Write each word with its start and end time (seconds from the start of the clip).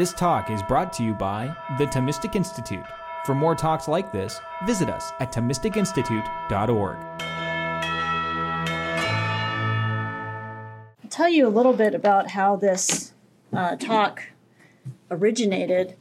This 0.00 0.14
talk 0.14 0.48
is 0.48 0.62
brought 0.62 0.94
to 0.94 1.02
you 1.02 1.12
by 1.12 1.54
the 1.76 1.84
Thomistic 1.84 2.34
Institute. 2.34 2.86
For 3.26 3.34
more 3.34 3.54
talks 3.54 3.86
like 3.86 4.12
this, 4.12 4.40
visit 4.64 4.88
us 4.88 5.12
at 5.20 5.30
ThomisticInstitute.org. 5.30 6.96
I'll 11.04 11.10
tell 11.10 11.28
you 11.28 11.46
a 11.46 11.52
little 11.52 11.74
bit 11.74 11.94
about 11.94 12.30
how 12.30 12.56
this 12.56 13.12
uh, 13.52 13.76
talk 13.76 14.22
originated. 15.10 15.96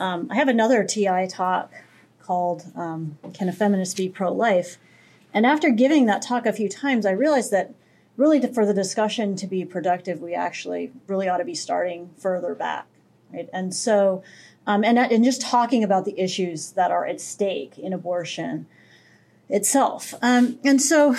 Um, 0.00 0.28
I 0.30 0.36
have 0.36 0.48
another 0.48 0.82
TI 0.82 1.26
talk 1.28 1.70
called 2.22 2.64
um, 2.74 3.18
Can 3.34 3.50
a 3.50 3.52
Feminist 3.52 3.98
Be 3.98 4.08
Pro 4.08 4.32
Life? 4.32 4.78
And 5.34 5.44
after 5.44 5.68
giving 5.68 6.06
that 6.06 6.22
talk 6.22 6.46
a 6.46 6.52
few 6.54 6.70
times, 6.70 7.04
I 7.04 7.10
realized 7.10 7.50
that 7.50 7.74
really 8.16 8.40
for 8.54 8.64
the 8.64 8.72
discussion 8.72 9.36
to 9.36 9.46
be 9.46 9.66
productive, 9.66 10.22
we 10.22 10.32
actually 10.34 10.92
really 11.06 11.28
ought 11.28 11.36
to 11.36 11.44
be 11.44 11.54
starting 11.54 12.08
further 12.16 12.54
back. 12.54 12.86
Right? 13.34 13.48
And 13.52 13.74
so, 13.74 14.22
um, 14.66 14.84
and, 14.84 14.98
and 14.98 15.24
just 15.24 15.40
talking 15.40 15.82
about 15.82 16.04
the 16.04 16.18
issues 16.18 16.72
that 16.72 16.90
are 16.90 17.04
at 17.04 17.20
stake 17.20 17.78
in 17.78 17.92
abortion 17.92 18.66
itself. 19.48 20.14
Um, 20.22 20.58
and 20.64 20.80
so 20.80 21.16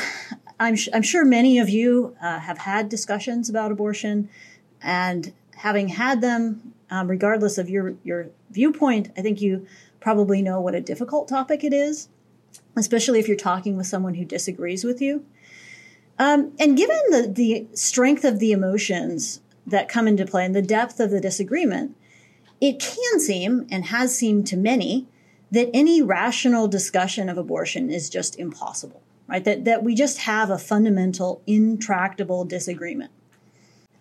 I'm, 0.59 0.76
I'm 0.93 1.04
sure 1.04 1.26
many 1.26 1.59
of 1.59 1.70
you 1.70 2.16
uh, 2.21 2.40
have 2.40 2.59
had 2.59 2.90
discussions 2.90 3.49
about 3.49 3.71
abortion, 3.71 4.30
and 4.81 5.34
having 5.57 5.90
had 5.90 6.21
them, 6.21 6.73
um, 6.90 7.07
regardless 7.07 7.57
of 7.57 7.70
your, 7.70 7.95
your 8.04 8.27
viewpoint, 8.52 9.12
I 9.18 9.21
think 9.21 9.41
you 9.41 9.68
probably 9.99 10.41
know 10.41 10.62
what 10.62 10.76
a 10.76 10.82
difficult 10.82 11.27
topic 11.27 11.63
it 11.63 11.73
is, 11.73 12.07
especially 12.76 13.20
if 13.20 13.27
you're 13.27 13.38
talking 13.38 13.76
with 13.76 13.88
someone 13.88 14.16
who 14.16 14.26
disagrees 14.26 14.84
with 14.84 15.02
you. 15.02 15.26
Um, 16.18 16.54
and 16.59 16.77
given 16.77 16.99
the, 17.09 17.27
the 17.27 17.68
strength 17.76 18.23
of 18.23 18.40
the 18.40 18.52
emotions 18.52 19.41
that 19.68 19.90
come 19.90 20.07
into 20.07 20.26
play 20.26 20.45
and 20.45 20.55
the 20.55 20.62
depth 20.62 20.99
of 20.99 21.09
the 21.09 21.20
disagreement, 21.20 21.95
it 22.66 22.80
can 22.80 23.20
seem, 23.20 23.68
and 23.70 23.86
has 23.86 24.18
seemed 24.18 24.48
to 24.48 24.58
many, 24.58 25.05
that 25.52 25.70
any 25.71 26.02
rational 26.02 26.68
discussion 26.68 27.30
of 27.30 27.38
abortion 27.38 27.91
is 27.91 28.10
just 28.10 28.40
impossible, 28.40 29.04
right? 29.27 29.44
That, 29.44 29.66
that 29.66 29.84
we 29.84 29.94
just 29.94 30.18
have 30.20 30.49
a 30.49 30.57
fundamental, 30.57 31.44
intractable 31.46 32.44
disagreement. 32.44 33.12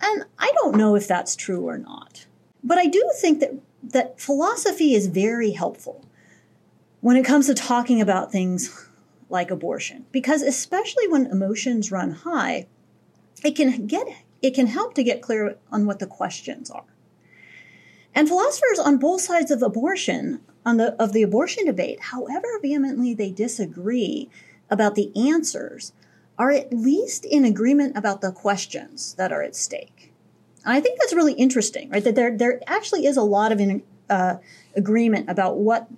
And 0.00 0.24
I 0.38 0.50
don't 0.54 0.76
know 0.76 0.94
if 0.94 1.06
that's 1.06 1.36
true 1.36 1.68
or 1.68 1.76
not. 1.76 2.24
But 2.62 2.78
I 2.78 2.86
do 2.86 3.12
think 3.20 3.40
that 3.40 3.52
that 3.82 4.18
philosophy 4.18 4.94
is 4.94 5.08
very 5.08 5.50
helpful 5.50 6.02
when 7.02 7.18
it 7.18 7.24
comes 7.26 7.48
to 7.48 7.54
talking 7.54 8.00
about 8.00 8.32
things 8.32 8.88
like 9.28 9.50
abortion 9.50 10.06
because 10.10 10.40
especially 10.40 11.06
when 11.08 11.26
emotions 11.26 11.92
run 11.92 12.12
high 12.12 12.66
it 13.44 13.54
can 13.56 13.86
get 13.86 14.06
it 14.40 14.54
can 14.54 14.66
help 14.66 14.94
to 14.94 15.02
get 15.02 15.20
clear 15.20 15.58
on 15.70 15.84
what 15.84 15.98
the 15.98 16.06
questions 16.06 16.70
are 16.70 16.84
and 18.14 18.28
philosophers 18.28 18.78
on 18.78 18.98
both 18.98 19.20
sides 19.20 19.50
of 19.50 19.62
abortion 19.62 20.40
on 20.64 20.76
the 20.76 20.92
of 21.02 21.12
the 21.12 21.22
abortion 21.22 21.64
debate 21.64 22.00
however 22.00 22.58
vehemently 22.62 23.14
they 23.14 23.30
disagree 23.30 24.28
about 24.70 24.94
the 24.94 25.10
answers 25.16 25.92
are 26.36 26.50
at 26.50 26.72
least 26.72 27.24
in 27.24 27.44
agreement 27.44 27.96
about 27.96 28.20
the 28.20 28.32
questions 28.32 29.14
that 29.14 29.32
are 29.32 29.42
at 29.42 29.54
stake 29.54 30.12
and 30.64 30.72
I 30.72 30.80
think 30.80 30.98
that's 30.98 31.12
really 31.12 31.34
interesting, 31.34 31.90
right? 31.90 32.02
That 32.02 32.14
there, 32.14 32.36
there 32.36 32.60
actually 32.66 33.06
is 33.06 33.16
a 33.16 33.22
lot 33.22 33.52
of 33.52 33.60
in, 33.60 33.82
uh, 34.08 34.36
agreement 34.74 35.28
about 35.28 35.58
what 35.58 35.88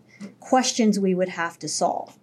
questions 0.41 0.99
we 0.99 1.15
would 1.15 1.29
have 1.31 1.59
to 1.61 1.69
solve. 1.69 2.19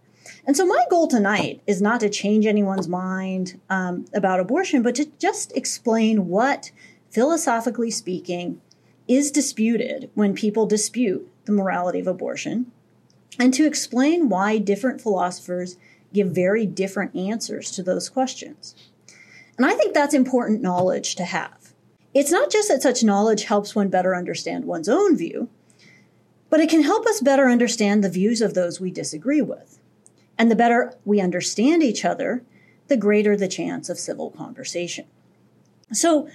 And 0.46 0.58
so, 0.58 0.66
my 0.66 0.84
goal 0.90 1.08
tonight 1.08 1.62
is 1.68 1.82
not 1.82 2.02
to 2.02 2.10
change 2.10 2.46
anyone's 2.46 2.88
mind 2.88 3.62
um, 3.70 4.06
about 4.14 4.42
abortion, 4.42 4.82
but 4.82 4.96
to 4.96 5.06
just 5.18 5.56
explain 5.56 6.28
what, 6.28 6.72
philosophically 7.10 7.92
speaking, 7.92 8.62
is 9.08 9.32
disputed 9.32 10.10
when 10.14 10.34
people 10.34 10.66
dispute 10.66 11.30
the 11.46 11.52
morality 11.52 12.00
of 12.00 12.08
abortion, 12.08 12.72
and 13.40 13.54
to 13.54 13.66
explain 13.66 14.30
why 14.30 14.58
different 14.58 15.02
philosophers 15.02 15.78
give 16.14 16.30
very 16.30 16.66
different 16.66 17.16
answers 17.16 17.72
to 17.72 17.84
those 17.84 18.10
questions. 18.10 18.76
And 19.58 19.66
I 19.66 19.74
think 19.74 19.94
that's 19.94 20.14
important 20.14 20.62
knowledge 20.62 21.16
to 21.16 21.26
have. 21.26 21.74
It's 22.14 22.32
not 22.32 22.52
just 22.52 22.68
that 22.70 22.82
such 22.82 23.04
knowledge 23.04 23.46
helps 23.46 23.76
one 23.76 23.90
better 23.90 24.16
understand 24.16 24.66
one's 24.66 24.90
own 24.90 25.18
view, 25.18 25.50
but 26.50 26.60
it 26.60 26.70
can 26.70 26.84
help 26.84 27.08
us 27.08 27.20
better 27.20 27.50
understand 27.50 28.04
the 28.04 28.10
views 28.10 28.42
of 28.42 28.54
those 28.54 28.80
we 28.80 28.92
disagree 28.92 29.42
with. 29.42 29.80
And 30.38 30.52
the 30.52 30.56
better 30.56 30.94
we 31.06 31.20
understand 31.20 31.82
each 31.82 32.06
other, 32.06 32.44
the 32.88 32.98
greater 32.98 33.36
the 33.36 33.48
chance 33.48 33.90
of 33.90 33.98
civil 33.98 34.30
conversation. 34.30 35.06
So, 35.92 36.30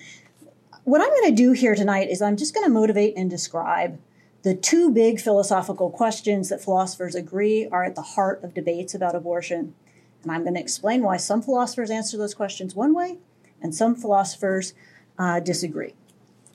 what 0.89 1.03
I'm 1.03 1.11
going 1.11 1.29
to 1.29 1.37
do 1.37 1.53
here 1.53 1.75
tonight 1.75 2.09
is 2.09 2.23
I'm 2.23 2.39
just 2.39 2.55
going 2.55 2.65
to 2.65 2.73
motivate 2.73 3.15
and 3.15 3.29
describe 3.29 4.01
the 4.43 4.55
two 4.55 4.91
big 4.91 5.21
philosophical 5.21 5.91
questions 5.91 6.49
that 6.49 6.63
philosophers 6.63 7.15
agree 7.15 7.69
are 7.69 7.85
at 7.85 7.95
the 7.95 8.01
heart 8.01 8.43
of 8.43 8.55
debates 8.55 8.95
about 8.95 9.15
abortion. 9.15 9.75
And 10.23 10.33
I'm 10.33 10.45
going 10.45 10.55
to 10.55 10.61
explain 10.61 11.03
why 11.03 11.19
some 11.19 11.43
philosophers 11.43 11.91
answer 11.91 12.17
those 12.17 12.33
questions 12.33 12.75
one 12.75 12.95
way 12.95 13.19
and 13.61 13.75
some 13.75 13.95
philosophers 13.95 14.73
uh, 15.19 15.41
disagree. 15.41 15.93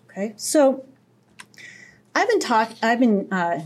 Okay, 0.09 0.33
so 0.35 0.83
I've 2.15 2.27
been 2.27 2.39
talk 2.39 2.71
I've 2.81 2.99
been 2.99 3.31
uh, 3.31 3.65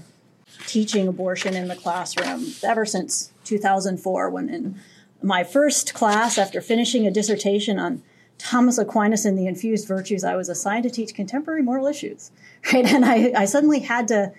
teaching 0.66 1.08
abortion 1.08 1.54
in 1.54 1.70
the 1.70 1.76
classroom 1.78 2.54
ever 2.62 2.86
since 2.86 3.32
2004, 3.46 4.30
when 4.30 4.50
in 4.50 4.80
my 5.22 5.46
first 5.46 5.94
class, 5.94 6.38
after 6.38 6.60
finishing 6.60 7.08
a 7.08 7.12
dissertation 7.12 7.80
on 7.80 8.04
Thomas 8.38 8.78
Aquinas 8.78 9.26
and 9.26 9.38
the 9.38 9.48
infused 9.48 9.88
virtues, 9.88 10.24
I 10.24 10.36
was 10.36 10.50
assigned 10.50 10.84
to 10.84 10.90
teach 10.90 11.14
contemporary 11.14 11.62
moral 11.62 11.88
issues. 11.88 12.32
Right, 12.74 12.86
and 12.86 13.06
I, 13.06 13.32
I 13.36 13.46
suddenly 13.46 13.80
had 13.80 14.10
to 14.10 14.34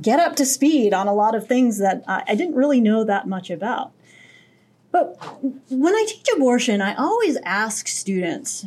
get 0.00 0.18
up 0.18 0.34
to 0.36 0.44
speed 0.44 0.92
on 0.92 1.06
a 1.06 1.14
lot 1.14 1.36
of 1.36 1.46
things 1.46 1.78
that 1.78 2.02
I 2.08 2.34
didn't 2.34 2.56
really 2.56 2.80
know 2.80 3.04
that 3.04 3.28
much 3.28 3.48
about. 3.48 3.92
But 4.90 5.16
when 5.70 5.94
I 5.94 6.04
teach 6.08 6.26
abortion, 6.34 6.80
I 6.80 6.94
always 6.94 7.36
ask 7.44 7.86
students 7.86 8.66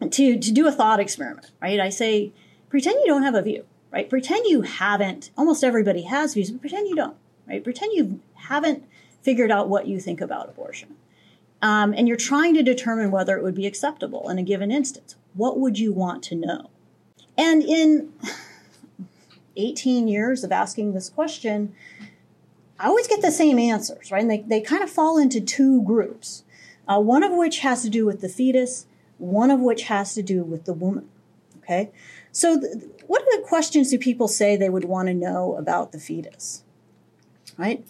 to, 0.00 0.38
to 0.38 0.52
do 0.52 0.68
a 0.68 0.72
thought 0.72 1.00
experiment, 1.00 1.50
right? 1.60 1.80
I 1.80 1.88
say, 1.88 2.32
pretend 2.68 3.00
you 3.00 3.06
don't 3.06 3.22
have 3.22 3.34
a 3.34 3.42
view, 3.42 3.64
right? 3.92 4.08
Pretend 4.08 4.46
you 4.46 4.62
haven't, 4.62 5.30
almost 5.36 5.64
everybody 5.64 6.02
has 6.02 6.34
views, 6.34 6.50
but 6.50 6.60
pretend 6.60 6.88
you 6.88 6.94
don't, 6.94 7.16
right? 7.48 7.64
Pretend 7.64 7.92
you 7.94 8.20
haven't 8.34 8.84
figured 9.22 9.50
out 9.50 9.68
what 9.68 9.86
you 9.86 9.98
think 9.98 10.20
about 10.20 10.48
abortion. 10.48 10.94
Um, 11.60 11.92
and 11.96 12.06
you're 12.06 12.16
trying 12.16 12.54
to 12.54 12.62
determine 12.62 13.10
whether 13.10 13.36
it 13.36 13.42
would 13.42 13.54
be 13.54 13.66
acceptable 13.66 14.28
in 14.28 14.38
a 14.38 14.42
given 14.42 14.70
instance. 14.70 15.16
What 15.34 15.58
would 15.58 15.78
you 15.78 15.92
want 15.92 16.22
to 16.24 16.34
know? 16.34 16.70
And 17.36 17.62
in 17.62 18.12
18 19.56 20.08
years 20.08 20.44
of 20.44 20.52
asking 20.52 20.92
this 20.92 21.08
question, 21.08 21.74
I 22.78 22.86
always 22.86 23.08
get 23.08 23.22
the 23.22 23.32
same 23.32 23.58
answers, 23.58 24.12
right? 24.12 24.22
And 24.22 24.30
they, 24.30 24.40
they 24.40 24.60
kind 24.60 24.82
of 24.82 24.90
fall 24.90 25.18
into 25.18 25.40
two 25.40 25.82
groups, 25.82 26.44
uh, 26.86 27.00
one 27.00 27.24
of 27.24 27.32
which 27.32 27.60
has 27.60 27.82
to 27.82 27.90
do 27.90 28.06
with 28.06 28.20
the 28.20 28.28
fetus, 28.28 28.86
one 29.18 29.50
of 29.50 29.60
which 29.60 29.84
has 29.84 30.14
to 30.14 30.22
do 30.22 30.44
with 30.44 30.64
the 30.64 30.72
woman. 30.72 31.08
Okay, 31.58 31.90
so 32.32 32.58
th- 32.58 32.84
what 33.06 33.22
are 33.22 33.36
the 33.36 33.46
questions 33.46 33.90
do 33.90 33.98
people 33.98 34.28
say 34.28 34.56
they 34.56 34.70
would 34.70 34.84
want 34.84 35.08
to 35.08 35.14
know 35.14 35.56
about 35.56 35.92
the 35.92 35.98
fetus? 35.98 36.62
Right? 37.58 37.84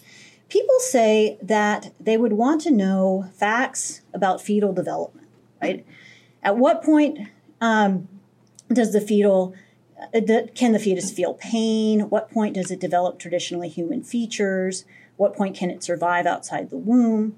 People 0.49 0.79
say 0.79 1.37
that 1.41 1.93
they 1.99 2.17
would 2.17 2.33
want 2.33 2.61
to 2.61 2.71
know 2.71 3.29
facts 3.35 4.01
about 4.13 4.41
fetal 4.41 4.73
development. 4.73 5.27
Right? 5.61 5.85
At 6.41 6.57
what 6.57 6.83
point 6.83 7.19
um, 7.61 8.07
does 8.71 8.93
the 8.93 9.01
fetal 9.01 9.53
uh, 10.13 10.21
can 10.55 10.71
the 10.71 10.79
fetus 10.79 11.11
feel 11.11 11.33
pain? 11.33 12.09
What 12.09 12.31
point 12.31 12.55
does 12.55 12.71
it 12.71 12.79
develop 12.79 13.19
traditionally 13.19 13.69
human 13.69 14.03
features? 14.03 14.85
What 15.17 15.35
point 15.35 15.55
can 15.55 15.69
it 15.69 15.83
survive 15.83 16.25
outside 16.25 16.69
the 16.69 16.77
womb? 16.77 17.35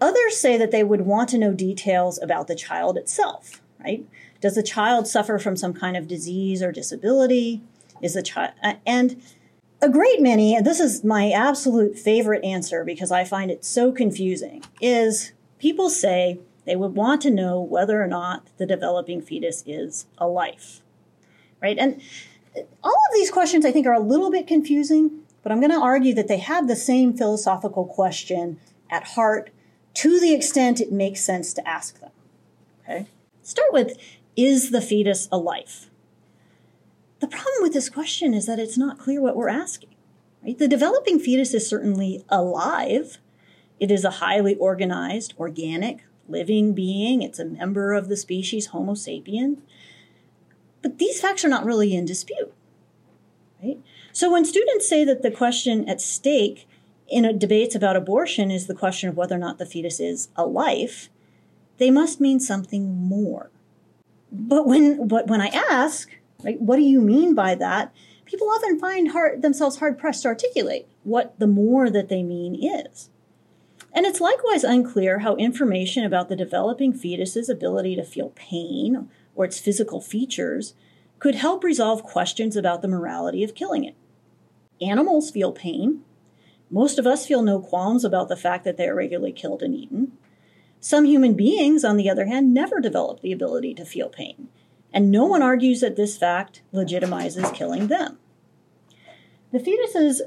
Others 0.00 0.36
say 0.36 0.58
that 0.58 0.72
they 0.72 0.82
would 0.82 1.02
want 1.02 1.28
to 1.30 1.38
know 1.38 1.52
details 1.52 2.20
about 2.20 2.48
the 2.48 2.56
child 2.56 2.96
itself, 2.96 3.62
right? 3.78 4.04
Does 4.40 4.56
the 4.56 4.62
child 4.62 5.06
suffer 5.06 5.38
from 5.38 5.56
some 5.56 5.72
kind 5.72 5.96
of 5.96 6.08
disease 6.08 6.62
or 6.62 6.72
disability? 6.72 7.62
Is 8.02 8.14
the 8.14 8.22
child, 8.22 8.52
uh, 8.62 8.74
and 8.84 9.22
a 9.84 9.88
great 9.90 10.22
many, 10.22 10.56
and 10.56 10.64
this 10.66 10.80
is 10.80 11.04
my 11.04 11.30
absolute 11.30 11.98
favorite 11.98 12.42
answer 12.42 12.84
because 12.84 13.12
I 13.12 13.24
find 13.24 13.50
it 13.50 13.66
so 13.66 13.92
confusing, 13.92 14.64
is 14.80 15.32
people 15.58 15.90
say 15.90 16.40
they 16.64 16.74
would 16.74 16.94
want 16.94 17.20
to 17.22 17.30
know 17.30 17.60
whether 17.60 18.02
or 18.02 18.06
not 18.06 18.46
the 18.56 18.64
developing 18.64 19.20
fetus 19.20 19.62
is 19.66 20.06
a 20.16 20.26
life, 20.26 20.80
right? 21.60 21.76
And 21.76 22.00
all 22.82 22.92
of 22.92 23.14
these 23.14 23.30
questions 23.30 23.66
I 23.66 23.72
think 23.72 23.86
are 23.86 23.92
a 23.92 24.00
little 24.00 24.30
bit 24.30 24.46
confusing, 24.46 25.22
but 25.42 25.52
I'm 25.52 25.60
going 25.60 25.70
to 25.70 25.78
argue 25.78 26.14
that 26.14 26.28
they 26.28 26.38
have 26.38 26.66
the 26.66 26.76
same 26.76 27.14
philosophical 27.14 27.84
question 27.84 28.58
at 28.90 29.08
heart 29.08 29.50
to 29.94 30.18
the 30.18 30.32
extent 30.32 30.80
it 30.80 30.92
makes 30.92 31.20
sense 31.20 31.52
to 31.52 31.68
ask 31.68 32.00
them. 32.00 32.10
Okay? 32.82 33.06
Start 33.42 33.70
with 33.70 33.98
Is 34.34 34.70
the 34.70 34.80
fetus 34.80 35.28
a 35.30 35.36
life? 35.36 35.90
The 37.24 37.30
problem 37.30 37.62
with 37.62 37.72
this 37.72 37.88
question 37.88 38.34
is 38.34 38.44
that 38.44 38.58
it's 38.58 38.76
not 38.76 38.98
clear 38.98 39.18
what 39.18 39.34
we're 39.34 39.48
asking. 39.48 39.88
Right? 40.42 40.58
The 40.58 40.68
developing 40.68 41.18
fetus 41.18 41.54
is 41.54 41.66
certainly 41.66 42.22
alive. 42.28 43.16
It 43.80 43.90
is 43.90 44.04
a 44.04 44.20
highly 44.20 44.56
organized, 44.56 45.32
organic, 45.38 46.04
living 46.28 46.74
being. 46.74 47.22
It's 47.22 47.38
a 47.38 47.46
member 47.46 47.94
of 47.94 48.10
the 48.10 48.16
species 48.18 48.66
Homo 48.66 48.92
sapien. 48.92 49.62
But 50.82 50.98
these 50.98 51.18
facts 51.18 51.46
are 51.46 51.48
not 51.48 51.64
really 51.64 51.94
in 51.94 52.04
dispute. 52.04 52.52
Right? 53.62 53.78
So 54.12 54.30
when 54.30 54.44
students 54.44 54.86
say 54.86 55.02
that 55.06 55.22
the 55.22 55.30
question 55.30 55.88
at 55.88 56.02
stake 56.02 56.68
in 57.08 57.38
debates 57.38 57.74
about 57.74 57.96
abortion 57.96 58.50
is 58.50 58.66
the 58.66 58.74
question 58.74 59.08
of 59.08 59.16
whether 59.16 59.36
or 59.36 59.38
not 59.38 59.56
the 59.56 59.64
fetus 59.64 59.98
is 59.98 60.28
a 60.36 60.44
life, 60.44 61.08
they 61.78 61.90
must 61.90 62.20
mean 62.20 62.38
something 62.38 62.94
more. 62.94 63.50
But 64.30 64.66
when 64.66 65.08
but 65.08 65.26
when 65.26 65.40
I 65.40 65.46
ask, 65.46 66.10
what 66.58 66.76
do 66.76 66.82
you 66.82 67.00
mean 67.00 67.34
by 67.34 67.54
that? 67.54 67.92
People 68.24 68.48
often 68.50 68.78
find 68.78 69.10
hard, 69.10 69.42
themselves 69.42 69.78
hard 69.78 69.98
pressed 69.98 70.22
to 70.22 70.28
articulate 70.28 70.86
what 71.02 71.38
the 71.38 71.46
more 71.46 71.90
that 71.90 72.08
they 72.08 72.22
mean 72.22 72.54
is. 72.54 73.10
And 73.92 74.06
it's 74.06 74.20
likewise 74.20 74.64
unclear 74.64 75.20
how 75.20 75.36
information 75.36 76.04
about 76.04 76.28
the 76.28 76.36
developing 76.36 76.92
fetus's 76.92 77.48
ability 77.48 77.94
to 77.96 78.04
feel 78.04 78.30
pain 78.30 79.08
or 79.36 79.44
its 79.44 79.60
physical 79.60 80.00
features 80.00 80.74
could 81.20 81.36
help 81.36 81.62
resolve 81.62 82.02
questions 82.02 82.56
about 82.56 82.82
the 82.82 82.88
morality 82.88 83.44
of 83.44 83.54
killing 83.54 83.84
it. 83.84 83.94
Animals 84.80 85.30
feel 85.30 85.52
pain. 85.52 86.02
Most 86.70 86.98
of 86.98 87.06
us 87.06 87.26
feel 87.26 87.42
no 87.42 87.60
qualms 87.60 88.04
about 88.04 88.28
the 88.28 88.36
fact 88.36 88.64
that 88.64 88.76
they 88.76 88.88
are 88.88 88.94
regularly 88.94 89.32
killed 89.32 89.62
and 89.62 89.74
eaten. 89.74 90.12
Some 90.80 91.04
human 91.04 91.34
beings, 91.34 91.84
on 91.84 91.96
the 91.96 92.10
other 92.10 92.26
hand, 92.26 92.52
never 92.52 92.80
develop 92.80 93.20
the 93.20 93.32
ability 93.32 93.74
to 93.74 93.84
feel 93.84 94.08
pain, 94.08 94.48
and 94.94 95.10
no 95.10 95.26
one 95.26 95.42
argues 95.42 95.80
that 95.80 95.96
this 95.96 96.16
fact 96.16 96.62
legitimizes 96.72 97.52
killing 97.52 97.88
them. 97.88 98.16
The 99.52 99.58
fetus's 99.58 100.22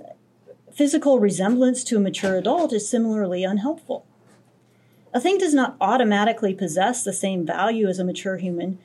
physical 0.74 1.20
resemblance 1.20 1.86
to 1.86 1.96
a 1.96 2.02
mature 2.02 2.36
adult 2.36 2.74
is 2.74 2.88
similarly 2.88 3.46
unhelpful. 3.46 4.06
A 5.14 5.22
thing 5.22 5.38
does 5.38 5.54
not 5.54 5.78
automatically 5.80 6.54
possess 6.54 7.04
the 7.04 7.14
same 7.14 7.46
value 7.46 7.88
as 7.88 7.98
a 7.98 8.04
mature 8.04 8.38
human 8.38 8.78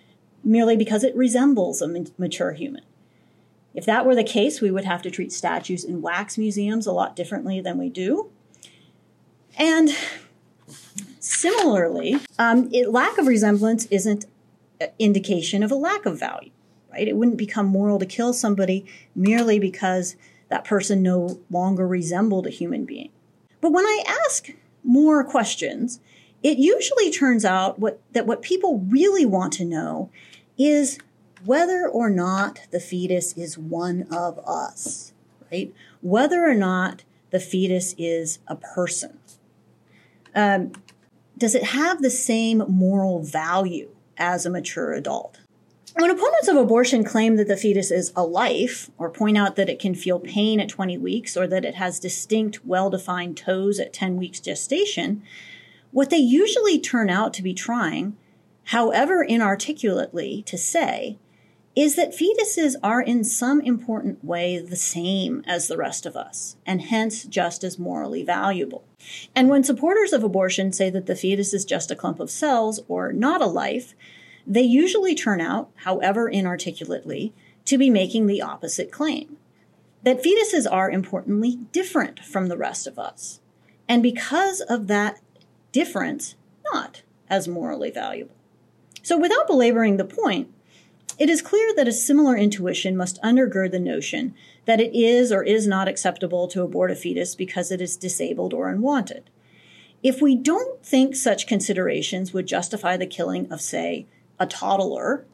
merely 0.45 0.77
because 0.77 1.03
it 1.03 1.17
resembles 1.17 1.83
a 1.83 2.07
mature 2.17 2.53
human. 2.53 2.85
If 3.75 3.85
that 3.87 4.07
were 4.07 4.15
the 4.15 4.25
case, 4.25 4.61
we 4.61 4.71
would 4.71 4.85
have 4.85 5.03
to 5.03 5.11
treat 5.11 5.33
statues 5.33 5.83
in 5.83 6.01
wax 6.01 6.39
museums 6.39 6.87
a 6.87 6.93
lot 6.93 7.17
differently 7.17 7.61
than 7.61 7.77
we 7.77 7.89
do. 7.89 8.31
And 9.59 9.91
similarly, 11.19 12.19
um, 12.39 12.69
it, 12.73 12.91
lack 12.91 13.19
of 13.19 13.27
resemblance 13.27 13.87
isn't 13.87 14.27
indication 14.99 15.63
of 15.63 15.71
a 15.71 15.77
lack 15.77 16.07
of 16.07 16.19
value, 16.19 16.51
right? 16.91 17.09
It 17.09 17.17
wouldn't 17.17 17.39
become 17.39 17.67
moral 17.67 17.99
to 17.99 18.07
kill 18.07 18.33
somebody 18.33 18.85
merely 19.15 19.59
because 19.59 20.17
that 20.49 20.65
person 20.65 21.03
no 21.03 21.41
longer 21.51 21.87
resembled 21.87 22.47
a 22.47 22.51
human 22.51 22.85
being. 22.85 23.11
But 23.61 23.73
when 23.73 23.87
I 23.87 24.03
ask 24.27 24.51
more 24.85 25.25
questions, 25.25 26.01
it 26.43 26.59
usually 26.59 27.11
turns 27.11 27.45
out 27.45 27.79
what, 27.79 28.01
that 28.13 28.27
what 28.27 28.43
people 28.43 28.81
really 28.89 29.25
want 29.25 29.53
to 29.55 29.65
know 29.65 30.11
is 30.59 30.99
whether 31.45 31.89
or 31.89 32.11
not 32.11 32.67
the 32.71 32.81
fetus 32.81 33.33
is 33.35 33.57
one 33.57 34.07
of 34.11 34.39
us, 34.41 35.13
right? 35.51 35.73
Whether 36.01 36.45
or 36.45 36.55
not 36.55 37.05
the 37.31 37.41
fetus 37.41 37.95
is 37.97 38.39
a 38.47 38.57
person. 38.57 39.19
Um, 40.35 40.73
does 41.39 41.55
it 41.55 41.65
have 41.65 42.03
the 42.03 42.11
same 42.11 42.63
moral 42.69 43.23
value 43.23 43.91
as 44.23 44.47
a 44.47 44.51
mature 44.51 44.93
adult? 44.93 45.41
When 45.97 46.11
opponents 46.11 46.49
of 46.49 46.57
abortion 46.57 47.05
claim 47.05 47.37
that 47.37 47.49
the 47.49 47.57
fetus 47.57 47.91
is 47.91 48.13
a 48.17 48.25
life, 48.25 48.91
or 48.97 49.11
point 49.11 49.37
out 49.37 49.57
that 49.57 49.69
it 49.69 49.79
can 49.79 49.95
feel 49.95 50.19
pain 50.19 50.59
at 50.61 50.71
20 50.71 50.97
weeks, 50.97 51.37
or 51.37 51.47
that 51.49 51.67
it 51.67 51.75
has 51.75 51.99
distinct, 51.99 52.65
well 52.65 52.89
defined 52.89 53.37
toes 53.37 53.79
at 53.79 53.93
10 53.93 54.17
weeks 54.17 54.41
gestation, 54.41 55.23
what 55.91 56.09
they 56.09 56.17
usually 56.17 56.79
turn 56.79 57.11
out 57.11 57.35
to 57.35 57.43
be 57.43 57.53
trying, 57.53 58.17
however 58.67 59.23
inarticulately, 59.23 60.43
to 60.47 60.57
say 60.57 61.19
is 61.75 61.97
that 61.97 62.13
fetuses 62.13 62.75
are 62.83 63.01
in 63.01 63.25
some 63.25 63.61
important 63.61 64.23
way 64.25 64.59
the 64.59 64.77
same 64.77 65.43
as 65.47 65.69
the 65.69 65.77
rest 65.77 66.05
of 66.05 66.17
us, 66.17 66.57
and 66.67 66.83
hence 66.83 67.25
just 67.25 67.65
as 67.65 67.79
morally 67.79 68.23
valuable. 68.23 68.85
And 69.35 69.49
when 69.49 69.65
supporters 69.65 70.13
of 70.13 70.23
abortion 70.23 70.73
say 70.73 70.91
that 70.91 71.07
the 71.07 71.17
fetus 71.17 71.55
is 71.55 71.65
just 71.65 71.91
a 71.91 71.97
clump 71.97 72.21
of 72.21 72.31
cells 72.31 72.81
or 72.89 73.13
not 73.13 73.41
a 73.41 73.47
life, 73.47 73.95
they 74.47 74.63
usually 74.63 75.15
turn 75.15 75.41
out, 75.41 75.71
however 75.77 76.29
inarticulately, 76.29 77.33
to 77.65 77.79
be 77.79 77.89
making 77.89 78.27
the 78.27 78.43
opposite 78.43 78.91
claim 78.91 79.39
that 80.03 80.23
fetuses 80.23 80.67
are 80.71 80.91
importantly 80.91 81.61
different 81.71 82.21
from 82.21 82.49
the 82.49 82.57
rest 82.57 82.87
of 82.87 82.99
us. 82.99 83.41
And 83.89 84.03
because 84.03 84.61
of 84.61 84.89
that 84.89 85.21
difference, 85.71 86.35
not 86.73 87.03
as 87.31 87.49
morally 87.49 87.91
valuable. 87.91 88.35
So, 89.03 89.19
without 89.19 89.47
belaboring 89.47 89.97
the 89.97 90.05
point, 90.05 90.53
it 91.23 91.31
is 91.31 91.41
clear 91.41 91.73
that 91.77 91.87
a 91.87 91.93
similar 91.93 92.37
intuition 92.37 92.97
must 92.97 93.23
undergird 93.23 93.71
the 93.71 93.79
notion 93.79 94.35
that 94.65 94.81
it 94.81 94.93
is 94.93 95.31
or 95.31 95.45
is 95.45 95.69
not 95.69 95.87
acceptable 95.87 96.49
to 96.49 96.63
abort 96.63 96.91
a 96.91 96.97
fetus 96.97 97.37
because 97.37 97.71
it 97.71 97.81
is 97.81 97.97
disabled 97.97 98.53
or 98.53 98.69
unwanted. 98.69 99.31
If 100.03 100.21
we 100.21 100.35
don't 100.35 100.85
think 100.85 101.15
such 101.15 101.47
considerations 101.47 102.33
would 102.33 102.47
justify 102.47 102.97
the 102.97 103.07
killing 103.07 103.53
of, 103.53 103.61
say, 103.61 104.09
a 104.41 104.47
toddler, 104.47 105.25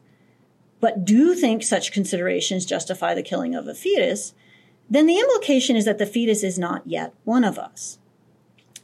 but 0.79 1.05
do 1.05 1.33
think 1.33 1.63
such 1.63 1.91
considerations 1.91 2.67
justify 2.67 3.15
the 3.15 3.23
killing 3.23 3.55
of 3.55 3.67
a 3.67 3.73
fetus, 3.73 4.35
then 4.91 5.07
the 5.07 5.17
implication 5.17 5.75
is 5.75 5.85
that 5.85 5.97
the 5.97 6.05
fetus 6.05 6.43
is 6.43 6.59
not 6.59 6.85
yet 6.85 7.15
one 7.23 7.43
of 7.43 7.57
us. 7.57 7.97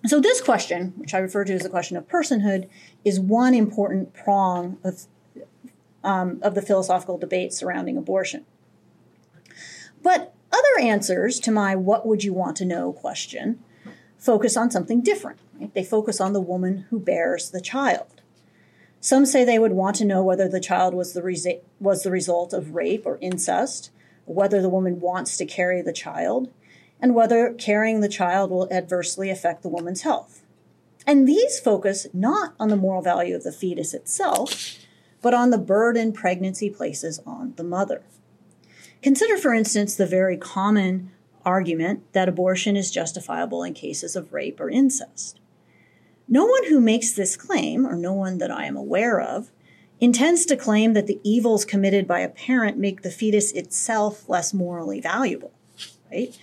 So, 0.07 0.19
this 0.19 0.41
question, 0.41 0.93
which 0.97 1.13
I 1.13 1.19
refer 1.19 1.45
to 1.45 1.53
as 1.53 1.61
the 1.61 1.69
question 1.69 1.97
of 1.97 2.07
personhood, 2.07 2.67
is 3.03 3.19
one 3.19 3.53
important 3.53 4.15
prong 4.15 4.79
of, 4.83 5.05
um, 6.05 6.39
of 6.41 6.55
the 6.55 6.61
philosophical 6.61 7.17
debate 7.17 7.53
surrounding 7.53 7.97
abortion. 7.97 8.45
But 10.01 10.33
other 10.51 10.79
answers 10.79 11.39
to 11.41 11.51
my 11.51 11.75
what 11.75 12.05
would 12.05 12.23
you 12.23 12.33
want 12.33 12.55
to 12.57 12.65
know 12.65 12.93
question 12.93 13.59
focus 14.17 14.57
on 14.57 14.71
something 14.71 15.01
different. 15.01 15.39
Right? 15.59 15.73
They 15.73 15.83
focus 15.83 16.19
on 16.19 16.33
the 16.33 16.41
woman 16.41 16.85
who 16.89 16.99
bears 16.99 17.51
the 17.51 17.61
child. 17.61 18.21
Some 18.99 19.25
say 19.25 19.45
they 19.45 19.59
would 19.59 19.73
want 19.73 19.95
to 19.97 20.05
know 20.05 20.23
whether 20.23 20.47
the 20.47 20.59
child 20.59 20.95
was 20.95 21.13
the, 21.13 21.61
was 21.79 22.01
the 22.01 22.09
result 22.09 22.53
of 22.53 22.73
rape 22.73 23.05
or 23.05 23.19
incest, 23.21 23.91
whether 24.25 24.61
the 24.61 24.69
woman 24.69 24.99
wants 24.99 25.37
to 25.37 25.45
carry 25.45 25.81
the 25.83 25.93
child, 25.93 26.51
and 26.99 27.13
whether 27.13 27.53
carrying 27.53 27.99
the 27.99 28.09
child 28.09 28.49
will 28.49 28.71
adversely 28.73 29.29
affect 29.29 29.61
the 29.61 29.69
woman's 29.69 30.01
health. 30.01 30.41
And 31.05 31.27
these 31.27 31.59
focus 31.59 32.07
not 32.13 32.55
on 32.59 32.69
the 32.69 32.75
moral 32.75 33.03
value 33.03 33.35
of 33.35 33.43
the 33.43 33.51
fetus 33.51 33.93
itself, 33.93 34.79
but 35.25 35.33
on 35.33 35.49
the 35.49 35.57
burden 35.57 36.11
pregnancy 36.11 36.69
places 36.69 37.19
on 37.25 37.51
the 37.55 37.63
mother. 37.63 38.03
Consider, 39.01 39.37
for 39.37 39.55
instance, 39.55 39.95
the 39.95 40.05
very 40.05 40.37
common 40.37 41.09
argument 41.43 42.03
that 42.13 42.29
abortion 42.29 42.75
is 42.77 42.91
justifiable 42.91 43.63
in 43.63 43.73
cases 43.73 44.15
of 44.15 44.33
rape 44.33 44.59
or 44.59 44.69
incest. 44.69 45.39
No 46.27 46.45
one 46.45 46.67
who 46.67 46.79
makes 46.79 47.11
this 47.11 47.35
claim, 47.35 47.87
or 47.87 47.95
no 47.95 48.13
one 48.13 48.37
that 48.37 48.51
I 48.51 48.65
am 48.65 48.77
aware 48.77 49.19
of, 49.19 49.49
intends 49.99 50.45
to 50.45 50.55
claim 50.55 50.93
that 50.93 51.07
the 51.07 51.19
evils 51.23 51.65
committed 51.65 52.07
by 52.07 52.19
a 52.19 52.29
parent 52.29 52.77
make 52.77 53.01
the 53.01 53.09
fetus 53.09 53.51
itself 53.53 54.29
less 54.29 54.53
morally 54.53 55.01
valuable, 55.01 55.53
right? 56.11 56.37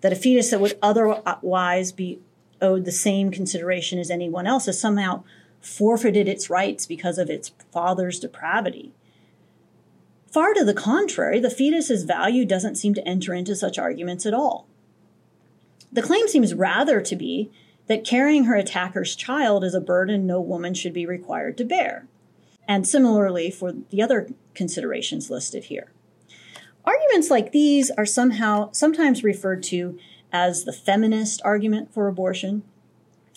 That 0.00 0.12
a 0.12 0.16
fetus 0.16 0.50
that 0.50 0.60
would 0.60 0.76
otherwise 0.82 1.92
be 1.92 2.18
owed 2.60 2.84
the 2.84 2.90
same 2.90 3.30
consideration 3.30 4.00
as 4.00 4.10
anyone 4.10 4.48
else 4.48 4.66
is 4.66 4.80
somehow 4.80 5.22
forfeited 5.64 6.28
its 6.28 6.50
rights 6.50 6.86
because 6.86 7.18
of 7.18 7.30
its 7.30 7.52
father's 7.72 8.20
depravity. 8.20 8.92
Far 10.30 10.52
to 10.54 10.64
the 10.64 10.74
contrary, 10.74 11.38
the 11.38 11.50
fetus's 11.50 12.02
value 12.02 12.44
doesn't 12.44 12.74
seem 12.74 12.94
to 12.94 13.06
enter 13.06 13.32
into 13.32 13.54
such 13.54 13.78
arguments 13.78 14.26
at 14.26 14.34
all. 14.34 14.66
The 15.92 16.02
claim 16.02 16.26
seems 16.26 16.54
rather 16.54 17.00
to 17.00 17.16
be 17.16 17.50
that 17.86 18.04
carrying 18.04 18.44
her 18.44 18.56
attacker's 18.56 19.14
child 19.14 19.62
is 19.62 19.74
a 19.74 19.80
burden 19.80 20.26
no 20.26 20.40
woman 20.40 20.74
should 20.74 20.92
be 20.92 21.06
required 21.06 21.56
to 21.58 21.64
bear. 21.64 22.06
And 22.66 22.86
similarly 22.86 23.50
for 23.50 23.72
the 23.90 24.02
other 24.02 24.28
considerations 24.54 25.30
listed 25.30 25.64
here. 25.64 25.92
Arguments 26.84 27.30
like 27.30 27.52
these 27.52 27.90
are 27.92 28.06
somehow 28.06 28.72
sometimes 28.72 29.22
referred 29.22 29.62
to 29.64 29.98
as 30.32 30.64
the 30.64 30.72
feminist 30.72 31.40
argument 31.44 31.94
for 31.94 32.08
abortion, 32.08 32.64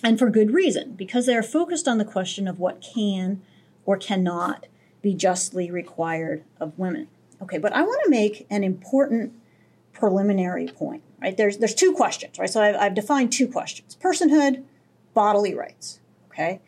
and 0.04 0.20
for 0.20 0.30
good 0.30 0.52
reason, 0.52 0.94
because 0.94 1.26
they 1.26 1.36
are 1.36 1.44
focused 1.44 1.88
on 1.88 1.98
the 1.98 2.06
question 2.06 2.48
of 2.48 2.60
what 2.60 2.82
can 2.82 3.42
or 3.86 3.98
cannot 3.98 4.68
be 5.02 5.14
justly 5.14 5.72
required 5.72 6.44
of 6.60 6.78
women. 6.78 7.08
Okay, 7.42 7.58
but 7.58 7.74
I 7.74 7.82
want 7.82 8.02
to 8.04 8.10
make 8.10 8.46
an 8.50 8.64
important 8.64 9.34
preliminary 9.94 10.68
point 10.68 11.04
right? 11.22 11.36
There's 11.36 11.58
there's 11.58 11.76
two 11.76 11.94
questions, 11.94 12.40
right? 12.40 12.50
So 12.50 12.62
I've, 12.62 12.76
I've 12.76 12.96
defined 12.96 13.32
two 13.32 13.48
questions: 13.48 13.98
personhood, 14.02 14.64
bodily 15.14 15.54
rights. 15.54 16.00
Okay, 16.32 16.62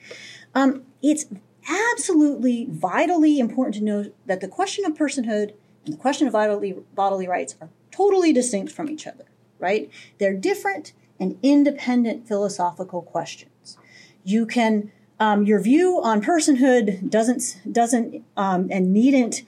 um, 0.56 0.84
it's 1.02 1.26
absolutely 1.70 2.68
vitally 2.70 3.40
important 3.40 3.76
to 3.76 3.84
know 3.84 4.12
that 4.26 4.42
the 4.42 4.48
question 4.48 4.86
of 4.86 4.94
personhood 4.94 5.54
and 5.86 5.94
the 5.94 5.98
question 5.98 6.28
of 6.28 6.34
bodily 6.34 6.76
bodily 6.96 7.28
rights 7.28 7.56
are 7.62 7.70
totally 7.92 8.34
distinct 8.34 8.72
from 8.72 8.90
each 8.90 9.06
other, 9.06 9.26
right? 9.60 9.90
They're 10.18 10.36
different 10.36 10.94
and 11.20 11.38
independent 11.44 12.28
philosophical 12.28 13.02
questions. 13.02 13.78
You 14.24 14.46
can 14.46 14.92
um, 15.20 15.44
your 15.44 15.60
view 15.60 16.00
on 16.02 16.22
personhood 16.22 17.10
doesn't 17.10 17.60
doesn't 17.72 18.24
um, 18.38 18.70
and 18.72 18.94
needn't 18.94 19.44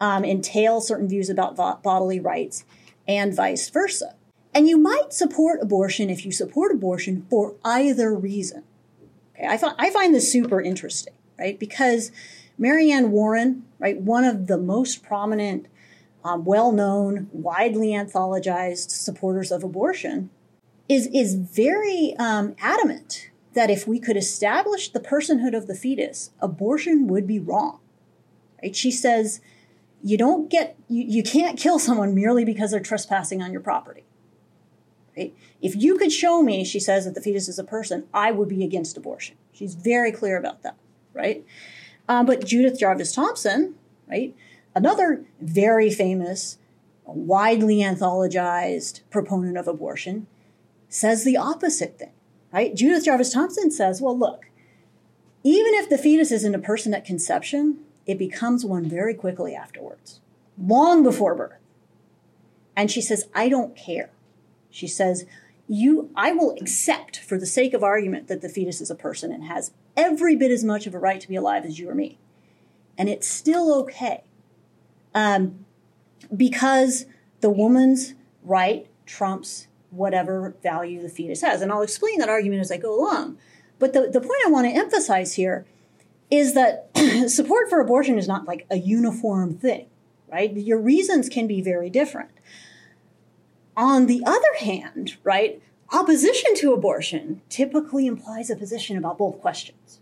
um, 0.00 0.24
entail 0.24 0.80
certain 0.80 1.08
views 1.08 1.30
about 1.30 1.56
bodily 1.82 2.20
rights 2.20 2.64
and 3.08 3.34
vice 3.34 3.70
versa. 3.70 4.14
And 4.52 4.68
you 4.68 4.78
might 4.78 5.12
support 5.12 5.60
abortion 5.62 6.10
if 6.10 6.24
you 6.24 6.30
support 6.30 6.72
abortion 6.72 7.26
for 7.28 7.56
either 7.64 8.14
reason. 8.14 8.62
Okay, 9.34 9.46
I, 9.48 9.56
find, 9.56 9.74
I 9.78 9.90
find 9.90 10.14
this 10.14 10.30
super 10.30 10.60
interesting, 10.60 11.14
right? 11.38 11.58
Because 11.58 12.12
Mary 12.56 12.92
Anne 12.92 13.10
Warren, 13.10 13.64
right, 13.80 14.00
one 14.00 14.22
of 14.24 14.46
the 14.46 14.56
most 14.56 15.02
prominent, 15.02 15.66
um, 16.22 16.44
well 16.44 16.70
known, 16.70 17.28
widely 17.32 17.88
anthologized 17.88 18.90
supporters 18.90 19.50
of 19.50 19.64
abortion, 19.64 20.30
is, 20.88 21.08
is 21.08 21.34
very 21.34 22.14
um, 22.18 22.54
adamant 22.60 23.30
that 23.54 23.70
if 23.70 23.86
we 23.86 23.98
could 23.98 24.16
establish 24.16 24.90
the 24.90 25.00
personhood 25.00 25.56
of 25.56 25.66
the 25.66 25.74
fetus, 25.74 26.30
abortion 26.40 27.06
would 27.06 27.26
be 27.26 27.38
wrong. 27.38 27.80
Right? 28.62 28.74
She 28.74 28.90
says 28.90 29.40
you 30.02 30.18
don't 30.18 30.50
get 30.50 30.76
you, 30.88 31.04
you 31.04 31.22
can't 31.22 31.58
kill 31.58 31.78
someone 31.78 32.14
merely 32.14 32.44
because 32.44 32.72
they're 32.72 32.80
trespassing 32.80 33.42
on 33.42 33.52
your 33.52 33.62
property. 33.62 34.04
Right? 35.16 35.34
If 35.62 35.76
you 35.76 35.96
could 35.96 36.12
show 36.12 36.42
me, 36.42 36.64
she 36.64 36.80
says, 36.80 37.04
that 37.04 37.14
the 37.14 37.20
fetus 37.20 37.48
is 37.48 37.58
a 37.58 37.64
person, 37.64 38.04
I 38.12 38.32
would 38.32 38.48
be 38.48 38.64
against 38.64 38.96
abortion. 38.96 39.36
She's 39.52 39.74
very 39.74 40.12
clear 40.12 40.36
about 40.36 40.62
that, 40.62 40.76
right? 41.12 41.44
Um, 42.08 42.26
but 42.26 42.44
Judith 42.44 42.78
Jarvis 42.78 43.12
Thomson, 43.12 43.76
right, 44.08 44.34
another 44.74 45.24
very 45.40 45.88
famous, 45.88 46.58
widely 47.06 47.76
anthologized 47.76 49.00
proponent 49.08 49.56
of 49.56 49.68
abortion, 49.68 50.26
says 50.94 51.24
the 51.24 51.36
opposite 51.36 51.98
thing, 51.98 52.12
right? 52.52 52.72
Judith 52.72 53.04
Jarvis 53.04 53.32
Thomson 53.32 53.72
says, 53.72 54.00
well, 54.00 54.16
look, 54.16 54.46
even 55.42 55.74
if 55.74 55.90
the 55.90 55.98
fetus 55.98 56.30
isn't 56.30 56.54
a 56.54 56.60
person 56.60 56.94
at 56.94 57.04
conception, 57.04 57.78
it 58.06 58.16
becomes 58.16 58.64
one 58.64 58.88
very 58.88 59.12
quickly 59.12 59.56
afterwards, 59.56 60.20
long 60.56 61.02
before 61.02 61.34
birth. 61.34 61.58
And 62.76 62.92
she 62.92 63.00
says, 63.00 63.28
I 63.34 63.48
don't 63.48 63.74
care. 63.74 64.10
She 64.70 64.86
says, 64.86 65.26
you, 65.66 66.10
I 66.14 66.30
will 66.30 66.52
accept 66.60 67.18
for 67.18 67.38
the 67.38 67.46
sake 67.46 67.74
of 67.74 67.82
argument 67.82 68.28
that 68.28 68.40
the 68.40 68.48
fetus 68.48 68.80
is 68.80 68.90
a 68.90 68.94
person 68.94 69.32
and 69.32 69.44
has 69.44 69.72
every 69.96 70.36
bit 70.36 70.52
as 70.52 70.62
much 70.62 70.86
of 70.86 70.94
a 70.94 70.98
right 70.98 71.20
to 71.20 71.28
be 71.28 71.36
alive 71.36 71.64
as 71.64 71.80
you 71.80 71.90
or 71.90 71.94
me. 71.94 72.18
And 72.96 73.08
it's 73.08 73.26
still 73.26 73.74
okay. 73.80 74.22
Um, 75.12 75.64
because 76.34 77.06
the 77.40 77.50
woman's 77.50 78.14
right 78.44 78.86
trumps 79.06 79.66
whatever 79.94 80.54
value 80.62 81.02
the 81.02 81.08
fetus 81.08 81.42
has. 81.42 81.62
And 81.62 81.72
I'll 81.72 81.82
explain 81.82 82.18
that 82.18 82.28
argument 82.28 82.60
as 82.60 82.70
I 82.70 82.76
go 82.76 82.98
along. 82.98 83.38
But 83.78 83.92
the, 83.92 84.08
the 84.08 84.20
point 84.20 84.40
I 84.46 84.50
want 84.50 84.66
to 84.66 84.74
emphasize 84.74 85.34
here 85.34 85.66
is 86.30 86.54
that 86.54 86.90
support 87.28 87.68
for 87.68 87.80
abortion 87.80 88.18
is 88.18 88.28
not 88.28 88.46
like 88.46 88.66
a 88.70 88.76
uniform 88.76 89.54
thing, 89.54 89.86
right? 90.30 90.52
Your 90.54 90.80
reasons 90.80 91.28
can 91.28 91.46
be 91.46 91.60
very 91.60 91.90
different. 91.90 92.30
On 93.76 94.06
the 94.06 94.22
other 94.24 94.54
hand, 94.60 95.16
right, 95.24 95.60
opposition 95.92 96.54
to 96.56 96.72
abortion 96.72 97.42
typically 97.48 98.06
implies 98.06 98.50
a 98.50 98.56
position 98.56 98.96
about 98.96 99.18
both 99.18 99.40
questions, 99.40 100.00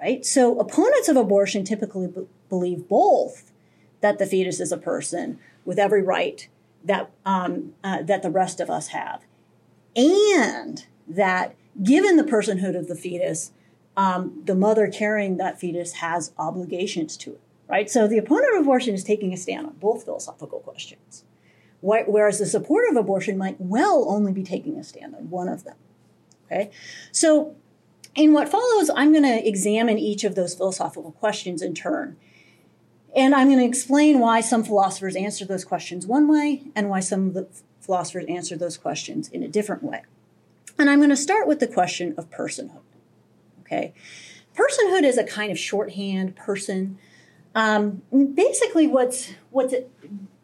right? 0.00 0.24
So 0.24 0.58
opponents 0.58 1.08
of 1.08 1.16
abortion 1.16 1.64
typically 1.64 2.06
b- 2.06 2.26
believe 2.48 2.88
both 2.88 3.50
that 4.00 4.18
the 4.18 4.26
fetus 4.26 4.60
is 4.60 4.72
a 4.72 4.76
person 4.76 5.38
with 5.64 5.78
every 5.78 6.02
right 6.02 6.48
that 6.86 7.10
um, 7.24 7.74
uh, 7.84 8.02
that 8.02 8.22
the 8.22 8.30
rest 8.30 8.60
of 8.60 8.70
us 8.70 8.88
have, 8.88 9.24
and 9.94 10.86
that 11.06 11.54
given 11.82 12.16
the 12.16 12.24
personhood 12.24 12.76
of 12.76 12.88
the 12.88 12.96
fetus, 12.96 13.52
um, 13.96 14.42
the 14.44 14.54
mother 14.54 14.88
carrying 14.88 15.36
that 15.36 15.60
fetus 15.60 15.94
has 15.94 16.32
obligations 16.38 17.16
to 17.18 17.32
it, 17.32 17.40
right? 17.68 17.90
So 17.90 18.08
the 18.08 18.18
opponent 18.18 18.56
of 18.56 18.62
abortion 18.62 18.94
is 18.94 19.04
taking 19.04 19.32
a 19.32 19.36
stand 19.36 19.66
on 19.66 19.74
both 19.74 20.04
philosophical 20.04 20.60
questions 20.60 21.24
whereas 21.80 22.38
the 22.38 22.46
supporter 22.46 22.88
of 22.90 22.96
abortion 22.96 23.38
might 23.38 23.60
well 23.60 24.06
only 24.08 24.32
be 24.32 24.42
taking 24.42 24.78
a 24.78 24.84
stand 24.84 25.14
on 25.14 25.30
one 25.30 25.48
of 25.48 25.64
them. 25.64 25.76
Okay, 26.46 26.70
so 27.12 27.56
in 28.14 28.32
what 28.32 28.48
follows, 28.48 28.90
I'm 28.94 29.12
going 29.12 29.24
to 29.24 29.46
examine 29.46 29.98
each 29.98 30.24
of 30.24 30.34
those 30.34 30.54
philosophical 30.54 31.12
questions 31.12 31.60
in 31.60 31.74
turn. 31.74 32.16
And 33.16 33.34
I'm 33.34 33.48
going 33.48 33.58
to 33.58 33.64
explain 33.64 34.20
why 34.20 34.42
some 34.42 34.62
philosophers 34.62 35.16
answer 35.16 35.46
those 35.46 35.64
questions 35.64 36.06
one 36.06 36.28
way 36.28 36.64
and 36.76 36.90
why 36.90 37.00
some 37.00 37.28
of 37.28 37.34
the 37.34 37.48
philosophers 37.80 38.26
answer 38.28 38.56
those 38.58 38.76
questions 38.76 39.28
in 39.30 39.42
a 39.42 39.48
different 39.48 39.82
way. 39.82 40.02
And 40.78 40.90
I'm 40.90 40.98
going 40.98 41.10
to 41.10 41.16
start 41.16 41.48
with 41.48 41.58
the 41.58 41.66
question 41.66 42.14
of 42.18 42.30
personhood. 42.30 42.82
Okay. 43.60 43.94
Personhood 44.54 45.04
is 45.04 45.16
a 45.16 45.24
kind 45.24 45.50
of 45.50 45.58
shorthand 45.58 46.36
person. 46.36 46.98
Um, 47.54 48.02
basically, 48.34 48.86
what's, 48.86 49.32
what's 49.50 49.74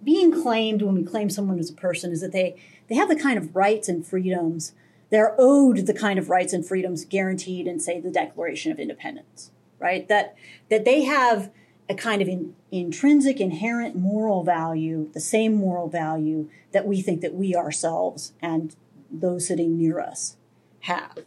being 0.02 0.32
claimed 0.32 0.80
when 0.80 0.94
we 0.94 1.04
claim 1.04 1.28
someone 1.28 1.58
as 1.58 1.68
a 1.68 1.74
person 1.74 2.10
is 2.10 2.22
that 2.22 2.32
they, 2.32 2.56
they 2.88 2.94
have 2.94 3.10
the 3.10 3.16
kind 3.16 3.36
of 3.36 3.54
rights 3.54 3.86
and 3.86 4.06
freedoms, 4.06 4.72
they're 5.10 5.34
owed 5.38 5.86
the 5.86 5.94
kind 5.94 6.18
of 6.18 6.30
rights 6.30 6.54
and 6.54 6.66
freedoms 6.66 7.04
guaranteed 7.04 7.66
in, 7.66 7.78
say, 7.78 8.00
the 8.00 8.10
Declaration 8.10 8.72
of 8.72 8.78
Independence, 8.78 9.50
right? 9.78 10.08
That, 10.08 10.34
that 10.70 10.86
they 10.86 11.04
have 11.04 11.50
a 11.88 11.94
kind 11.94 12.22
of 12.22 12.28
in, 12.28 12.54
intrinsic, 12.70 13.40
inherent 13.40 13.96
moral 13.96 14.44
value, 14.44 15.10
the 15.12 15.20
same 15.20 15.54
moral 15.54 15.88
value 15.88 16.48
that 16.72 16.86
we 16.86 17.02
think 17.02 17.20
that 17.20 17.34
we 17.34 17.54
ourselves 17.54 18.32
and 18.40 18.76
those 19.10 19.46
sitting 19.48 19.76
near 19.76 20.00
us 20.00 20.36
have. 20.80 21.18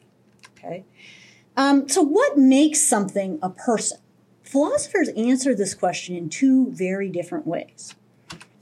Okay. 0.58 0.86
Um, 1.58 1.88
so, 1.88 2.02
what 2.02 2.38
makes 2.38 2.82
something 2.82 3.40
a 3.42 3.50
person? 3.50 4.00
Philosophers 4.44 5.10
answer 5.10 5.56
this 5.56 5.74
question 5.74 6.16
in 6.16 6.30
two 6.30 6.72
very 6.72 7.10
different 7.10 7.48
ways. 7.48 7.96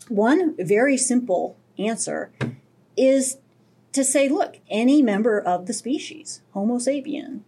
One 0.10 0.56
very 0.58 0.98
simple 0.98 1.58
answer 1.78 2.32
is 2.96 3.38
to 3.94 4.04
say, 4.04 4.28
look, 4.28 4.58
any 4.70 5.02
member 5.02 5.40
of 5.40 5.66
the 5.66 5.74
species, 5.74 6.42
Homo 6.52 6.78
sapien, 6.78 7.42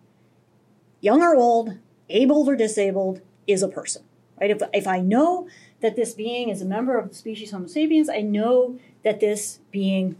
young 1.02 1.22
or 1.22 1.36
old, 1.36 1.78
able 2.10 2.48
or 2.48 2.56
disabled, 2.56 3.22
is 3.48 3.62
a 3.64 3.68
person. 3.68 4.04
Right? 4.40 4.52
If, 4.52 4.62
if 4.74 4.88
I 4.88 5.00
know 5.00 5.48
that 5.82 5.96
this 5.96 6.14
being 6.14 6.50
is 6.50 6.62
a 6.62 6.66
member 6.66 6.98
of 6.98 7.10
the 7.10 7.16
species 7.16 7.52
Homo 7.52 7.68
sapiens, 7.68 8.10
I 8.10 8.22
know 8.22 8.78
that 9.04 9.20
this 9.20 9.60
being 9.72 10.18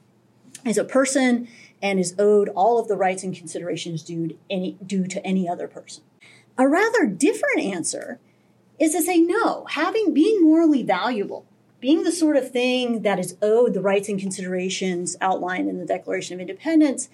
is 0.66 0.78
a 0.78 0.84
person 0.84 1.48
and 1.82 2.00
is 2.00 2.16
owed 2.18 2.50
all 2.50 2.80
of 2.80 2.88
the 2.88 2.96
rights 2.96 3.24
and 3.24 3.36
considerations 3.36 4.04
due, 4.04 4.38
any, 4.50 4.78
due 4.86 5.08
to 5.08 5.26
any 5.26 5.48
other 5.48 5.68
person. 5.68 6.04
A 6.58 6.68
rather 6.68 7.06
different 7.06 7.60
answer 7.60 8.20
is 8.80 8.94
to 8.94 9.02
say 9.02 9.20
no, 9.20 9.66
having 9.66 10.14
being 10.14 10.42
morally 10.42 10.84
valuable 10.84 11.46
being 11.86 12.02
the 12.02 12.12
sort 12.12 12.36
of 12.36 12.50
thing 12.50 13.04
that 13.04 13.20
is 13.20 13.38
owed 13.44 13.76
the 13.76 13.80
rights 13.80 14.10
and 14.10 14.20
considerations 14.20 15.16
outlined 15.22 15.70
in 15.70 15.78
the 15.78 15.86
Declaration 15.86 16.34
of 16.34 16.42
Independence 16.42 17.10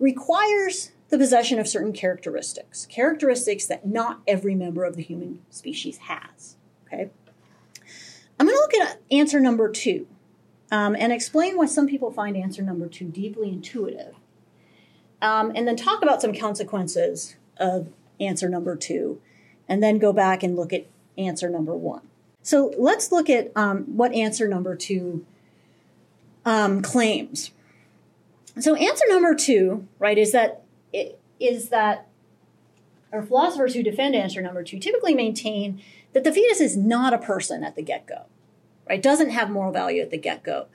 requires 0.00 0.90
the 1.08 1.18
possession 1.18 1.58
of 1.58 1.66
certain 1.66 1.92
characteristics, 1.92 2.86
characteristics 2.86 3.66
that 3.66 3.86
not 3.86 4.20
every 4.26 4.54
member 4.54 4.84
of 4.84 4.96
the 4.96 5.02
human 5.02 5.40
species 5.50 5.98
has. 5.98 6.56
Okay. 6.86 7.10
I'm 8.38 8.46
going 8.46 8.56
to 8.56 8.60
look 8.60 8.74
at 8.74 9.00
answer 9.10 9.40
number 9.40 9.70
two 9.70 10.06
um, 10.70 10.94
and 10.98 11.12
explain 11.12 11.56
why 11.56 11.66
some 11.66 11.86
people 11.86 12.10
find 12.10 12.36
answer 12.36 12.62
number 12.62 12.88
two 12.88 13.06
deeply 13.06 13.48
intuitive, 13.48 14.14
um, 15.22 15.52
and 15.54 15.66
then 15.66 15.76
talk 15.76 16.02
about 16.02 16.20
some 16.20 16.34
consequences 16.34 17.36
of 17.56 17.88
answer 18.20 18.48
number 18.48 18.76
two, 18.76 19.20
and 19.68 19.82
then 19.82 19.98
go 19.98 20.12
back 20.12 20.42
and 20.42 20.56
look 20.56 20.72
at 20.72 20.86
answer 21.16 21.48
number 21.48 21.74
one. 21.74 22.02
So 22.42 22.72
let's 22.78 23.10
look 23.10 23.28
at 23.28 23.50
um, 23.56 23.84
what 23.96 24.12
answer 24.12 24.46
number 24.46 24.76
two 24.76 25.24
um, 26.44 26.82
claims. 26.82 27.50
So 28.60 28.74
answer 28.74 29.04
number 29.08 29.34
two, 29.34 29.86
right, 29.98 30.18
is 30.18 30.32
that 30.32 30.62
is 30.92 31.68
that 31.68 32.08
our 33.12 33.22
philosophers 33.22 33.74
who 33.74 33.82
defend 33.82 34.14
answer 34.14 34.42
number 34.42 34.62
two 34.62 34.78
typically 34.78 35.14
maintain 35.14 35.80
that 36.12 36.24
the 36.24 36.32
fetus 36.32 36.60
is 36.60 36.76
not 36.76 37.12
a 37.12 37.18
person 37.18 37.64
at 37.64 37.74
the 37.74 37.82
get-go, 37.82 38.26
right? 38.88 39.02
Doesn't 39.02 39.30
have 39.30 39.50
moral 39.50 39.72
value 39.72 40.02
at 40.02 40.10
the 40.10 40.18
get-go, 40.18 40.66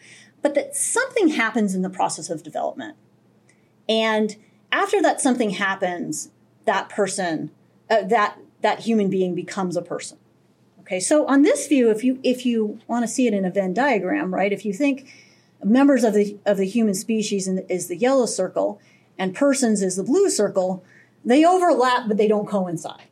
but 0.42 0.56
that 0.56 0.76
something 0.76 1.30
happens 1.30 1.76
in 1.76 1.82
the 1.82 1.90
process 1.90 2.30
of 2.30 2.44
development, 2.44 2.98
and 3.88 4.36
after 4.72 5.02
that 5.02 5.22
something 5.22 5.52
happens, 5.52 6.30
that 6.66 6.90
person, 6.90 7.52
uh, 7.90 8.04
that 8.04 8.40
that 8.62 8.82
human 8.82 9.10
being 9.10 9.36
becomes 9.36 9.76
a 9.76 9.82
person. 9.82 10.18
Okay, 10.80 11.00
so 11.00 11.26
on 11.28 11.44
this 11.44 11.68
view, 11.68 11.90
if 11.90 12.04
you 12.04 12.20
if 12.24 12.46
you 12.46 12.80
want 12.88 13.04
to 13.04 13.08
see 13.08 13.28
it 13.28 13.34
in 13.34 13.46
a 13.46 13.52
Venn 13.52 13.74
diagram, 13.74 14.34
right? 14.34 14.52
If 14.52 14.66
you 14.66 14.74
think 14.74 15.08
members 15.64 16.04
of 16.04 16.14
the 16.14 16.38
of 16.46 16.58
the 16.58 16.66
human 16.66 16.94
species 16.94 17.48
is 17.48 17.88
the 17.88 17.96
yellow 17.96 18.26
circle 18.26 18.82
and 19.18 19.36
persons 19.36 19.82
is 19.82 19.96
the 19.96 20.04
blue 20.04 20.30
circle, 20.30 20.84
they 21.24 21.46
overlap 21.46 22.08
but 22.08 22.18
they 22.18 22.28
don't 22.28 22.48
coincide, 22.48 23.08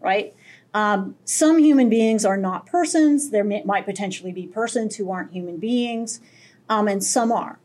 right? 0.00 0.34
Um, 0.74 1.16
some 1.24 1.58
human 1.58 1.88
beings 1.88 2.24
are 2.24 2.36
not 2.36 2.66
persons. 2.66 3.30
There 3.30 3.44
may, 3.44 3.62
might 3.62 3.86
potentially 3.86 4.32
be 4.32 4.46
persons 4.46 4.96
who 4.96 5.10
aren't 5.10 5.32
human 5.32 5.56
beings, 5.56 6.20
um, 6.68 6.86
and 6.86 7.02
some 7.02 7.32
are. 7.32 7.58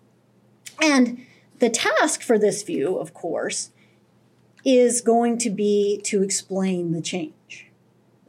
And 0.82 1.26
the 1.60 1.70
task 1.70 2.22
for 2.22 2.40
this 2.40 2.64
view, 2.64 2.98
of 2.98 3.14
course, 3.14 3.72
is 4.64 5.02
going 5.02 5.38
to 5.40 5.50
be 5.50 6.00
to 6.06 6.24
explain 6.24 6.92
the 6.92 7.02
change, 7.02 7.68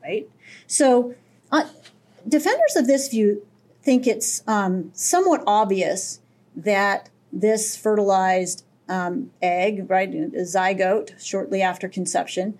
right? 0.02 0.28
So, 0.66 1.14
uh, 1.50 1.68
defenders 2.26 2.76
of 2.76 2.86
this 2.86 3.08
view 3.08 3.46
think 3.82 4.06
it's 4.06 4.42
um, 4.46 4.90
somewhat 4.94 5.42
obvious 5.46 6.20
that 6.56 7.08
this 7.32 7.76
fertilized 7.76 8.64
um, 8.92 9.30
egg, 9.40 9.88
right, 9.88 10.12
zygote 10.12 11.18
shortly 11.24 11.62
after 11.62 11.88
conception, 11.88 12.58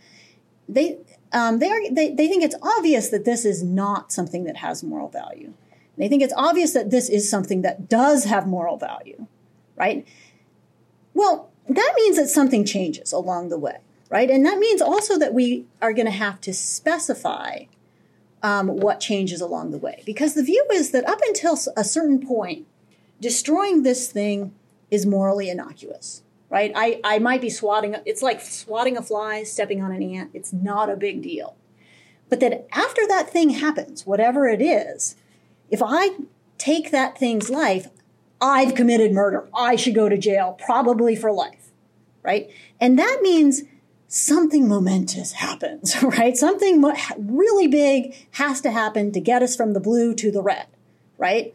they 0.66 0.98
um, 1.32 1.58
they, 1.58 1.70
are, 1.70 1.80
they 1.90 2.14
they 2.14 2.28
think 2.28 2.42
it's 2.42 2.56
obvious 2.62 3.10
that 3.10 3.24
this 3.24 3.44
is 3.44 3.62
not 3.62 4.10
something 4.12 4.44
that 4.44 4.56
has 4.58 4.82
moral 4.82 5.08
value. 5.08 5.52
They 5.98 6.08
think 6.08 6.22
it's 6.22 6.32
obvious 6.34 6.72
that 6.72 6.90
this 6.90 7.10
is 7.10 7.28
something 7.28 7.60
that 7.62 7.88
does 7.88 8.24
have 8.24 8.46
moral 8.46 8.78
value, 8.78 9.26
right? 9.76 10.06
Well, 11.12 11.50
that 11.68 11.92
means 11.96 12.16
that 12.16 12.28
something 12.28 12.64
changes 12.64 13.12
along 13.12 13.50
the 13.50 13.58
way, 13.58 13.78
right? 14.08 14.30
And 14.30 14.44
that 14.46 14.58
means 14.58 14.80
also 14.80 15.18
that 15.18 15.34
we 15.34 15.66
are 15.82 15.92
going 15.92 16.06
to 16.06 16.12
have 16.12 16.40
to 16.42 16.54
specify 16.54 17.64
um, 18.42 18.68
what 18.68 19.00
changes 19.00 19.42
along 19.42 19.70
the 19.70 19.78
way. 19.78 20.02
Because 20.06 20.32
the 20.32 20.42
view 20.42 20.64
is 20.72 20.92
that 20.92 21.06
up 21.06 21.20
until 21.28 21.58
a 21.76 21.84
certain 21.84 22.26
point, 22.26 22.66
destroying 23.20 23.82
this 23.82 24.10
thing 24.10 24.54
is 24.90 25.06
morally 25.06 25.48
innocuous, 25.48 26.21
right? 26.52 26.71
I, 26.76 27.00
I 27.02 27.18
might 27.18 27.40
be 27.40 27.49
swatting, 27.49 27.97
it's 28.04 28.21
like 28.21 28.42
swatting 28.42 28.99
a 28.99 29.02
fly, 29.02 29.42
stepping 29.42 29.82
on 29.82 29.90
an 29.90 30.02
ant. 30.02 30.30
It's 30.35 30.52
not 30.52 30.90
a 30.90 30.97
big 30.97 31.23
deal. 31.23 31.56
But 32.28 32.40
then 32.40 32.64
after 32.73 33.06
that 33.09 33.30
thing 33.30 33.50
happens, 33.50 34.06
whatever 34.06 34.47
it 34.47 34.61
is, 34.61 35.16
if 35.71 35.82
I 35.82 36.11
take 36.59 36.90
that 36.90 37.16
thing's 37.16 37.49
life, 37.49 37.88
I've 38.38 38.75
committed 38.75 39.12
murder. 39.12 39.49
I 39.54 39.76
should 39.76 39.94
go 39.94 40.11
to 40.11 40.18
jail, 40.18 40.59
probably 40.62 41.16
for 41.16 41.32
life, 41.32 41.71
right? 42.23 42.50
And 42.78 42.99
that 42.99 43.21
means 43.23 43.62
something 44.06 44.68
momentous 44.68 45.32
happens, 45.32 46.02
right? 46.02 46.37
Something 46.37 46.85
really 47.16 47.66
big 47.66 48.14
has 48.32 48.61
to 48.61 48.71
happen 48.71 49.11
to 49.12 49.21
get 49.21 49.42
us 49.42 49.56
from 49.56 49.73
the 49.73 49.80
blue 49.80 50.14
to 50.16 50.30
the 50.30 50.42
red, 50.42 50.66
right? 51.16 51.54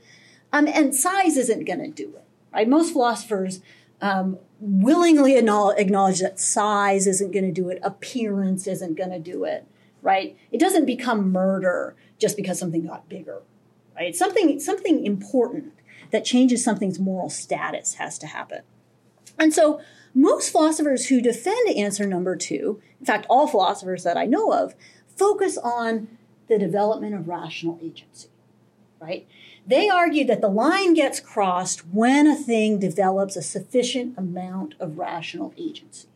Um, 0.51 0.68
and 0.68 0.96
size 0.96 1.38
isn't 1.38 1.66
going 1.66 1.82
to 1.82 1.89
do 1.89 2.16
it, 2.16 2.24
right? 2.51 2.68
Most 2.68 2.94
philosophers 2.94 3.62
um, 4.01 4.38
willingly 4.60 5.38
acknowledge 5.38 6.20
that 6.20 6.39
size 6.39 7.08
isn't 7.08 7.32
going 7.32 7.46
to 7.46 7.51
do 7.51 7.70
it, 7.70 7.80
appearance 7.84 8.68
isn't 8.68 8.96
going 8.96 9.10
to 9.10 9.20
do 9.20 9.44
it, 9.44 9.66
right? 10.01 10.38
It 10.51 10.60
doesn't 10.60 10.86
become 10.86 11.32
murder 11.32 11.96
just 12.20 12.36
because 12.38 12.60
something 12.60 12.86
got 12.86 13.10
bigger, 13.10 13.42
right? 13.96 14.16
Something 14.16 14.60
something 14.60 15.06
important 15.06 15.74
that 16.12 16.25
changes 16.25 16.63
something's 16.63 17.00
moral 17.00 17.30
status 17.30 17.96
has 17.96 18.18
to 18.20 18.27
happen. 18.27 18.62
And 19.39 19.54
so 19.54 19.82
most 20.13 20.51
philosophers 20.51 21.08
who 21.08 21.22
defend 21.22 21.70
answer 21.75 22.08
number 22.08 22.36
two, 22.36 22.82
in 23.00 23.06
fact, 23.06 23.27
all 23.30 23.48
philosophers 23.48 24.04
that 24.04 24.18
I 24.18 24.25
know 24.25 24.51
of, 24.51 24.74
focus 25.16 25.58
on 25.58 26.08
the 26.48 26.58
development 26.58 27.13
of 27.13 27.27
rational 27.27 27.80
agency, 27.82 28.30
right? 29.00 29.27
They 29.67 29.89
argue 29.89 30.25
that 30.25 30.39
the 30.39 30.47
line 30.47 30.93
gets 30.93 31.19
crossed 31.19 31.86
when 31.88 32.25
a 32.25 32.36
thing 32.36 32.79
develops 32.79 33.36
a 33.36 33.41
sufficient 33.41 34.17
amount 34.17 34.75
of 34.79 34.97
rational 34.97 35.53
agency. 35.57 36.07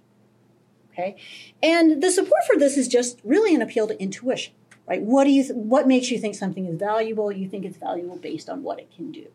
Okay? 0.92 1.18
And 1.62 2.02
the 2.02 2.12
support 2.12 2.44
for 2.50 2.58
this 2.58 2.78
is 2.78 2.88
just 2.88 3.20
really 3.24 3.54
an 3.54 3.62
appeal 3.62 3.88
to 3.88 4.02
intuition, 4.02 4.54
right? 4.88 5.02
What 5.02 5.26
do 5.26 5.32
you 5.32 5.44
th- 5.44 5.56
what 5.56 5.88
makes 5.88 6.12
you 6.12 6.18
think 6.18 6.36
something 6.36 6.66
is 6.66 6.78
valuable? 6.78 7.32
You 7.32 7.48
think 7.48 7.66
it's 7.66 7.78
valuable 7.78 8.18
based 8.18 8.50
on 8.50 8.64
what 8.64 8.80
it 8.80 8.90
can 8.96 9.12
do. 9.12 9.28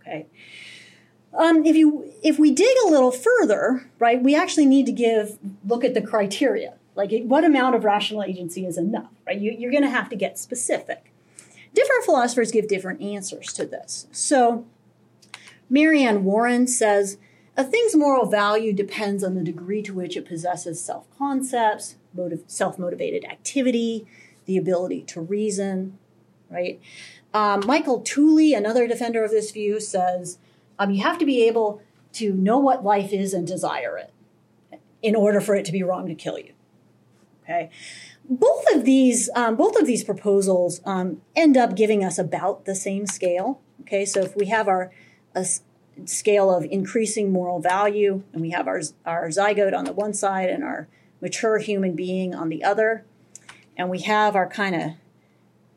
Okay? 0.00 0.26
Um, 1.34 1.66
if 1.66 1.76
you 1.76 2.12
if 2.22 2.38
we 2.38 2.50
dig 2.50 2.76
a 2.86 2.88
little 2.88 3.10
further, 3.10 3.90
right, 3.98 4.22
we 4.22 4.34
actually 4.34 4.66
need 4.66 4.86
to 4.86 4.92
give 4.92 5.38
look 5.66 5.84
at 5.84 5.94
the 5.94 6.02
criteria. 6.02 6.74
Like 6.94 7.10
what 7.24 7.44
amount 7.44 7.74
of 7.74 7.84
rational 7.84 8.22
agency 8.22 8.64
is 8.66 8.78
enough, 8.78 9.10
right? 9.26 9.38
You, 9.38 9.54
you're 9.58 9.72
going 9.72 9.82
to 9.82 9.90
have 9.90 10.08
to 10.10 10.16
get 10.16 10.38
specific. 10.38 11.10
Different 11.74 12.04
philosophers 12.04 12.52
give 12.52 12.68
different 12.68 13.02
answers 13.02 13.52
to 13.54 13.66
this. 13.66 14.06
So, 14.12 14.64
Mary 15.68 16.02
Anne 16.04 16.24
Warren 16.24 16.66
says 16.66 17.18
a 17.56 17.64
thing's 17.64 17.94
moral 17.94 18.26
value 18.26 18.72
depends 18.72 19.22
on 19.22 19.34
the 19.34 19.42
degree 19.42 19.82
to 19.82 19.94
which 19.94 20.16
it 20.16 20.26
possesses 20.26 20.82
self 20.82 21.06
concepts, 21.16 21.96
self 22.46 22.78
motivated 22.78 23.24
activity, 23.24 24.06
the 24.46 24.56
ability 24.56 25.02
to 25.02 25.20
reason, 25.20 25.98
right? 26.50 26.80
Um, 27.32 27.62
Michael 27.66 28.00
Tooley, 28.00 28.54
another 28.54 28.86
defender 28.86 29.24
of 29.24 29.30
this 29.30 29.50
view, 29.50 29.80
says 29.80 30.38
um, 30.78 30.90
you 30.90 31.02
have 31.02 31.18
to 31.18 31.26
be 31.26 31.46
able 31.46 31.82
to 32.14 32.32
know 32.32 32.58
what 32.58 32.84
life 32.84 33.12
is 33.12 33.34
and 33.34 33.46
desire 33.46 33.96
it 33.96 34.12
in 35.02 35.14
order 35.14 35.40
for 35.40 35.54
it 35.54 35.64
to 35.66 35.72
be 35.72 35.82
wrong 35.82 36.06
to 36.06 36.14
kill 36.14 36.38
you. 36.38 36.52
Okay. 37.42 37.70
Both 38.28 38.64
of 38.72 38.84
these, 38.84 39.28
um, 39.34 39.56
both 39.56 39.76
of 39.76 39.86
these 39.86 40.02
proposals 40.02 40.80
um, 40.84 41.20
end 41.36 41.56
up 41.56 41.76
giving 41.76 42.02
us 42.02 42.18
about 42.18 42.64
the 42.64 42.74
same 42.74 43.06
scale. 43.06 43.60
Okay, 43.82 44.04
so 44.04 44.20
if 44.20 44.34
we 44.34 44.46
have 44.46 44.66
our 44.66 44.90
scale 46.06 46.50
of 46.50 46.64
increasing 46.64 47.30
moral 47.30 47.60
value, 47.60 48.22
and 48.32 48.40
we 48.40 48.50
have 48.50 48.66
our 48.66 48.80
our 49.04 49.28
zygote 49.28 49.76
on 49.76 49.84
the 49.84 49.92
one 49.92 50.14
side 50.14 50.48
and 50.48 50.64
our 50.64 50.88
mature 51.20 51.58
human 51.58 51.94
being 51.94 52.34
on 52.34 52.48
the 52.48 52.64
other, 52.64 53.04
and 53.76 53.90
we 53.90 54.00
have 54.00 54.34
our 54.34 54.48
kind 54.48 54.74
of 54.74 54.92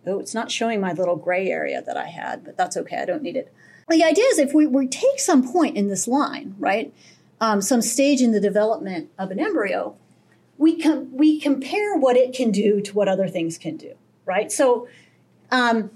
oh, 0.06 0.20
it's 0.20 0.34
not 0.34 0.50
showing 0.50 0.80
my 0.80 0.94
little 0.94 1.18
gray 1.18 1.50
area 1.50 1.82
that 1.82 1.98
I 1.98 2.08
had, 2.08 2.46
but 2.46 2.56
that's 2.56 2.78
okay. 2.78 2.98
I 2.98 3.06
don't 3.06 3.22
need 3.22 3.36
it 3.36 3.54
the 3.96 4.04
idea 4.04 4.26
is 4.26 4.40
if 4.40 4.54
we, 4.54 4.68
we 4.68 4.88
take 4.88 5.20
some 5.20 5.50
point 5.50 5.78
in 5.78 5.88
this 5.88 6.08
line, 6.08 6.56
right, 6.60 6.94
um, 7.40 7.62
some 7.62 7.82
stage 7.82 8.22
in 8.22 8.32
the 8.32 8.40
development 8.40 9.10
of 9.18 9.32
an 9.32 9.40
embryo, 9.40 9.96
we 10.58 10.80
com- 10.82 11.16
we 11.16 11.40
compare 11.40 11.96
what 11.96 12.18
it 12.18 12.34
can 12.34 12.52
do 12.52 12.82
to 12.82 12.94
what 12.94 13.08
other 13.08 13.28
things 13.28 13.58
can 13.58 13.78
do, 13.78 13.94
right? 14.26 14.52
So, 14.52 14.88
um, 15.52 15.92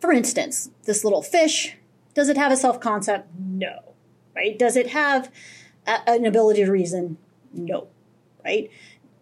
for 0.00 0.12
instance, 0.12 0.70
this 0.84 1.04
little 1.04 1.22
fish, 1.22 1.76
does 2.14 2.28
it 2.28 2.36
have 2.36 2.52
a 2.52 2.56
self 2.56 2.80
concept? 2.80 3.28
No, 3.38 3.80
right? 4.34 4.58
Does 4.58 4.76
it 4.76 4.88
have 4.88 5.30
a- 5.86 6.08
an 6.08 6.24
ability 6.24 6.64
to 6.64 6.70
reason? 6.70 7.18
No, 7.52 7.88
right? 8.44 8.70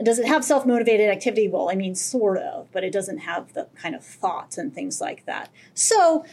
Does 0.02 0.18
it 0.18 0.26
have 0.26 0.44
self 0.44 0.66
motivated 0.66 1.08
activity? 1.10 1.48
Well, 1.48 1.70
I 1.70 1.74
mean, 1.74 1.94
sort 1.94 2.38
of, 2.38 2.68
but 2.72 2.84
it 2.84 2.92
doesn't 2.92 3.18
have 3.18 3.54
the 3.54 3.66
kind 3.76 3.94
of 3.94 4.04
thoughts 4.04 4.58
and 4.58 4.74
things 4.74 5.00
like 5.00 5.24
that. 5.26 5.50
So, 5.74 6.24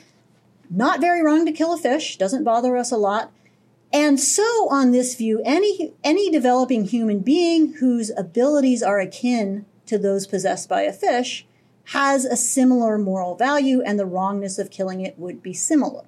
not 0.69 0.99
very 1.01 1.21
wrong 1.23 1.45
to 1.45 1.51
kill 1.51 1.73
a 1.73 1.77
fish, 1.77 2.17
doesn't 2.17 2.43
bother 2.43 2.75
us 2.77 2.91
a 2.91 2.97
lot. 2.97 3.31
And 3.93 4.19
so, 4.19 4.67
on 4.69 4.91
this 4.91 5.15
view, 5.15 5.41
any, 5.45 5.93
any 6.03 6.31
developing 6.31 6.85
human 6.85 7.19
being 7.19 7.73
whose 7.73 8.11
abilities 8.17 8.81
are 8.81 8.99
akin 8.99 9.65
to 9.85 9.97
those 9.97 10.25
possessed 10.25 10.67
by 10.67 10.81
a 10.81 10.91
fish 10.91 11.45
has 11.87 12.25
a 12.25 12.35
similar 12.35 12.97
moral 12.97 13.35
value, 13.35 13.81
and 13.81 13.99
the 13.99 14.05
wrongness 14.05 14.57
of 14.57 14.71
killing 14.71 15.01
it 15.01 15.19
would 15.19 15.43
be 15.43 15.53
similar. 15.53 16.05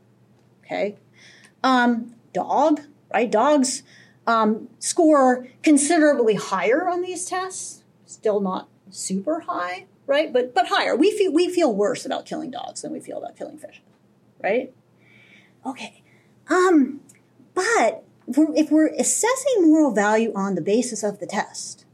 Okay? 0.63 0.95
Um, 1.63 2.15
dog, 2.33 2.81
right? 3.13 3.29
Dogs 3.29 3.83
um, 4.25 4.69
score 4.79 5.47
considerably 5.61 6.35
higher 6.35 6.89
on 6.89 7.01
these 7.01 7.25
tests. 7.25 7.83
Still 8.05 8.39
not 8.39 8.67
super 8.89 9.41
high, 9.41 9.85
right? 10.07 10.31
But 10.33 10.55
but 10.55 10.67
higher. 10.67 10.95
We 10.95 11.11
feel 11.11 11.31
we 11.31 11.53
feel 11.53 11.73
worse 11.73 12.05
about 12.05 12.25
killing 12.25 12.51
dogs 12.51 12.81
than 12.81 12.91
we 12.91 12.99
feel 12.99 13.17
about 13.17 13.35
killing 13.35 13.57
fish 13.57 13.81
right? 14.45 14.73
Okay. 15.65 16.03
Um, 16.49 17.01
but 17.55 18.03
if 18.27 18.69
we're 18.69 18.87
assessing 18.87 19.61
moral 19.61 19.91
value 19.91 20.31
on 20.35 20.55
the 20.55 20.61
basis 20.61 21.03
of 21.03 21.19
the 21.19 21.25
test, 21.25 21.85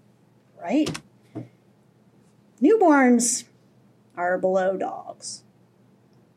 right? 0.62 1.00
Newborns 2.62 3.46
are 4.16 4.38
below 4.38 4.78
dogs. 4.78 5.44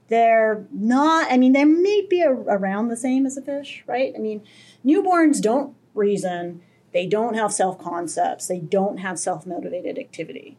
They're 0.09 0.67
not, 0.71 1.33
I 1.33 1.39
mean, 1.39 1.53
they 1.53 1.65
may 1.65 2.07
be 2.09 2.21
a, 2.21 2.31
around 2.31 2.89
the 2.89 2.97
same 2.97 3.27
as 3.27 3.37
a 3.37 3.43
fish, 3.43 3.83
right? 3.87 4.13
I 4.15 4.19
mean, 4.19 4.43
newborns 4.85 5.41
don't 5.41 5.75
reason, 5.95 6.63
they 6.93 7.07
don't 7.07 7.35
have 7.35 7.53
self 7.53 7.79
concepts, 7.79 8.47
they 8.47 8.59
don't 8.59 8.99
have 8.99 9.19
self 9.19 9.47
motivated 9.47 9.99
activity, 9.99 10.57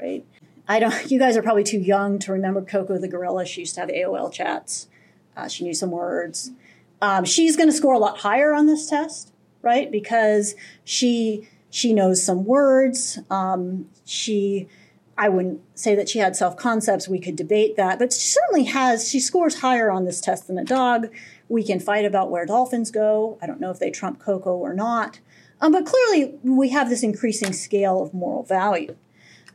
right? 0.00 0.24
I 0.68 0.78
don't. 0.78 0.94
You 1.10 1.18
guys 1.18 1.36
are 1.36 1.42
probably 1.42 1.64
too 1.64 1.80
young 1.80 2.18
to 2.20 2.32
remember 2.32 2.62
Koko 2.62 2.98
the 2.98 3.08
gorilla. 3.08 3.44
She 3.44 3.62
used 3.62 3.74
to 3.74 3.80
have 3.80 3.90
AOL 3.90 4.32
chats. 4.32 4.88
Uh, 5.36 5.48
she 5.48 5.64
knew 5.64 5.74
some 5.74 5.90
words. 5.90 6.52
Um, 7.02 7.24
she's 7.24 7.56
going 7.56 7.68
to 7.68 7.74
score 7.74 7.94
a 7.94 7.98
lot 7.98 8.18
higher 8.18 8.52
on 8.52 8.66
this 8.66 8.88
test, 8.88 9.32
right? 9.62 9.90
Because 9.90 10.54
she 10.84 11.48
she 11.70 11.94
knows 11.94 12.22
some 12.22 12.44
words. 12.44 13.18
Um, 13.30 13.88
she, 14.04 14.68
I 15.16 15.28
wouldn't 15.28 15.60
say 15.78 15.94
that 15.94 16.08
she 16.08 16.18
had 16.18 16.34
self 16.36 16.56
concepts. 16.56 17.08
We 17.08 17.20
could 17.20 17.36
debate 17.36 17.76
that, 17.76 17.98
but 17.98 18.12
she 18.12 18.28
certainly 18.28 18.64
has. 18.64 19.08
She 19.08 19.20
scores 19.20 19.60
higher 19.60 19.90
on 19.90 20.04
this 20.04 20.20
test 20.20 20.48
than 20.48 20.58
a 20.58 20.64
dog. 20.64 21.08
We 21.48 21.62
can 21.62 21.80
fight 21.80 22.04
about 22.04 22.30
where 22.30 22.44
dolphins 22.44 22.90
go. 22.90 23.38
I 23.40 23.46
don't 23.46 23.60
know 23.60 23.70
if 23.70 23.78
they 23.78 23.90
trump 23.90 24.18
Koko 24.18 24.52
or 24.56 24.74
not. 24.74 25.20
Um, 25.60 25.72
but 25.72 25.86
clearly, 25.86 26.38
we 26.42 26.70
have 26.70 26.88
this 26.88 27.02
increasing 27.02 27.52
scale 27.52 28.02
of 28.02 28.14
moral 28.14 28.42
value. 28.42 28.96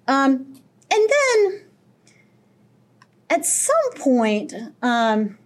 Um, 0.07 0.61
and 0.91 1.09
then 1.09 1.61
at 3.29 3.45
some 3.45 3.75
point, 3.95 4.53
um, 4.81 5.37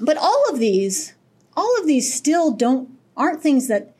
but 0.00 0.16
all 0.16 0.44
of 0.50 0.58
these, 0.58 1.14
all 1.58 1.80
of 1.80 1.88
these 1.88 2.14
still 2.14 2.52
don't 2.52 2.88
aren't 3.16 3.42
things 3.42 3.66
that 3.66 3.92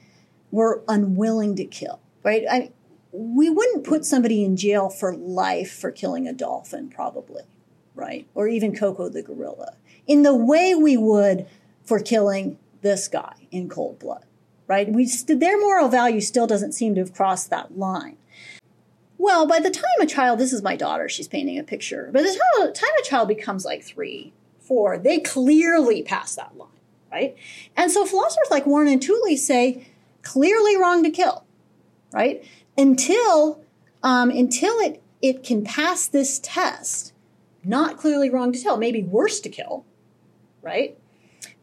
we're 0.53 0.81
unwilling 0.87 1.57
to 1.57 1.65
kill, 1.65 1.99
right? 2.23 2.45
I, 2.49 2.71
we 3.11 3.51
wouldn't 3.51 3.83
put 3.83 4.05
somebody 4.05 4.45
in 4.45 4.57
jail 4.57 4.89
for 4.89 5.13
life 5.13 5.73
for 5.73 5.91
killing 5.91 6.29
a 6.29 6.33
dolphin, 6.33 6.89
probably, 6.89 7.43
right? 7.97 8.29
Or 8.37 8.47
even 8.47 8.77
Koko 8.77 9.09
the 9.09 9.23
gorilla, 9.23 9.75
in 10.07 10.23
the 10.23 10.37
way 10.37 10.77
we 10.77 10.97
would 10.97 11.47
for 11.85 11.99
killing 11.99 12.59
this 12.83 13.09
guy 13.09 13.35
in 13.51 13.69
cold 13.69 13.99
blood, 13.99 14.25
right? 14.69 14.89
We 14.89 15.07
st- 15.07 15.41
their 15.41 15.59
moral 15.59 15.89
value 15.89 16.21
still 16.21 16.47
doesn't 16.47 16.73
seem 16.73 16.95
to 16.95 17.01
have 17.01 17.13
crossed 17.13 17.51
that 17.51 17.77
line. 17.77 18.19
Well, 19.19 19.49
by 19.49 19.59
the 19.59 19.71
time 19.71 20.01
a 20.01 20.07
child, 20.07 20.39
this 20.39 20.53
is 20.53 20.63
my 20.63 20.77
daughter, 20.77 21.09
she's 21.09 21.27
painting 21.27 21.59
a 21.59 21.65
picture. 21.65 22.09
By 22.13 22.23
the 22.23 22.29
time, 22.29 22.73
time 22.73 22.91
a 23.01 23.05
child 23.05 23.27
becomes 23.27 23.65
like 23.65 23.83
three, 23.83 24.33
four, 24.61 24.97
they 24.97 25.19
clearly 25.19 26.05
pass 26.05 26.37
that 26.37 26.57
line, 26.57 26.69
right? 27.11 27.37
And 27.77 27.91
so 27.91 28.05
philosophers 28.05 28.49
like 28.51 28.67
Warren 28.67 28.89
and 28.89 29.03
Tooley 29.03 29.37
say, 29.37 29.87
clearly 30.23 30.77
wrong 30.77 31.03
to 31.05 31.11
kill, 31.11 31.45
right? 32.13 32.45
Until 32.77 33.63
um, 34.03 34.31
until 34.31 34.79
it 34.79 35.03
it 35.21 35.43
can 35.43 35.65
pass 35.65 36.07
this 36.07 36.39
test, 36.43 37.13
not 37.65 37.97
clearly 37.97 38.31
wrong 38.31 38.53
to 38.53 38.59
kill, 38.59 38.77
maybe 38.77 39.03
worse 39.03 39.41
to 39.41 39.49
kill, 39.49 39.85
right? 40.63 40.97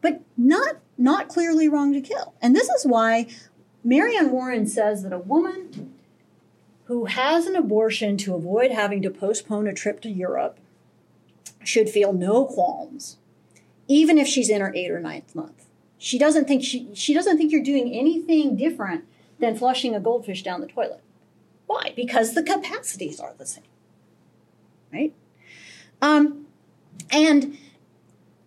But 0.00 0.22
not 0.36 0.76
not 0.98 1.28
clearly 1.28 1.68
wrong 1.68 1.92
to 1.92 2.00
kill. 2.00 2.34
And 2.40 2.54
this 2.54 2.68
is 2.68 2.84
why 2.84 3.26
Mary 3.84 4.16
Anne 4.16 4.30
Warren 4.30 4.66
says 4.66 5.02
that 5.02 5.12
a 5.12 5.18
woman 5.18 5.94
who 6.84 7.06
has 7.06 7.46
an 7.46 7.56
abortion 7.56 8.16
to 8.16 8.34
avoid 8.34 8.70
having 8.70 9.02
to 9.02 9.10
postpone 9.10 9.66
a 9.66 9.74
trip 9.74 10.00
to 10.00 10.08
Europe 10.08 10.58
should 11.64 11.88
feel 11.88 12.12
no 12.12 12.44
qualms, 12.44 13.18
even 13.88 14.18
if 14.18 14.26
she's 14.26 14.50
in 14.50 14.60
her 14.60 14.72
eighth 14.74 14.90
or 14.90 15.00
ninth 15.00 15.34
month. 15.34 15.66
She 15.98 16.18
doesn't 16.18 16.46
think 16.46 16.62
she, 16.62 16.88
she 16.94 17.14
doesn't 17.14 17.38
think 17.38 17.52
you're 17.52 17.62
doing 17.62 17.92
anything 17.92 18.56
different 18.56 19.04
than 19.38 19.56
flushing 19.56 19.94
a 19.94 20.00
goldfish 20.00 20.42
down 20.42 20.60
the 20.60 20.66
toilet. 20.66 21.02
Why? 21.66 21.92
Because 21.96 22.34
the 22.34 22.42
capacities 22.42 23.18
are 23.18 23.34
the 23.36 23.46
same, 23.46 23.64
right? 24.92 25.12
Um, 26.00 26.46
and 27.10 27.58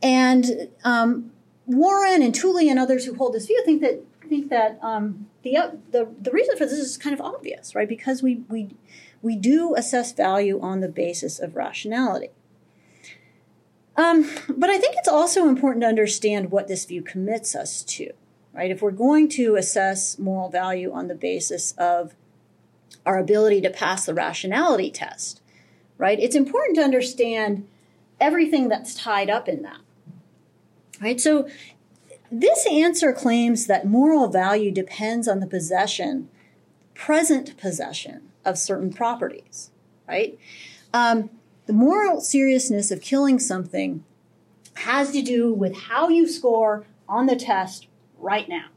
and 0.02 0.70
um, 0.84 1.32
Warren 1.66 2.22
and 2.22 2.34
Tooley 2.34 2.70
and 2.70 2.80
others 2.80 3.06
who 3.06 3.16
hold 3.16 3.34
this 3.34 3.48
view 3.48 3.62
think 3.66 3.82
that 3.82 4.02
think 4.28 4.50
that 4.50 4.80
um, 4.82 5.28
the, 5.44 5.80
the 5.92 6.08
the 6.22 6.32
reason 6.32 6.56
for 6.56 6.66
this 6.66 6.74
is 6.74 6.98
kind 6.98 7.14
of 7.14 7.22
obvious, 7.22 7.76
right? 7.76 7.90
Because 7.90 8.24
we 8.24 8.44
we 8.48 8.70
we 9.22 9.36
do 9.36 9.76
assess 9.76 10.14
value 10.14 10.60
on 10.62 10.80
the 10.80 10.88
basis 10.88 11.40
of 11.40 11.56
rationality. 11.56 12.30
Um, 14.00 14.30
but 14.48 14.70
I 14.70 14.78
think 14.78 14.96
it's 14.98 15.10
also 15.10 15.50
important 15.50 15.82
to 15.82 15.88
understand 15.88 16.52
what 16.52 16.70
this 16.70 16.86
view 16.86 17.02
commits 17.02 17.54
us 17.54 17.84
to, 17.84 18.14
right? 18.54 18.72
If 18.72 18.82
we're 18.82 18.92
going 18.92 19.28
to 19.32 19.58
assess 19.58 20.18
moral 20.18 20.48
value 20.48 20.94
on 20.94 21.10
the 21.10 21.16
basis 21.16 21.74
of 21.78 22.16
our 23.06 23.20
ability 23.20 23.60
to 23.60 23.70
pass 23.70 24.06
the 24.06 24.14
rationality 24.14 24.90
test, 24.90 25.42
right? 25.98 26.18
It's 26.18 26.36
important 26.36 26.78
to 26.78 26.82
understand 26.82 27.68
everything 28.22 28.70
that's 28.70 28.96
tied 28.96 29.30
up 29.30 29.50
in 29.50 29.64
that, 29.64 29.82
right? 31.02 31.20
So 31.20 31.50
this 32.32 32.66
answer 32.68 33.12
claims 33.12 33.68
that 33.68 33.86
moral 33.86 34.30
value 34.30 34.72
depends 34.72 35.28
on 35.28 35.42
the 35.42 35.48
possession, 35.48 36.30
present 36.94 37.58
possession 37.58 38.30
of 38.46 38.58
certain 38.58 38.94
properties, 38.94 39.72
right? 40.08 40.40
Um, 40.94 41.32
the 41.70 41.74
moral 41.74 42.20
seriousness 42.20 42.90
of 42.90 43.00
killing 43.00 43.38
something 43.38 44.04
has 44.74 45.12
to 45.12 45.22
do 45.22 45.54
with 45.54 45.76
how 45.76 46.10
you 46.10 46.28
score 46.28 46.88
on 47.08 47.28
the 47.28 47.36
test 47.36 47.86
right 48.18 48.50
now. 48.50 48.70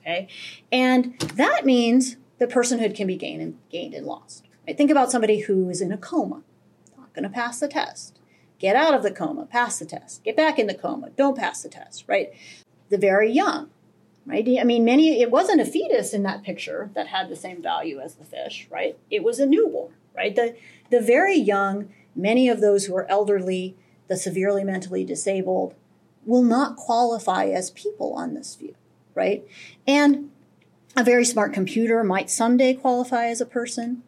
Okay? 0.00 0.26
And 0.72 1.16
that 1.20 1.64
means 1.64 2.16
that 2.38 2.50
personhood 2.50 2.96
can 2.96 3.06
be 3.06 3.14
gained 3.14 3.40
and 3.40 3.56
gained 3.70 3.94
and 3.94 4.04
lost. 4.04 4.48
Right? 4.66 4.76
Think 4.76 4.90
about 4.90 5.12
somebody 5.12 5.42
who 5.42 5.70
is 5.70 5.80
in 5.80 5.92
a 5.92 5.96
coma, 5.96 6.42
not 6.98 7.14
going 7.14 7.22
to 7.22 7.28
pass 7.28 7.60
the 7.60 7.68
test. 7.68 8.18
Get 8.58 8.74
out 8.74 8.94
of 8.94 9.04
the 9.04 9.12
coma, 9.12 9.46
pass 9.46 9.78
the 9.78 9.86
test. 9.86 10.24
Get 10.24 10.36
back 10.36 10.58
in 10.58 10.66
the 10.66 10.74
coma, 10.74 11.10
don't 11.10 11.38
pass 11.38 11.62
the 11.62 11.68
test, 11.68 12.02
right? 12.08 12.32
the 12.88 12.98
very 12.98 13.30
young, 13.30 13.70
right? 14.26 14.44
I 14.60 14.64
mean, 14.64 14.84
many, 14.84 15.20
it 15.20 15.30
wasn't 15.30 15.60
a 15.60 15.64
fetus 15.64 16.12
in 16.12 16.24
that 16.24 16.42
picture 16.42 16.90
that 16.94 17.08
had 17.08 17.28
the 17.28 17.36
same 17.36 17.62
value 17.62 18.00
as 18.00 18.16
the 18.16 18.24
fish, 18.24 18.66
right? 18.70 18.98
It 19.08 19.22
was 19.22 19.38
a 19.38 19.46
newborn, 19.46 19.94
right? 20.16 20.34
The, 20.34 20.56
the 20.90 21.00
very 21.00 21.36
young, 21.36 21.90
many 22.14 22.48
of 22.48 22.60
those 22.60 22.86
who 22.86 22.96
are 22.96 23.10
elderly, 23.10 23.76
the 24.08 24.16
severely 24.16 24.64
mentally 24.64 25.04
disabled, 25.04 25.74
will 26.24 26.42
not 26.42 26.76
qualify 26.76 27.46
as 27.46 27.70
people 27.70 28.14
on 28.14 28.34
this 28.34 28.54
view, 28.54 28.74
right? 29.14 29.46
And 29.86 30.30
a 30.96 31.04
very 31.04 31.24
smart 31.24 31.52
computer 31.52 32.02
might 32.04 32.30
someday 32.30 32.74
qualify 32.74 33.26
as 33.26 33.40
a 33.40 33.46
person. 33.46 34.02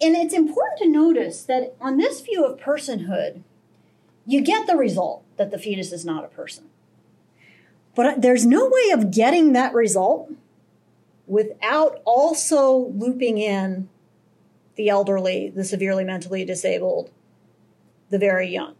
And 0.00 0.16
it's 0.16 0.34
important 0.34 0.78
to 0.78 0.88
notice 0.88 1.42
that 1.44 1.74
on 1.80 1.96
this 1.96 2.20
view 2.20 2.44
of 2.44 2.58
personhood, 2.58 3.42
you 4.26 4.40
get 4.40 4.66
the 4.66 4.76
result 4.76 5.24
that 5.36 5.50
the 5.50 5.58
fetus 5.58 5.92
is 5.92 6.04
not 6.04 6.24
a 6.24 6.28
person. 6.28 6.64
But 7.94 8.22
there's 8.22 8.46
no 8.46 8.70
way 8.70 8.90
of 8.92 9.10
getting 9.10 9.52
that 9.52 9.74
result 9.74 10.32
without 11.26 12.00
also 12.04 12.76
looping 12.76 13.38
in 13.38 13.88
the 14.76 14.88
elderly, 14.88 15.50
the 15.50 15.64
severely 15.64 16.04
mentally 16.04 16.44
disabled, 16.44 17.10
the 18.10 18.18
very 18.18 18.48
young. 18.48 18.74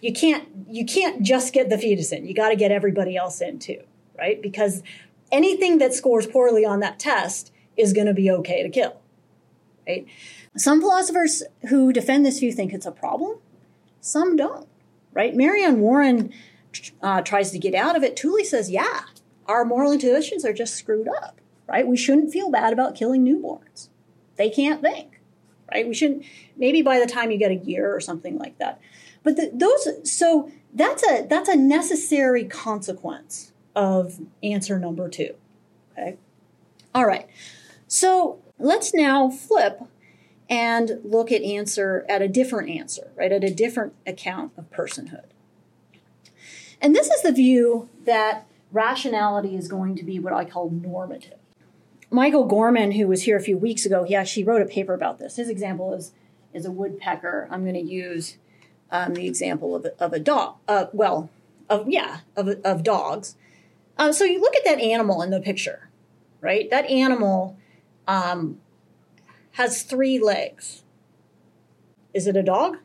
You 0.00 0.12
can't 0.12 0.48
you 0.68 0.84
can't 0.84 1.22
just 1.22 1.52
get 1.52 1.70
the 1.70 1.78
fetus 1.78 2.12
in. 2.12 2.26
You 2.26 2.34
got 2.34 2.50
to 2.50 2.56
get 2.56 2.70
everybody 2.70 3.16
else 3.16 3.40
in 3.40 3.58
too, 3.58 3.82
right? 4.16 4.40
Because 4.40 4.82
anything 5.32 5.78
that 5.78 5.94
scores 5.94 6.26
poorly 6.26 6.64
on 6.64 6.80
that 6.80 6.98
test 6.98 7.52
is 7.76 7.92
going 7.92 8.06
to 8.06 8.14
be 8.14 8.30
okay 8.30 8.62
to 8.62 8.68
kill. 8.68 9.00
Right? 9.86 10.06
Some 10.56 10.80
philosophers 10.80 11.42
who 11.68 11.92
defend 11.92 12.24
this 12.24 12.40
view 12.40 12.52
think 12.52 12.72
it's 12.72 12.86
a 12.86 12.92
problem. 12.92 13.38
Some 14.00 14.36
don't. 14.36 14.68
Right? 15.14 15.34
Mary 15.34 15.64
Anne 15.64 15.80
Warren 15.80 16.32
uh, 17.02 17.22
tries 17.22 17.50
to 17.50 17.58
get 17.58 17.74
out 17.74 17.96
of 17.96 18.02
it, 18.02 18.16
Tooley 18.16 18.44
says, 18.44 18.70
yeah, 18.70 19.02
our 19.46 19.64
moral 19.64 19.92
intuitions 19.92 20.44
are 20.44 20.52
just 20.52 20.74
screwed 20.74 21.08
up, 21.08 21.40
right? 21.66 21.86
We 21.86 21.96
shouldn't 21.96 22.32
feel 22.32 22.50
bad 22.50 22.72
about 22.72 22.94
killing 22.94 23.24
newborns. 23.24 23.88
They 24.36 24.50
can't 24.50 24.82
think, 24.82 25.17
right? 25.70 25.86
We 25.86 25.94
shouldn't, 25.94 26.24
maybe 26.56 26.82
by 26.82 26.98
the 26.98 27.06
time 27.06 27.30
you 27.30 27.38
get 27.38 27.50
a 27.50 27.56
year 27.56 27.94
or 27.94 28.00
something 28.00 28.38
like 28.38 28.58
that. 28.58 28.80
But 29.22 29.36
the, 29.36 29.50
those, 29.52 30.10
so 30.10 30.50
that's 30.72 31.02
a, 31.06 31.26
that's 31.28 31.48
a 31.48 31.56
necessary 31.56 32.44
consequence 32.44 33.52
of 33.74 34.20
answer 34.42 34.78
number 34.78 35.08
two, 35.08 35.34
okay? 35.92 36.16
All 36.94 37.06
right. 37.06 37.28
So 37.86 38.40
let's 38.58 38.94
now 38.94 39.30
flip 39.30 39.82
and 40.48 41.00
look 41.04 41.30
at 41.30 41.42
answer 41.42 42.04
at 42.08 42.22
a 42.22 42.28
different 42.28 42.70
answer, 42.70 43.10
right? 43.16 43.30
At 43.30 43.44
a 43.44 43.52
different 43.52 43.94
account 44.06 44.52
of 44.56 44.70
personhood. 44.70 45.26
And 46.80 46.94
this 46.94 47.08
is 47.08 47.22
the 47.22 47.32
view 47.32 47.88
that 48.04 48.46
rationality 48.72 49.56
is 49.56 49.68
going 49.68 49.96
to 49.96 50.04
be 50.04 50.18
what 50.18 50.32
I 50.32 50.44
call 50.44 50.70
normative. 50.70 51.37
Michael 52.10 52.46
Gorman, 52.46 52.92
who 52.92 53.06
was 53.06 53.24
here 53.24 53.36
a 53.36 53.42
few 53.42 53.58
weeks 53.58 53.84
ago, 53.84 54.04
he 54.04 54.14
actually 54.14 54.44
wrote 54.44 54.62
a 54.62 54.66
paper 54.66 54.94
about 54.94 55.18
this. 55.18 55.36
His 55.36 55.48
example 55.48 55.92
is, 55.92 56.12
is 56.54 56.64
a 56.64 56.70
woodpecker. 56.70 57.48
I'm 57.50 57.62
going 57.62 57.74
to 57.74 57.80
use 57.80 58.38
um, 58.90 59.14
the 59.14 59.26
example 59.26 59.76
of, 59.76 59.86
of 59.98 60.12
a 60.12 60.18
dog. 60.18 60.56
Uh, 60.66 60.86
well, 60.92 61.28
of 61.68 61.88
yeah, 61.88 62.20
of, 62.34 62.48
of 62.64 62.82
dogs. 62.82 63.36
Uh, 63.98 64.12
so 64.12 64.24
you 64.24 64.40
look 64.40 64.56
at 64.56 64.64
that 64.64 64.80
animal 64.80 65.20
in 65.22 65.30
the 65.30 65.40
picture, 65.40 65.90
right? 66.40 66.70
That 66.70 66.86
animal 66.86 67.58
um, 68.06 68.58
has 69.52 69.82
three 69.82 70.18
legs. 70.18 70.82
Is 72.14 72.26
it 72.26 72.36
a 72.36 72.42
dog? 72.42 72.78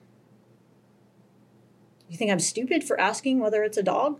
You 2.09 2.17
think 2.17 2.29
I'm 2.29 2.39
stupid 2.39 2.83
for 2.83 2.99
asking 2.99 3.39
whether 3.39 3.63
it's 3.63 3.77
a 3.77 3.83
dog? 3.83 4.19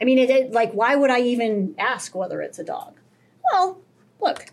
I 0.00 0.04
mean, 0.04 0.18
it, 0.18 0.30
it, 0.30 0.52
like, 0.52 0.72
why 0.72 0.96
would 0.96 1.10
I 1.10 1.20
even 1.20 1.74
ask 1.78 2.14
whether 2.14 2.42
it's 2.42 2.58
a 2.58 2.64
dog? 2.64 2.96
Well, 3.52 3.80
look, 4.20 4.46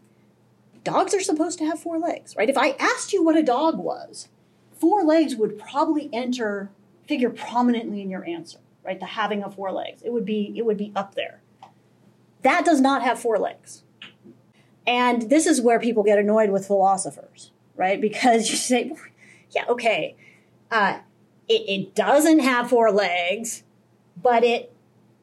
dogs 0.84 1.14
are 1.14 1.22
supposed 1.22 1.58
to 1.60 1.66
have 1.66 1.80
four 1.80 1.98
legs, 1.98 2.36
right? 2.36 2.50
If 2.50 2.58
I 2.58 2.72
asked 2.72 3.14
you 3.14 3.24
what 3.24 3.38
a 3.38 3.44
dog 3.44 3.78
was, 3.78 4.28
four 4.78 5.04
legs 5.04 5.36
would 5.36 5.58
probably 5.58 6.10
enter, 6.12 6.70
figure 7.08 7.30
prominently 7.30 8.02
in 8.02 8.10
your 8.10 8.26
answer, 8.26 8.60
right? 8.84 9.00
The 9.00 9.06
having 9.06 9.42
of 9.42 9.56
four 9.56 9.72
legs. 9.72 10.02
It 10.04 10.12
would 10.12 10.26
be, 10.26 10.54
it 10.56 10.66
would 10.66 10.78
be 10.78 10.92
up 10.96 11.16
there. 11.16 11.40
That 12.42 12.66
does 12.66 12.82
not 12.82 13.02
have 13.04 13.20
four 13.20 13.38
legs. 13.38 13.84
And 14.86 15.30
this 15.30 15.46
is 15.46 15.62
where 15.62 15.80
people 15.80 16.04
get 16.04 16.20
annoyed 16.20 16.50
with 16.50 16.68
philosophers, 16.68 17.52
right? 17.76 18.02
Because 18.02 18.50
you 18.50 18.58
say, 18.58 18.92
yeah, 19.52 19.66
okay, 19.70 20.16
uh, 20.72 21.00
it, 21.48 21.70
it 21.70 21.96
doesn't 21.96 22.40
have 22.40 22.70
four 22.70 22.92
legs, 22.92 23.64
but 24.22 24.44
it 24.44 24.74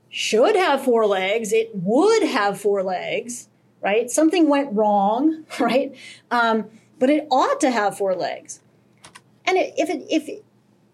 should 0.08 0.56
have 0.56 0.82
four 0.82 1.06
legs. 1.06 1.52
It 1.52 1.70
would 1.74 2.22
have 2.22 2.60
four 2.60 2.82
legs, 2.82 3.48
right? 3.80 4.10
Something 4.10 4.48
went 4.48 4.72
wrong, 4.72 5.44
right? 5.60 5.94
Um, 6.30 6.70
but 6.98 7.10
it 7.10 7.26
ought 7.30 7.60
to 7.60 7.70
have 7.70 7.96
four 7.96 8.14
legs. 8.14 8.60
And 9.44 9.56
it, 9.56 9.74
if 9.76 9.88
it, 9.88 10.04
if 10.10 10.42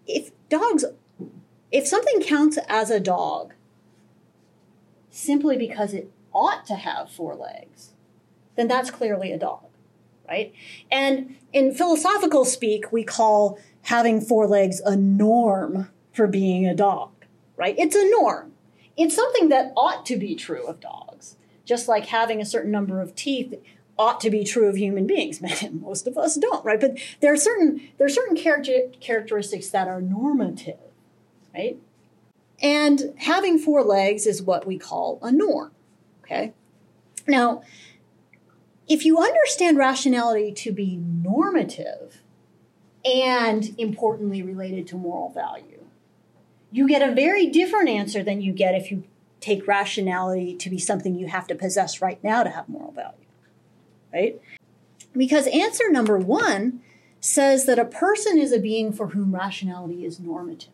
if 0.05 0.31
dogs, 0.49 0.85
if 1.71 1.87
something 1.87 2.21
counts 2.21 2.59
as 2.67 2.91
a 2.91 2.99
dog 2.99 3.53
simply 5.09 5.57
because 5.57 5.93
it 5.93 6.11
ought 6.33 6.65
to 6.65 6.75
have 6.75 7.09
four 7.09 7.35
legs, 7.35 7.91
then 8.55 8.67
that's 8.67 8.91
clearly 8.91 9.31
a 9.31 9.37
dog, 9.37 9.65
right? 10.27 10.53
And 10.91 11.35
in 11.51 11.73
philosophical 11.73 12.45
speak, 12.45 12.91
we 12.91 13.03
call 13.03 13.59
having 13.83 14.21
four 14.21 14.47
legs 14.47 14.79
a 14.81 14.95
norm 14.95 15.89
for 16.11 16.27
being 16.27 16.67
a 16.67 16.75
dog, 16.75 17.11
right? 17.57 17.75
It's 17.77 17.95
a 17.95 18.09
norm. 18.09 18.53
It's 18.95 19.15
something 19.15 19.49
that 19.49 19.73
ought 19.75 20.05
to 20.07 20.17
be 20.17 20.35
true 20.35 20.65
of 20.65 20.79
dogs, 20.79 21.37
just 21.65 21.87
like 21.87 22.07
having 22.07 22.41
a 22.41 22.45
certain 22.45 22.71
number 22.71 23.01
of 23.01 23.15
teeth 23.15 23.53
ought 23.97 24.19
to 24.21 24.29
be 24.29 24.43
true 24.43 24.67
of 24.67 24.75
human 24.75 25.07
beings. 25.07 25.41
Most 25.71 26.07
of 26.07 26.17
us 26.17 26.35
don't, 26.35 26.63
right? 26.65 26.79
But 26.79 26.97
there 27.21 27.33
are 27.33 27.37
certain 27.37 27.89
there 27.97 28.07
are 28.07 28.09
certain 28.09 28.35
character, 28.35 28.89
characteristics 28.99 29.69
that 29.69 29.87
are 29.87 30.01
normative, 30.01 30.79
right? 31.53 31.77
And 32.61 33.13
having 33.17 33.59
four 33.59 33.83
legs 33.83 34.25
is 34.25 34.41
what 34.41 34.65
we 34.65 34.77
call 34.77 35.19
a 35.21 35.31
norm. 35.31 35.71
Okay. 36.23 36.53
Now, 37.27 37.63
if 38.87 39.05
you 39.05 39.19
understand 39.19 39.77
rationality 39.77 40.51
to 40.53 40.71
be 40.71 40.97
normative 40.97 42.21
and 43.05 43.75
importantly 43.77 44.41
related 44.41 44.87
to 44.87 44.95
moral 44.95 45.29
value, 45.29 45.85
you 46.71 46.87
get 46.87 47.07
a 47.07 47.13
very 47.13 47.47
different 47.47 47.89
answer 47.89 48.23
than 48.23 48.41
you 48.41 48.51
get 48.51 48.75
if 48.75 48.91
you 48.91 49.03
take 49.43 49.67
rationality 49.67 50.55
to 50.55 50.69
be 50.69 50.79
something 50.79 51.15
you 51.15 51.27
have 51.27 51.47
to 51.47 51.55
possess 51.55 52.01
right 52.01 52.23
now 52.23 52.43
to 52.43 52.49
have 52.49 52.69
moral 52.69 52.93
value. 52.93 53.17
Right? 54.13 54.41
Because 55.11 55.47
answer 55.47 55.91
number 55.91 56.17
one 56.17 56.81
says 57.19 57.65
that 57.65 57.77
a 57.77 57.85
person 57.85 58.37
is 58.37 58.53
a 58.53 58.59
being 58.59 58.93
for 58.93 59.07
whom 59.09 59.35
rationality 59.35 60.05
is 60.05 60.19
normative. 60.19 60.71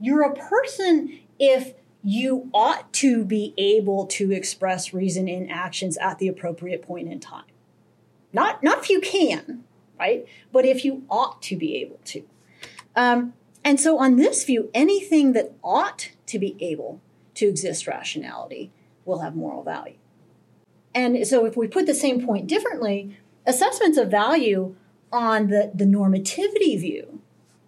You're 0.00 0.22
a 0.22 0.34
person 0.34 1.18
if 1.38 1.74
you 2.04 2.50
ought 2.54 2.92
to 2.92 3.24
be 3.24 3.52
able 3.58 4.06
to 4.06 4.30
express 4.30 4.94
reason 4.94 5.26
in 5.26 5.50
actions 5.50 5.96
at 5.96 6.18
the 6.18 6.28
appropriate 6.28 6.82
point 6.82 7.08
in 7.08 7.18
time. 7.18 7.44
Not, 8.32 8.62
not 8.62 8.78
if 8.78 8.90
you 8.90 9.00
can, 9.00 9.64
right? 9.98 10.26
But 10.52 10.66
if 10.66 10.84
you 10.84 11.04
ought 11.10 11.42
to 11.42 11.56
be 11.56 11.76
able 11.76 11.98
to. 12.04 12.24
Um, 12.94 13.32
and 13.64 13.80
so, 13.80 13.98
on 13.98 14.16
this 14.16 14.44
view, 14.44 14.70
anything 14.74 15.32
that 15.32 15.52
ought 15.62 16.10
to 16.26 16.38
be 16.38 16.56
able 16.60 17.00
to 17.34 17.46
exist 17.46 17.86
rationality 17.86 18.70
will 19.04 19.20
have 19.20 19.34
moral 19.34 19.62
value. 19.62 19.96
And 20.94 21.26
so, 21.26 21.44
if 21.44 21.56
we 21.56 21.66
put 21.66 21.86
the 21.86 21.94
same 21.94 22.24
point 22.24 22.46
differently, 22.46 23.16
assessments 23.46 23.98
of 23.98 24.10
value 24.10 24.76
on 25.12 25.48
the, 25.48 25.70
the 25.74 25.84
normativity 25.84 26.78
view, 26.78 27.20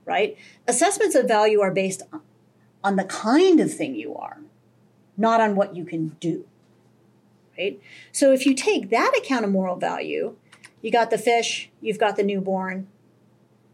right? 0.04 0.36
Assessments 0.66 1.14
of 1.14 1.26
value 1.26 1.60
are 1.60 1.72
based 1.72 2.02
on 2.82 2.96
the 2.96 3.04
kind 3.04 3.60
of 3.60 3.72
thing 3.72 3.94
you 3.94 4.14
are, 4.16 4.38
not 5.16 5.40
on 5.40 5.56
what 5.56 5.74
you 5.74 5.84
can 5.84 6.16
do. 6.20 6.46
Right? 7.58 7.80
So 8.12 8.32
if 8.32 8.44
you 8.44 8.54
take 8.54 8.90
that 8.90 9.12
account 9.18 9.44
of 9.44 9.50
moral 9.50 9.76
value, 9.76 10.36
you 10.82 10.92
got 10.92 11.10
the 11.10 11.18
fish, 11.18 11.70
you've 11.80 11.98
got 11.98 12.16
the 12.16 12.22
newborn, 12.22 12.86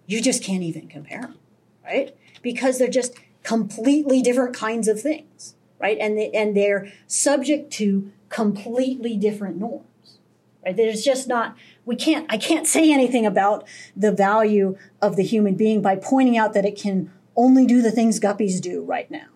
you 0.06 0.22
just 0.22 0.42
can't 0.42 0.62
even 0.62 0.88
compare 0.88 1.22
them, 1.22 1.38
right? 1.84 2.16
Because 2.42 2.78
they're 2.78 2.88
just 2.88 3.14
completely 3.42 4.22
different 4.22 4.54
kinds 4.54 4.88
of 4.88 5.00
things, 5.00 5.54
right? 5.82 5.98
And 6.00 6.16
they, 6.16 6.30
and 6.30 6.56
they're 6.56 6.90
subject 7.06 7.72
to 7.74 8.10
completely 8.28 9.16
different 9.16 9.58
norms, 9.58 10.18
right? 10.64 10.76
There's 10.76 11.02
just 11.02 11.28
not 11.28 11.56
we 11.84 11.96
can't 11.96 12.24
I 12.30 12.38
can't 12.38 12.66
say 12.66 12.92
anything 12.92 13.26
about 13.26 13.66
the 13.94 14.12
value 14.12 14.78
of 15.02 15.16
the 15.16 15.24
human 15.24 15.56
being 15.56 15.82
by 15.82 15.96
pointing 15.96 16.38
out 16.38 16.54
that 16.54 16.64
it 16.64 16.78
can 16.78 17.10
only 17.36 17.66
do 17.66 17.82
the 17.82 17.90
things 17.90 18.20
guppies 18.20 18.60
do 18.60 18.82
right 18.82 19.10
now. 19.10 19.26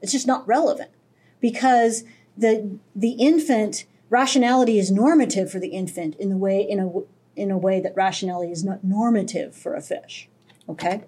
It's 0.00 0.12
just 0.12 0.26
not 0.26 0.48
relevant 0.48 0.90
because 1.40 2.04
the 2.36 2.78
the 2.96 3.12
infant 3.12 3.84
rationality 4.08 4.78
is 4.78 4.90
normative 4.90 5.52
for 5.52 5.60
the 5.60 5.68
infant 5.68 6.16
in 6.16 6.30
the 6.30 6.36
way 6.36 6.60
in 6.60 6.80
a 6.80 6.90
in 7.36 7.50
a 7.50 7.58
way 7.58 7.80
that 7.80 7.94
rationality 7.94 8.50
is 8.50 8.64
not 8.64 8.82
normative 8.82 9.54
for 9.54 9.74
a 9.74 9.82
fish. 9.82 10.28
Okay? 10.68 11.04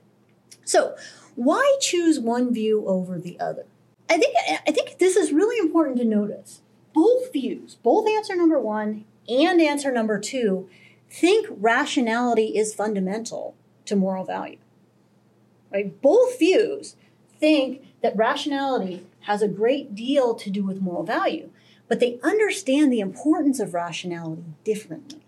So, 0.64 0.96
why 1.35 1.76
choose 1.81 2.20
one 2.20 2.52
view 2.55 2.87
over 2.87 3.18
the 3.18 3.38
other? 3.40 3.66
I 4.12 4.18
think 4.18 4.37
I 4.68 4.70
think 4.72 4.98
this 4.98 5.16
is 5.16 5.33
really 5.33 5.59
important 5.59 5.96
to 5.96 6.05
notice. 6.05 6.61
Both 6.92 7.33
views, 7.33 7.77
both 7.77 8.07
answer 8.07 8.37
number 8.37 8.61
1 8.61 9.07
and 9.27 9.61
answer 9.61 9.90
number 9.90 10.18
2 10.20 10.68
think 11.11 11.46
rationality 11.51 12.48
is 12.48 12.75
fundamental 12.75 13.55
to 13.87 13.96
moral 13.96 14.27
value. 14.27 14.59
Right? 15.72 15.98
Both 16.03 16.38
views 16.38 16.96
think 17.40 17.85
that 18.03 18.14
rationality 18.14 19.07
has 19.20 19.40
a 19.40 19.48
great 19.48 19.94
deal 19.94 20.35
to 20.35 20.51
do 20.51 20.62
with 20.62 20.83
moral 20.83 21.05
value, 21.05 21.48
but 21.88 21.98
they 21.98 22.20
understand 22.22 22.92
the 22.92 23.01
importance 23.01 23.61
of 23.61 23.72
rationality 23.72 24.44
differently. 24.62 25.22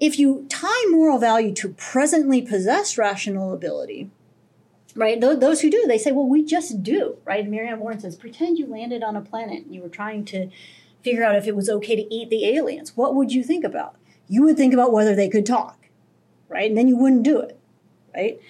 If 0.00 0.18
you 0.18 0.46
tie 0.48 0.86
moral 0.88 1.18
value 1.18 1.52
to 1.56 1.68
presently 1.68 2.40
possessed 2.40 2.96
rational 2.96 3.52
ability, 3.52 4.10
right? 4.94 5.20
Those 5.20 5.60
who 5.60 5.70
do, 5.70 5.84
they 5.86 5.98
say, 5.98 6.12
well, 6.12 6.28
we 6.28 6.44
just 6.44 6.82
do, 6.82 7.16
right? 7.24 7.48
Mary 7.48 7.68
Anne 7.68 7.80
Warren 7.80 8.00
says, 8.00 8.16
pretend 8.16 8.58
you 8.58 8.66
landed 8.66 9.02
on 9.02 9.16
a 9.16 9.20
planet 9.20 9.64
and 9.64 9.74
you 9.74 9.82
were 9.82 9.88
trying 9.88 10.24
to 10.26 10.50
figure 11.02 11.24
out 11.24 11.36
if 11.36 11.46
it 11.46 11.56
was 11.56 11.68
okay 11.68 11.96
to 11.96 12.14
eat 12.14 12.30
the 12.30 12.46
aliens. 12.46 12.96
What 12.96 13.14
would 13.14 13.32
you 13.32 13.42
think 13.42 13.64
about? 13.64 13.96
You 14.28 14.42
would 14.42 14.56
think 14.56 14.72
about 14.72 14.92
whether 14.92 15.14
they 15.14 15.28
could 15.28 15.46
talk, 15.46 15.88
right? 16.48 16.68
And 16.68 16.76
then 16.76 16.88
you 16.88 16.96
wouldn't 16.96 17.24
do 17.24 17.40
it, 17.40 17.58
right? 18.14 18.40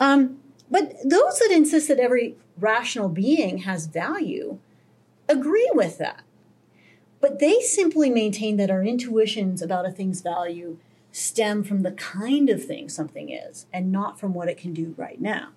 Um, 0.00 0.38
but 0.70 0.94
those 1.04 1.38
that 1.38 1.50
insist 1.52 1.88
that 1.88 2.00
every 2.00 2.36
rational 2.58 3.08
being 3.08 3.58
has 3.58 3.86
value 3.86 4.58
agree 5.28 5.70
with 5.74 5.98
that. 5.98 6.22
But 7.20 7.38
they 7.38 7.60
simply 7.60 8.10
maintain 8.10 8.56
that 8.56 8.70
our 8.70 8.82
intuitions 8.82 9.62
about 9.62 9.86
a 9.86 9.90
thing's 9.90 10.20
value 10.20 10.78
stem 11.12 11.62
from 11.62 11.82
the 11.82 11.92
kind 11.92 12.50
of 12.50 12.64
thing 12.64 12.88
something 12.88 13.30
is 13.30 13.66
and 13.72 13.92
not 13.92 14.18
from 14.18 14.34
what 14.34 14.48
it 14.48 14.58
can 14.58 14.74
do 14.74 14.94
right 14.98 15.20
now. 15.20 15.50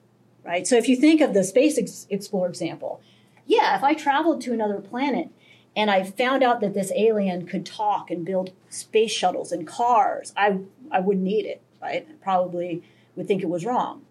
Right? 0.47 0.65
So 0.65 0.77
if 0.77 0.87
you 0.87 0.95
think 0.95 1.19
of 1.19 1.33
the 1.33 1.43
space 1.43 1.77
ex- 1.77 2.07
explorer 2.09 2.47
example, 2.47 3.01
yeah, 3.45 3.75
if 3.75 3.83
I 3.83 3.93
traveled 3.93 4.39
to 4.43 4.53
another 4.53 4.79
planet 4.79 5.29
and 5.75 5.91
I 5.91 6.05
found 6.05 6.41
out 6.41 6.61
that 6.61 6.73
this 6.73 6.89
alien 6.95 7.45
could 7.45 7.65
talk 7.65 8.09
and 8.09 8.25
build 8.25 8.53
space 8.69 9.11
shuttles 9.11 9.51
and 9.51 9.67
cars, 9.67 10.31
I 10.37 10.59
I 10.89 11.01
wouldn't 11.01 11.25
need 11.25 11.45
it, 11.45 11.61
right? 11.81 12.07
I 12.09 12.13
probably 12.23 12.81
would 13.17 13.27
think 13.27 13.43
it 13.43 13.49
was 13.49 13.65
wrong. 13.65 14.03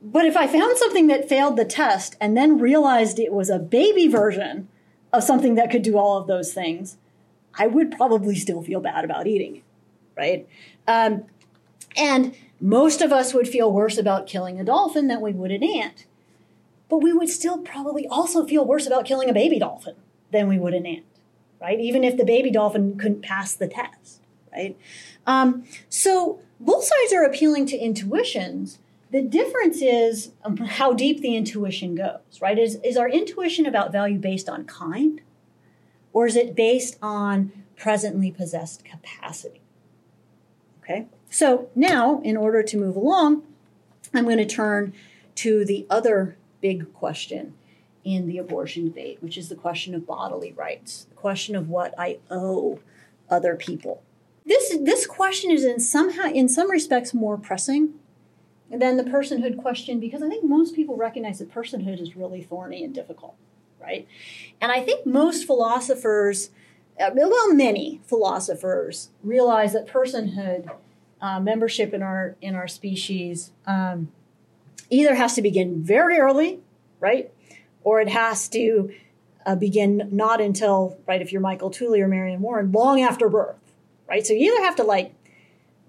But 0.00 0.24
if 0.24 0.38
I 0.38 0.46
found 0.46 0.78
something 0.78 1.08
that 1.08 1.28
failed 1.28 1.58
the 1.58 1.66
test 1.66 2.16
and 2.18 2.34
then 2.34 2.58
realized 2.58 3.18
it 3.18 3.32
was 3.32 3.50
a 3.50 3.58
baby 3.58 4.08
version 4.08 4.68
of 5.12 5.22
something 5.22 5.54
that 5.56 5.70
could 5.70 5.82
do 5.82 5.98
all 5.98 6.16
of 6.16 6.26
those 6.26 6.54
things, 6.54 6.96
I 7.58 7.66
would 7.66 7.90
probably 7.90 8.36
still 8.36 8.62
feel 8.62 8.80
bad 8.80 9.04
about 9.04 9.26
eating 9.26 9.56
it, 9.56 9.62
right? 10.16 10.48
Um, 10.86 11.24
and 11.96 12.34
most 12.60 13.00
of 13.00 13.12
us 13.12 13.34
would 13.34 13.48
feel 13.48 13.72
worse 13.72 13.98
about 13.98 14.26
killing 14.26 14.58
a 14.58 14.64
dolphin 14.64 15.08
than 15.08 15.20
we 15.20 15.32
would 15.32 15.50
an 15.50 15.62
ant. 15.62 16.06
But 16.88 16.98
we 16.98 17.12
would 17.12 17.28
still 17.28 17.58
probably 17.58 18.06
also 18.08 18.46
feel 18.46 18.64
worse 18.64 18.86
about 18.86 19.04
killing 19.04 19.28
a 19.28 19.34
baby 19.34 19.58
dolphin 19.58 19.94
than 20.30 20.48
we 20.48 20.58
would 20.58 20.74
an 20.74 20.86
ant, 20.86 21.04
right? 21.60 21.78
Even 21.78 22.02
if 22.02 22.16
the 22.16 22.24
baby 22.24 22.50
dolphin 22.50 22.96
couldn't 22.96 23.22
pass 23.22 23.52
the 23.52 23.68
test, 23.68 24.22
right? 24.52 24.76
Um, 25.26 25.64
so 25.88 26.40
both 26.58 26.84
sides 26.84 27.12
are 27.12 27.24
appealing 27.24 27.66
to 27.66 27.76
intuitions 27.76 28.78
the 29.10 29.22
difference 29.22 29.80
is 29.80 30.32
um, 30.44 30.56
how 30.58 30.92
deep 30.92 31.20
the 31.20 31.34
intuition 31.34 31.94
goes, 31.94 32.40
right? 32.40 32.58
Is, 32.58 32.78
is 32.84 32.96
our 32.96 33.08
intuition 33.08 33.64
about 33.66 33.90
value 33.90 34.18
based 34.18 34.48
on 34.48 34.64
kind, 34.64 35.22
or 36.12 36.26
is 36.26 36.36
it 36.36 36.54
based 36.54 36.98
on 37.00 37.52
presently 37.76 38.30
possessed 38.30 38.84
capacity? 38.84 39.62
Okay, 40.82 41.06
so 41.30 41.68
now 41.74 42.20
in 42.22 42.36
order 42.36 42.62
to 42.62 42.76
move 42.76 42.96
along, 42.96 43.42
I'm 44.14 44.24
going 44.24 44.38
to 44.38 44.46
turn 44.46 44.94
to 45.36 45.64
the 45.64 45.86
other 45.88 46.36
big 46.60 46.92
question 46.94 47.54
in 48.04 48.26
the 48.26 48.38
abortion 48.38 48.84
debate, 48.84 49.18
which 49.20 49.36
is 49.36 49.48
the 49.48 49.54
question 49.54 49.94
of 49.94 50.06
bodily 50.06 50.52
rights, 50.52 51.06
the 51.10 51.14
question 51.14 51.54
of 51.54 51.68
what 51.68 51.94
I 51.98 52.18
owe 52.30 52.80
other 53.28 53.54
people. 53.54 54.02
This, 54.46 54.76
this 54.80 55.06
question 55.06 55.50
is 55.50 55.64
in 55.64 55.78
somehow 55.78 56.24
in 56.30 56.48
some 56.48 56.70
respects 56.70 57.12
more 57.12 57.36
pressing 57.36 57.94
than 58.70 58.96
the 58.96 59.04
personhood 59.04 59.58
question, 59.58 60.00
because 60.00 60.22
I 60.22 60.28
think 60.28 60.44
most 60.44 60.74
people 60.74 60.96
recognize 60.96 61.38
that 61.38 61.52
personhood 61.52 62.00
is 62.00 62.16
really 62.16 62.42
thorny 62.42 62.82
and 62.82 62.94
difficult, 62.94 63.34
right? 63.80 64.08
And 64.60 64.72
I 64.72 64.80
think 64.82 65.06
most 65.06 65.44
philosophers, 65.44 66.50
uh, 66.98 67.10
well, 67.14 67.52
many 67.52 68.00
philosophers 68.06 69.10
realize 69.22 69.74
that 69.74 69.86
personhood, 69.86 70.70
uh, 71.20 71.40
membership 71.40 71.92
in 71.92 72.02
our 72.02 72.36
in 72.40 72.54
our 72.54 72.68
species, 72.68 73.52
um, 73.66 74.12
either 74.90 75.14
has 75.14 75.34
to 75.34 75.42
begin 75.42 75.82
very 75.82 76.18
early, 76.18 76.60
right, 77.00 77.30
or 77.82 78.00
it 78.00 78.08
has 78.08 78.48
to 78.50 78.92
uh, 79.46 79.54
begin 79.54 80.08
not 80.12 80.40
until 80.40 80.98
right 81.06 81.22
if 81.22 81.32
you're 81.32 81.40
Michael 81.40 81.70
Tooley 81.70 82.00
or 82.00 82.08
Mary 82.08 82.32
Anne 82.32 82.40
Warren, 82.40 82.72
long 82.72 83.00
after 83.00 83.28
birth, 83.28 83.56
right? 84.08 84.26
So 84.26 84.32
you 84.32 84.52
either 84.52 84.64
have 84.64 84.76
to 84.76 84.84
like 84.84 85.14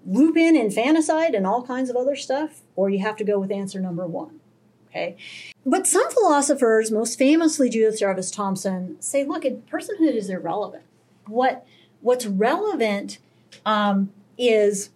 loop 0.06 0.36
in 0.36 0.56
infanticide 0.56 1.34
and 1.34 1.46
all 1.46 1.62
kinds 1.62 1.90
of 1.90 1.96
other 1.96 2.16
stuff, 2.16 2.62
or 2.76 2.90
you 2.90 3.00
have 3.00 3.16
to 3.16 3.24
go 3.24 3.38
with 3.38 3.50
answer 3.50 3.80
number 3.80 4.06
one. 4.06 4.40
Okay. 4.88 5.16
But 5.64 5.86
some 5.86 6.10
philosophers, 6.10 6.90
most 6.90 7.16
famously 7.16 7.70
Judith 7.70 8.00
Jarvis 8.00 8.30
Thomson, 8.30 9.00
say, 9.00 9.24
look, 9.24 9.44
personhood 9.44 10.14
is 10.16 10.28
irrelevant. 10.28 10.82
What 11.26 11.64
what's 12.00 12.26
relevant 12.26 13.18
um, 13.64 14.10
is 14.36 14.90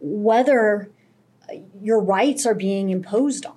whether 0.00 0.90
your 1.80 2.00
rights 2.00 2.46
are 2.46 2.54
being 2.54 2.90
imposed 2.90 3.46
on, 3.46 3.56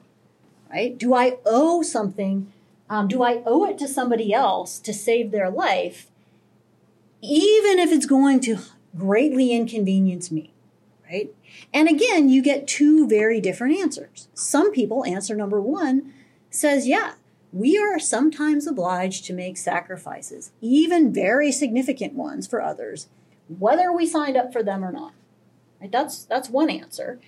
right? 0.72 0.98
Do 0.98 1.14
I 1.14 1.38
owe 1.46 1.82
something? 1.82 2.52
Um, 2.90 3.08
do 3.08 3.24
I 3.24 3.42
owe 3.46 3.66
it 3.66 3.78
to 3.80 3.88
somebody 3.88 4.34
else 4.34 4.80
to 4.80 4.94
save 4.94 5.32
their 5.32 5.50
life, 5.50 6.08
even 7.22 7.80
if 7.80 7.92
it's 7.92 8.06
going 8.06 8.40
to 8.42 8.60
greatly 8.98 9.54
inconvenience 9.54 10.32
me, 10.32 10.52
right? 11.10 11.34
And 11.74 11.88
again, 11.88 12.30
you 12.30 12.42
get 12.42 12.68
two 12.68 13.08
very 13.08 13.40
different 13.42 13.78
answers. 13.78 14.28
Some 14.34 14.72
people, 14.72 15.06
answer 15.06 15.36
number 15.36 15.62
one 15.62 16.14
says, 16.50 16.88
yeah, 16.88 17.14
we 17.52 17.78
are 17.78 18.00
sometimes 18.00 18.68
obliged 18.68 19.26
to 19.26 19.34
make 19.34 19.58
sacrifices, 19.58 20.52
even 20.62 21.14
very 21.14 21.52
significant 21.52 22.14
ones 22.14 22.48
for 22.48 22.62
others, 22.62 23.08
whether 23.48 23.92
we 23.92 24.06
signed 24.06 24.38
up 24.38 24.54
for 24.54 24.64
them 24.64 24.84
or 24.84 24.92
not. 24.92 25.14
Right? 25.82 25.92
That's 25.92 26.26
that's 26.26 26.50
one 26.50 26.70
answer. 26.70 27.20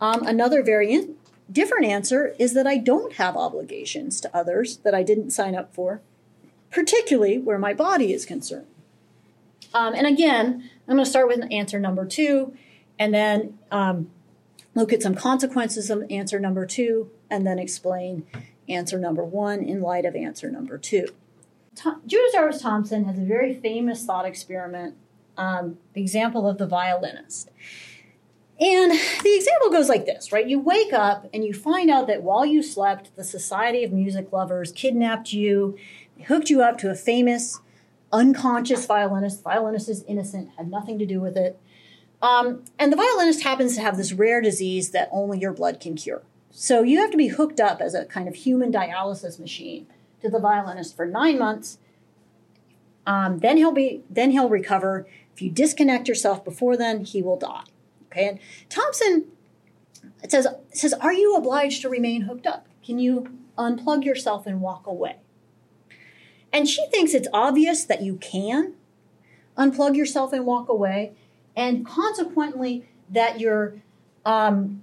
Um, 0.00 0.26
another 0.26 0.62
very 0.62 1.08
different 1.50 1.86
answer 1.86 2.34
is 2.38 2.54
that 2.54 2.66
I 2.66 2.78
don't 2.78 3.14
have 3.14 3.36
obligations 3.36 4.20
to 4.22 4.36
others 4.36 4.78
that 4.78 4.94
I 4.94 5.02
didn't 5.02 5.30
sign 5.30 5.54
up 5.54 5.74
for, 5.74 6.00
particularly 6.70 7.38
where 7.38 7.58
my 7.58 7.74
body 7.74 8.12
is 8.12 8.24
concerned. 8.24 8.66
Um, 9.72 9.94
and 9.94 10.06
again, 10.06 10.70
I'm 10.86 10.96
going 10.96 11.04
to 11.04 11.10
start 11.10 11.28
with 11.28 11.42
answer 11.50 11.80
number 11.80 12.04
two, 12.06 12.54
and 12.98 13.12
then 13.12 13.58
um, 13.70 14.10
look 14.74 14.92
at 14.92 15.02
some 15.02 15.14
consequences 15.14 15.90
of 15.90 16.04
answer 16.10 16.38
number 16.38 16.64
two, 16.64 17.10
and 17.30 17.46
then 17.46 17.58
explain 17.58 18.26
answer 18.68 18.98
number 18.98 19.24
one 19.24 19.60
in 19.60 19.80
light 19.80 20.04
of 20.04 20.14
answer 20.14 20.50
number 20.50 20.78
two. 20.78 21.08
Tom, 21.74 22.02
Judith 22.06 22.32
Jarvis 22.32 22.62
Thomson 22.62 23.04
has 23.04 23.18
a 23.18 23.22
very 23.22 23.54
famous 23.54 24.04
thought 24.04 24.26
experiment, 24.26 24.96
um, 25.36 25.78
the 25.92 26.00
example 26.00 26.48
of 26.48 26.58
the 26.58 26.66
violinist. 26.66 27.50
And 28.60 28.92
the 28.92 29.34
example 29.34 29.70
goes 29.70 29.88
like 29.88 30.06
this, 30.06 30.30
right? 30.32 30.46
You 30.46 30.60
wake 30.60 30.92
up 30.92 31.28
and 31.34 31.44
you 31.44 31.52
find 31.52 31.90
out 31.90 32.06
that 32.06 32.22
while 32.22 32.46
you 32.46 32.62
slept, 32.62 33.14
the 33.16 33.24
Society 33.24 33.82
of 33.82 33.92
Music 33.92 34.32
Lovers 34.32 34.70
kidnapped 34.72 35.32
you, 35.32 35.76
hooked 36.28 36.50
you 36.50 36.62
up 36.62 36.78
to 36.78 36.90
a 36.90 36.94
famous 36.94 37.60
unconscious 38.12 38.86
violinist. 38.86 39.42
Violinist 39.42 39.88
is 39.88 40.04
innocent, 40.04 40.50
had 40.56 40.70
nothing 40.70 40.98
to 41.00 41.06
do 41.06 41.20
with 41.20 41.36
it. 41.36 41.58
Um, 42.22 42.62
and 42.78 42.92
the 42.92 42.96
violinist 42.96 43.42
happens 43.42 43.74
to 43.74 43.82
have 43.82 43.96
this 43.96 44.12
rare 44.12 44.40
disease 44.40 44.90
that 44.92 45.08
only 45.12 45.38
your 45.38 45.52
blood 45.52 45.80
can 45.80 45.96
cure. 45.96 46.22
So 46.50 46.82
you 46.82 47.00
have 47.00 47.10
to 47.10 47.16
be 47.16 47.28
hooked 47.28 47.58
up 47.58 47.80
as 47.80 47.94
a 47.94 48.04
kind 48.04 48.28
of 48.28 48.36
human 48.36 48.72
dialysis 48.72 49.40
machine 49.40 49.88
to 50.22 50.30
the 50.30 50.38
violinist 50.38 50.96
for 50.96 51.04
nine 51.04 51.38
months. 51.38 51.78
Um, 53.06 53.40
then 53.40 53.56
he'll 53.56 53.72
be 53.72 54.02
then 54.08 54.30
he'll 54.30 54.48
recover. 54.48 55.06
If 55.34 55.42
you 55.42 55.50
disconnect 55.50 56.08
yourself 56.08 56.44
before 56.44 56.76
then, 56.76 57.04
he 57.04 57.20
will 57.20 57.36
die. 57.36 57.64
Okay, 58.06 58.28
and 58.28 58.38
Thomson 58.68 59.26
it 60.22 60.30
says 60.30 60.46
it 60.46 60.76
says, 60.76 60.94
are 60.94 61.12
you 61.12 61.34
obliged 61.34 61.82
to 61.82 61.88
remain 61.88 62.22
hooked 62.22 62.46
up? 62.46 62.66
Can 62.84 62.98
you 62.98 63.38
unplug 63.58 64.04
yourself 64.04 64.46
and 64.46 64.60
walk 64.60 64.86
away? 64.86 65.16
And 66.52 66.68
she 66.68 66.86
thinks 66.86 67.14
it's 67.14 67.28
obvious 67.32 67.84
that 67.84 68.02
you 68.02 68.16
can 68.16 68.74
unplug 69.58 69.96
yourself 69.96 70.32
and 70.32 70.46
walk 70.46 70.68
away, 70.68 71.12
and 71.56 71.84
consequently 71.86 72.88
that 73.10 73.40
you're 73.40 73.74
um, 74.24 74.82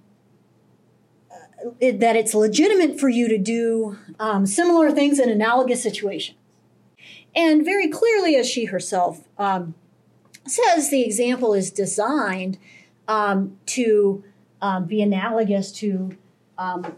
that 1.79 2.15
it's 2.15 2.33
legitimate 2.33 2.99
for 2.99 3.09
you 3.09 3.27
to 3.27 3.37
do 3.37 3.97
um, 4.19 4.45
similar 4.45 4.91
things 4.91 5.19
in 5.19 5.29
analogous 5.29 5.81
situations. 5.81 6.37
And 7.33 7.63
very 7.63 7.87
clearly, 7.87 8.35
as 8.35 8.49
she 8.49 8.65
herself 8.65 9.27
um, 9.37 9.75
says, 10.47 10.89
the 10.89 11.03
example 11.03 11.53
is 11.53 11.71
designed 11.71 12.57
um, 13.07 13.57
to 13.67 14.23
um, 14.61 14.85
be 14.85 15.01
analogous 15.01 15.71
to 15.73 16.17
um, 16.57 16.95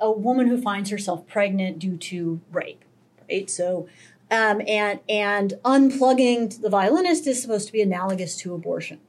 a 0.00 0.10
woman 0.10 0.46
who 0.46 0.60
finds 0.60 0.90
herself 0.90 1.26
pregnant 1.26 1.78
due 1.78 1.96
to 1.96 2.40
rape. 2.52 2.84
Right, 3.30 3.50
so 3.50 3.88
um, 4.30 4.62
and 4.66 5.00
and 5.08 5.54
unplugging 5.64 6.60
the 6.60 6.70
violinist 6.70 7.26
is 7.26 7.42
supposed 7.42 7.66
to 7.66 7.72
be 7.72 7.82
analogous 7.82 8.36
to 8.38 8.54
abortion. 8.54 9.00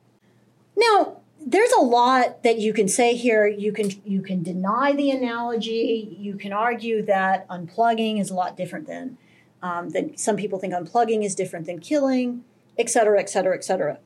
Now, 0.75 1.17
there's 1.45 1.71
a 1.71 1.81
lot 1.81 2.43
that 2.43 2.59
you 2.59 2.73
can 2.73 2.87
say 2.87 3.15
here. 3.15 3.47
You 3.47 3.71
can 3.71 3.91
you 4.05 4.21
can 4.21 4.43
deny 4.43 4.93
the 4.93 5.11
analogy. 5.11 6.17
You 6.19 6.35
can 6.35 6.53
argue 6.53 7.01
that 7.05 7.47
unplugging 7.47 8.19
is 8.19 8.29
a 8.29 8.35
lot 8.35 8.57
different 8.57 8.87
than 8.87 9.17
um, 9.61 9.89
than 9.89 10.17
some 10.17 10.35
people 10.35 10.59
think 10.59 10.73
unplugging 10.73 11.23
is 11.23 11.35
different 11.35 11.65
than 11.65 11.79
killing, 11.79 12.43
et 12.79 12.89
cetera, 12.89 13.19
et 13.19 13.29
cetera, 13.29 13.55
et 13.55 13.63
cetera. 13.63 13.99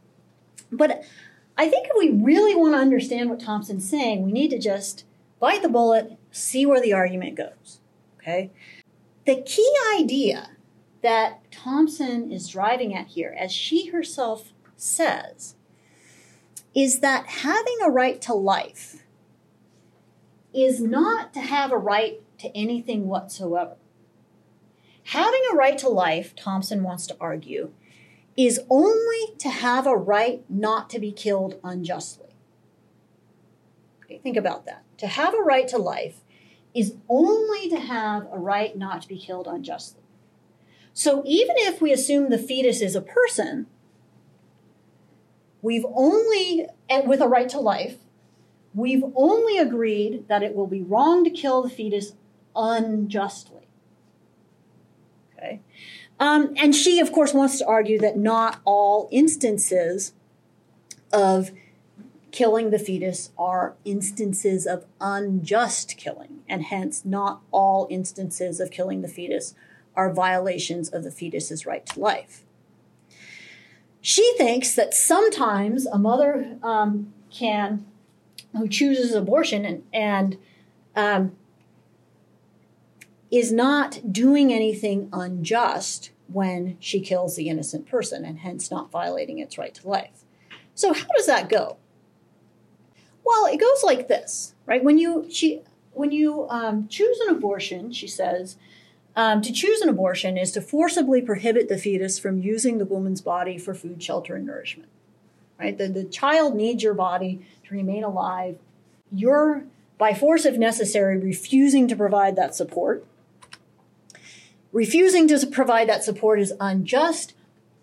But 0.71 1.05
I 1.55 1.69
think 1.69 1.87
if 1.87 1.93
we 1.97 2.09
really 2.09 2.55
want 2.55 2.73
to 2.73 2.79
understand 2.79 3.29
what 3.29 3.39
Thomson's 3.39 3.87
saying, 3.87 4.23
we 4.23 4.31
need 4.31 4.49
to 4.49 4.59
just 4.59 5.05
bite 5.39 5.61
the 5.61 5.69
bullet, 5.69 6.17
see 6.31 6.65
where 6.65 6.81
the 6.81 6.93
argument 6.93 7.35
goes. 7.35 7.79
Okay. 8.17 8.51
The 9.25 9.41
key 9.41 9.71
idea 9.97 10.49
that 11.03 11.49
Thomson 11.51 12.31
is 12.31 12.49
driving 12.49 12.95
at 12.95 13.07
here, 13.07 13.35
as 13.37 13.51
she 13.51 13.87
herself 13.87 14.51
says, 14.75 15.55
is 16.73 17.01
that 17.01 17.27
having 17.27 17.77
a 17.83 17.89
right 17.89 18.19
to 18.21 18.33
life 18.33 19.03
is 20.53 20.81
not 20.81 21.33
to 21.33 21.41
have 21.41 21.71
a 21.71 21.77
right 21.77 22.21
to 22.39 22.55
anything 22.57 23.07
whatsoever. 23.07 23.75
Having 25.07 25.41
a 25.51 25.55
right 25.55 25.77
to 25.77 25.89
life, 25.89 26.35
Thomson 26.35 26.83
wants 26.83 27.05
to 27.07 27.17
argue, 27.19 27.71
is 28.35 28.59
only 28.69 29.35
to 29.37 29.49
have 29.49 29.85
a 29.85 29.95
right 29.95 30.43
not 30.49 30.89
to 30.89 30.99
be 30.99 31.11
killed 31.11 31.59
unjustly. 31.63 32.35
Okay, 34.03 34.19
think 34.19 34.37
about 34.37 34.65
that. 34.65 34.83
To 34.97 35.07
have 35.07 35.33
a 35.33 35.43
right 35.43 35.67
to 35.67 35.77
life 35.77 36.21
is 36.73 36.95
only 37.07 37.69
to 37.69 37.79
have 37.79 38.27
a 38.31 38.39
right 38.39 38.75
not 38.77 39.03
to 39.03 39.07
be 39.07 39.17
killed 39.17 39.47
unjustly. 39.47 40.01
So 40.93 41.23
even 41.25 41.55
if 41.59 41.81
we 41.81 41.91
assume 41.91 42.29
the 42.29 42.37
fetus 42.37 42.81
is 42.81 42.95
a 42.95 43.01
person, 43.01 43.67
We've 45.63 45.85
only, 45.95 46.67
and 46.89 47.07
with 47.07 47.21
a 47.21 47.27
right 47.27 47.47
to 47.49 47.59
life, 47.59 47.95
we've 48.75 49.05
only 49.15 49.57
agreed 49.57 50.27
that 50.27 50.43
it 50.43 50.53
will 50.53 50.67
be 50.67 50.83
wrong 50.83 51.23
to 51.23 51.29
kill 51.29 51.63
the 51.63 51.69
fetus 51.69 52.11
unjustly. 52.53 53.69
Okay. 55.33 55.61
Um, 56.19 56.53
and 56.57 56.75
she, 56.75 56.99
of 56.99 57.11
course, 57.11 57.33
wants 57.33 57.57
to 57.59 57.67
argue 57.67 57.99
that 57.99 58.17
not 58.17 58.61
all 58.65 59.09
instances 59.11 60.13
of 61.11 61.51
killing 62.31 62.71
the 62.71 62.79
fetus 62.79 63.31
are 63.37 63.75
instances 63.85 64.65
of 64.65 64.85
unjust 64.99 65.97
killing, 65.97 66.39
and 66.49 66.63
hence 66.63 67.05
not 67.05 67.41
all 67.51 67.87
instances 67.89 68.59
of 68.59 68.71
killing 68.71 69.01
the 69.01 69.07
fetus 69.07 69.53
are 69.95 70.11
violations 70.11 70.89
of 70.89 71.03
the 71.03 71.11
fetus's 71.11 71.65
right 71.65 71.85
to 71.85 71.99
life. 71.99 72.43
She 74.01 74.33
thinks 74.37 74.75
that 74.75 74.93
sometimes 74.93 75.85
a 75.85 75.97
mother 75.97 76.57
um, 76.63 77.13
can, 77.29 77.85
who 78.51 78.67
chooses 78.67 79.13
abortion 79.13 79.63
and, 79.63 79.83
and 79.93 80.37
um, 80.95 81.35
is 83.33 83.51
not 83.51 84.13
doing 84.13 84.53
anything 84.53 85.09
unjust 85.11 86.11
when 86.27 86.77
she 86.79 86.99
kills 86.99 87.35
the 87.35 87.49
innocent 87.49 87.87
person 87.87 88.23
and 88.23 88.39
hence 88.39 88.69
not 88.69 88.91
violating 88.91 89.39
its 89.39 89.57
right 89.57 89.73
to 89.73 89.87
life. 89.87 90.23
So 90.75 90.93
how 90.93 91.07
does 91.17 91.25
that 91.25 91.49
go? 91.49 91.77
Well, 93.25 93.45
it 93.45 93.59
goes 93.59 93.83
like 93.83 94.07
this, 94.07 94.53
right? 94.65 94.83
When 94.83 94.97
you 94.97 95.27
she 95.31 95.61
when 95.93 96.11
you 96.11 96.47
um, 96.49 96.87
choose 96.87 97.19
an 97.21 97.35
abortion, 97.35 97.91
she 97.91 98.07
says, 98.07 98.57
um, 99.15 99.41
to 99.41 99.51
choose 99.51 99.81
an 99.81 99.89
abortion 99.89 100.37
is 100.37 100.51
to 100.53 100.61
forcibly 100.61 101.21
prohibit 101.21 101.69
the 101.69 101.77
fetus 101.77 102.17
from 102.17 102.39
using 102.39 102.77
the 102.77 102.85
woman's 102.85 103.21
body 103.21 103.57
for 103.57 103.73
food, 103.73 104.01
shelter, 104.01 104.35
and 104.35 104.45
nourishment. 104.45 104.89
Right? 105.59 105.77
The, 105.77 105.87
the 105.87 106.03
child 106.03 106.55
needs 106.55 106.81
your 106.81 106.95
body 106.95 107.45
to 107.65 107.75
remain 107.75 108.03
alive. 108.03 108.57
You're, 109.11 109.63
by 109.99 110.15
force 110.15 110.45
if 110.45 110.57
necessary, 110.57 111.17
refusing 111.17 111.87
to 111.87 111.95
provide 111.95 112.35
that 112.35 112.55
support. 112.55 113.05
Refusing 114.73 115.27
to 115.29 115.47
provide 115.47 115.87
that 115.87 116.03
support 116.03 116.39
is 116.39 116.53
unjust 116.59 117.33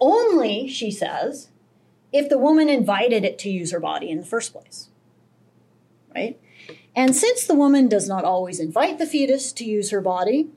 only, 0.00 0.68
she 0.68 0.90
says, 0.90 1.48
if 2.12 2.28
the 2.28 2.38
woman 2.38 2.68
invited 2.68 3.24
it 3.24 3.38
to 3.38 3.50
use 3.50 3.70
her 3.70 3.80
body 3.80 4.10
in 4.10 4.18
the 4.18 4.26
first 4.26 4.52
place. 4.52 4.88
Right? 6.14 6.40
And 6.96 7.14
since 7.14 7.46
the 7.46 7.54
woman 7.54 7.88
does 7.88 8.08
not 8.08 8.24
always 8.24 8.58
invite 8.58 8.98
the 8.98 9.06
fetus 9.06 9.52
to 9.52 9.64
use 9.64 9.90
her 9.90 10.00
body, 10.00 10.48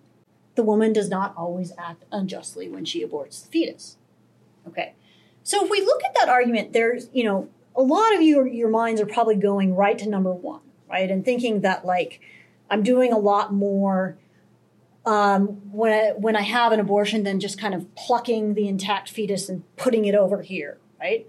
the 0.56 0.64
woman 0.64 0.92
does 0.94 1.10
not 1.10 1.36
always 1.38 1.72
act 1.78 2.04
unjustly 2.12 2.68
when 2.68 2.86
she 2.86 3.06
aborts 3.06 3.44
the 3.44 3.50
fetus. 3.50 3.98
Okay. 4.68 4.94
So 5.44 5.64
if 5.64 5.70
we 5.70 5.82
look 5.82 6.04
at 6.04 6.16
that 6.16 6.30
argument, 6.30 6.74
there's, 6.74 7.10
you 7.14 7.24
know, 7.24 7.50
a 7.76 7.82
lot 7.82 8.16
of 8.16 8.22
your 8.22 8.48
your 8.48 8.70
minds 8.70 9.02
are 9.02 9.06
probably 9.06 9.36
going 9.36 9.76
right 9.76 9.98
to 9.98 10.08
number 10.08 10.32
one, 10.32 10.62
right? 10.90 11.10
And 11.10 11.26
thinking 11.26 11.62
that 11.62 11.86
like 11.86 12.22
I'm 12.70 12.84
doing 12.84 13.12
a 13.12 13.18
lot 13.18 13.54
more 13.54 14.18
um, 15.06 15.48
when 15.72 15.92
I, 15.92 16.12
when 16.12 16.36
I 16.36 16.42
have 16.42 16.72
an 16.72 16.80
abortion 16.80 17.24
than 17.24 17.40
just 17.40 17.60
kind 17.60 17.74
of 17.74 17.94
plucking 17.96 18.54
the 18.54 18.68
intact 18.68 19.10
fetus 19.10 19.50
and 19.50 19.64
putting 19.76 20.06
it 20.06 20.16
over 20.16 20.42
here, 20.42 20.78
right? 21.00 21.28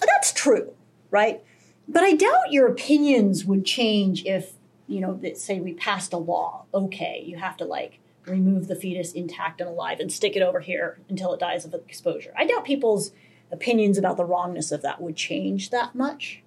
That's 0.00 0.32
true, 0.32 0.74
right? 1.10 1.42
But 1.88 2.02
I 2.02 2.14
doubt 2.14 2.50
your 2.50 2.66
opinions 2.66 3.44
would 3.44 3.64
change 3.64 4.24
if, 4.24 4.54
you 4.88 5.00
know, 5.00 5.14
that 5.22 5.38
say 5.38 5.60
we 5.60 5.74
passed 5.74 6.12
a 6.12 6.18
law. 6.18 6.64
Okay, 6.74 7.22
you 7.24 7.36
have 7.36 7.56
to 7.58 7.64
like 7.64 8.00
remove 8.26 8.66
the 8.66 8.74
fetus 8.74 9.12
intact 9.12 9.60
and 9.60 9.70
alive 9.70 10.00
and 10.00 10.10
stick 10.10 10.34
it 10.34 10.42
over 10.42 10.60
here 10.60 10.98
until 11.08 11.32
it 11.32 11.40
dies 11.40 11.64
of 11.64 11.74
exposure. 11.74 12.32
I 12.36 12.44
doubt 12.44 12.64
people's 12.64 13.12
opinions 13.52 13.98
about 13.98 14.16
the 14.16 14.24
wrongness 14.24 14.72
of 14.72 14.82
that 14.82 15.00
would 15.00 15.16
change 15.16 15.70
that 15.70 15.94
much. 15.94 16.42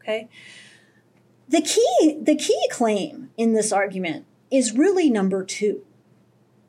Okay? 0.00 0.28
The 1.48 1.62
key 1.62 2.18
the 2.20 2.36
key 2.36 2.68
claim 2.70 3.30
in 3.36 3.52
this 3.52 3.72
argument 3.72 4.26
is 4.50 4.76
really 4.76 5.10
number 5.10 5.44
2. 5.44 5.82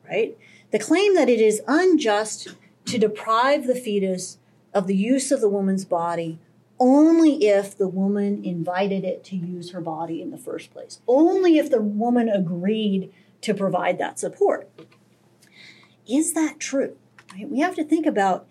Right? 0.08 0.36
The 0.70 0.78
claim 0.78 1.14
that 1.14 1.28
it 1.28 1.40
is 1.40 1.62
unjust 1.66 2.48
to 2.86 2.98
deprive 2.98 3.66
the 3.66 3.74
fetus 3.74 4.38
of 4.74 4.86
the 4.86 4.96
use 4.96 5.30
of 5.30 5.40
the 5.40 5.48
woman's 5.48 5.84
body 5.84 6.38
only 6.82 7.44
if 7.44 7.78
the 7.78 7.86
woman 7.86 8.44
invited 8.44 9.04
it 9.04 9.22
to 9.22 9.36
use 9.36 9.70
her 9.70 9.80
body 9.80 10.20
in 10.20 10.32
the 10.32 10.36
first 10.36 10.72
place, 10.72 11.00
only 11.06 11.56
if 11.56 11.70
the 11.70 11.80
woman 11.80 12.28
agreed 12.28 13.12
to 13.40 13.54
provide 13.54 13.98
that 13.98 14.18
support. 14.18 14.68
Is 16.08 16.32
that 16.34 16.58
true? 16.58 16.96
Right? 17.32 17.48
We 17.48 17.60
have 17.60 17.76
to 17.76 17.84
think 17.84 18.04
about 18.04 18.46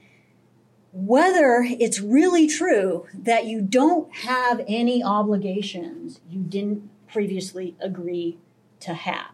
whether 0.93 1.65
it's 1.67 1.99
really 1.99 2.47
true 2.47 3.05
that 3.13 3.45
you 3.45 3.61
don't 3.61 4.13
have 4.15 4.63
any 4.65 5.03
obligations 5.03 6.21
you 6.29 6.39
didn't 6.39 6.89
previously 7.11 7.75
agree 7.81 8.37
to 8.81 8.93
have. 8.93 9.31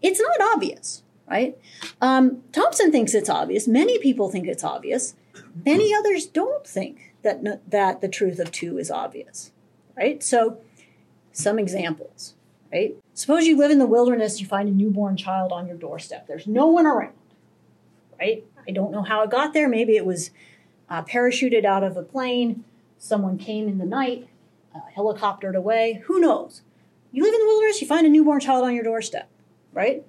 It's 0.00 0.20
not 0.20 0.40
obvious, 0.54 1.02
right? 1.28 1.58
Um, 2.00 2.42
Thomson 2.52 2.92
thinks 2.92 3.14
it's 3.14 3.28
obvious. 3.28 3.66
Many 3.66 3.98
people 3.98 4.30
think 4.30 4.46
it's 4.46 4.64
obvious. 4.64 5.14
Many 5.64 5.94
others 5.94 6.26
don't 6.26 6.66
think 6.66 7.14
that 7.22 7.70
that 7.70 8.00
the 8.00 8.08
truth 8.08 8.38
of 8.38 8.52
two 8.52 8.78
is 8.78 8.90
obvious, 8.90 9.52
right? 9.96 10.22
So, 10.22 10.58
some 11.32 11.58
examples, 11.58 12.34
right? 12.72 12.96
Suppose 13.14 13.46
you 13.46 13.56
live 13.56 13.70
in 13.70 13.78
the 13.78 13.86
wilderness, 13.86 14.40
you 14.40 14.46
find 14.46 14.68
a 14.68 14.72
newborn 14.72 15.16
child 15.16 15.52
on 15.52 15.66
your 15.66 15.76
doorstep. 15.76 16.26
There's 16.26 16.46
no 16.46 16.66
one 16.66 16.86
around, 16.86 17.14
right? 18.20 18.44
I 18.66 18.70
don't 18.70 18.92
know 18.92 19.02
how 19.02 19.22
it 19.22 19.30
got 19.30 19.52
there. 19.52 19.68
Maybe 19.68 19.96
it 19.96 20.06
was 20.06 20.30
uh, 20.88 21.02
parachuted 21.02 21.64
out 21.64 21.82
of 21.82 21.96
a 21.96 22.02
plane. 22.02 22.64
Someone 22.98 23.38
came 23.38 23.68
in 23.68 23.78
the 23.78 23.84
night, 23.84 24.28
uh, 24.74 24.80
helicoptered 24.96 25.54
away. 25.54 26.02
Who 26.06 26.20
knows? 26.20 26.62
You 27.10 27.22
live 27.22 27.34
in 27.34 27.40
the 27.40 27.46
wilderness, 27.46 27.80
you 27.80 27.86
find 27.86 28.06
a 28.06 28.10
newborn 28.10 28.40
child 28.40 28.64
on 28.64 28.74
your 28.74 28.84
doorstep, 28.84 29.28
right? 29.72 30.04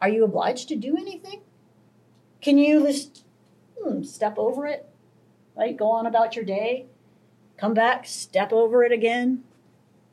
Are 0.00 0.08
you 0.08 0.24
obliged 0.24 0.68
to 0.68 0.76
do 0.76 0.96
anything? 0.96 1.42
Can 2.40 2.56
you 2.56 2.86
just 2.86 3.24
hmm, 3.78 4.02
step 4.02 4.38
over 4.38 4.66
it, 4.66 4.88
right? 5.56 5.76
Go 5.76 5.90
on 5.90 6.06
about 6.06 6.36
your 6.36 6.44
day, 6.44 6.86
come 7.58 7.74
back, 7.74 8.06
step 8.06 8.52
over 8.52 8.82
it 8.82 8.92
again, 8.92 9.44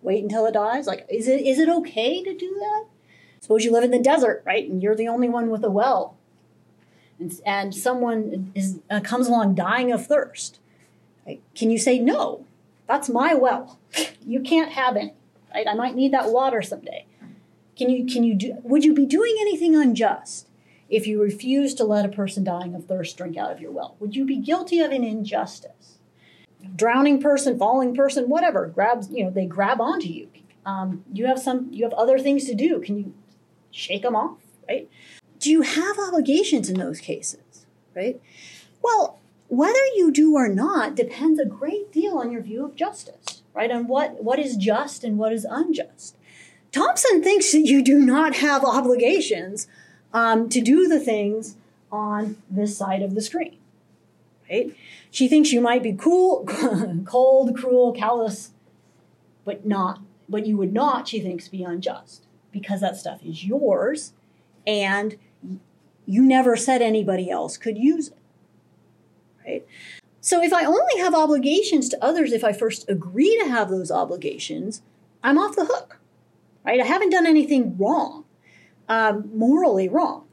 wait 0.01 0.23
until 0.23 0.45
it 0.45 0.53
dies. 0.53 0.87
Like, 0.87 1.05
is 1.09 1.27
it 1.27 1.41
is 1.41 1.57
it 1.57 1.69
okay 1.69 2.21
to 2.23 2.35
do 2.35 2.55
that? 2.59 2.85
Suppose 3.39 3.63
you 3.63 3.71
live 3.71 3.83
in 3.83 3.91
the 3.91 3.99
desert, 3.99 4.43
right, 4.45 4.69
and 4.69 4.83
you're 4.83 4.95
the 4.95 5.07
only 5.07 5.29
one 5.29 5.49
with 5.49 5.63
a 5.63 5.71
well, 5.71 6.17
and, 7.17 7.39
and 7.45 7.73
someone 7.73 8.51
is 8.55 8.79
uh, 8.89 8.99
comes 8.99 9.27
along 9.27 9.55
dying 9.55 9.91
of 9.91 10.05
thirst. 10.05 10.59
Right? 11.25 11.41
Can 11.55 11.71
you 11.71 11.77
say 11.77 11.99
no? 11.99 12.45
That's 12.87 13.09
my 13.09 13.33
well. 13.33 13.79
You 14.25 14.41
can't 14.41 14.73
have 14.73 14.97
any. 14.97 15.13
Right? 15.57 15.67
I 15.67 15.73
might 15.73 15.95
need 15.95 16.13
that 16.13 16.29
water 16.29 16.61
someday. 16.61 17.05
Can 17.75 17.89
you 17.89 18.05
can 18.05 18.23
you 18.23 18.35
do? 18.35 18.57
Would 18.63 18.85
you 18.85 18.93
be 18.93 19.05
doing 19.05 19.35
anything 19.39 19.75
unjust? 19.75 20.47
if 20.89 21.05
you 21.05 21.21
refuse 21.21 21.73
to 21.75 21.83
let 21.83 22.05
a 22.05 22.09
person 22.09 22.43
dying 22.43 22.73
of 22.73 22.85
thirst 22.85 23.17
drink 23.17 23.37
out 23.37 23.51
of 23.51 23.59
your 23.59 23.71
well? 23.71 23.95
Would 23.99 24.15
you 24.15 24.25
be 24.25 24.37
guilty 24.37 24.79
of 24.79 24.91
an 24.91 25.03
injustice? 25.03 25.97
Drowning 26.75 27.21
person, 27.21 27.57
falling 27.57 27.95
person, 27.95 28.29
whatever 28.29 28.67
grabs 28.67 29.09
you 29.11 29.23
know 29.23 29.29
they 29.29 29.45
grab 29.45 29.79
onto 29.79 30.07
you. 30.07 30.29
Um, 30.65 31.03
you 31.13 31.27
have 31.27 31.39
some 31.39 31.67
you 31.71 31.83
have 31.83 31.93
other 31.93 32.19
things 32.19 32.45
to 32.45 32.55
do. 32.55 32.79
Can 32.81 32.97
you 32.97 33.13
shake 33.71 34.01
them 34.01 34.15
off? 34.15 34.37
Right? 34.67 34.89
Do 35.39 35.51
you 35.51 35.61
have 35.61 35.99
obligations 35.99 36.69
in 36.69 36.79
those 36.79 36.99
cases? 36.99 37.65
Right? 37.95 38.19
Well, 38.81 39.19
whether 39.49 39.85
you 39.95 40.11
do 40.11 40.35
or 40.35 40.49
not 40.49 40.95
depends 40.95 41.39
a 41.39 41.45
great 41.45 41.91
deal 41.91 42.17
on 42.17 42.31
your 42.31 42.41
view 42.41 42.65
of 42.65 42.75
justice. 42.75 43.36
Right? 43.57 43.71
On 43.71 43.87
what 43.87 44.23
what 44.23 44.37
is 44.37 44.55
just 44.55 45.03
and 45.03 45.17
what 45.17 45.33
is 45.33 45.45
unjust. 45.49 46.15
Thomson 46.71 47.23
thinks 47.23 47.51
that 47.53 47.61
you 47.61 47.83
do 47.83 47.97
not 47.97 48.35
have 48.35 48.63
obligations 48.63 49.67
um, 50.13 50.47
to 50.49 50.61
do 50.61 50.87
the 50.87 50.99
things 50.99 51.55
on 51.91 52.37
this 52.49 52.77
side 52.77 53.01
of 53.01 53.15
the 53.15 53.21
screen. 53.21 53.57
Right? 54.47 54.75
She 55.09 55.27
thinks 55.27 55.51
you 55.51 55.59
might 55.59 55.81
be 55.81 55.93
cool, 55.93 56.45
cold, 57.05 57.57
cruel, 57.57 57.93
callous, 57.93 58.51
but 59.43 59.65
not, 59.65 60.01
but 60.29 60.45
you 60.45 60.55
would 60.57 60.73
not, 60.73 61.07
she 61.07 61.19
thinks, 61.19 61.47
be 61.47 61.63
unjust 61.63 62.25
because 62.51 62.81
that 62.81 62.95
stuff 62.95 63.23
is 63.25 63.43
yours 63.43 64.13
and 64.67 65.17
you 66.05 66.21
never 66.21 66.55
said 66.55 66.81
anybody 66.81 67.31
else 67.31 67.57
could 67.57 67.77
use 67.77 68.09
it. 68.09 68.17
Right? 69.45 69.67
So 70.27 70.43
if 70.43 70.51
I 70.51 70.65
only 70.65 70.99
have 70.99 71.15
obligations 71.15 71.87
to 71.87 72.03
others 72.03 72.33
if 72.33 72.43
I 72.43 72.51
first 72.51 72.89
agree 72.89 73.39
to 73.41 73.49
have 73.49 73.69
those 73.69 73.89
obligations, 73.89 74.81
I'm 75.23 75.37
off 75.37 75.55
the 75.55 75.63
hook. 75.63 75.99
Right? 76.65 76.81
I 76.81 76.85
haven't 76.85 77.11
done 77.11 77.25
anything 77.25 77.77
wrong 77.77 78.25
um, 78.89 79.31
morally 79.33 79.87
wrong. 79.87 80.25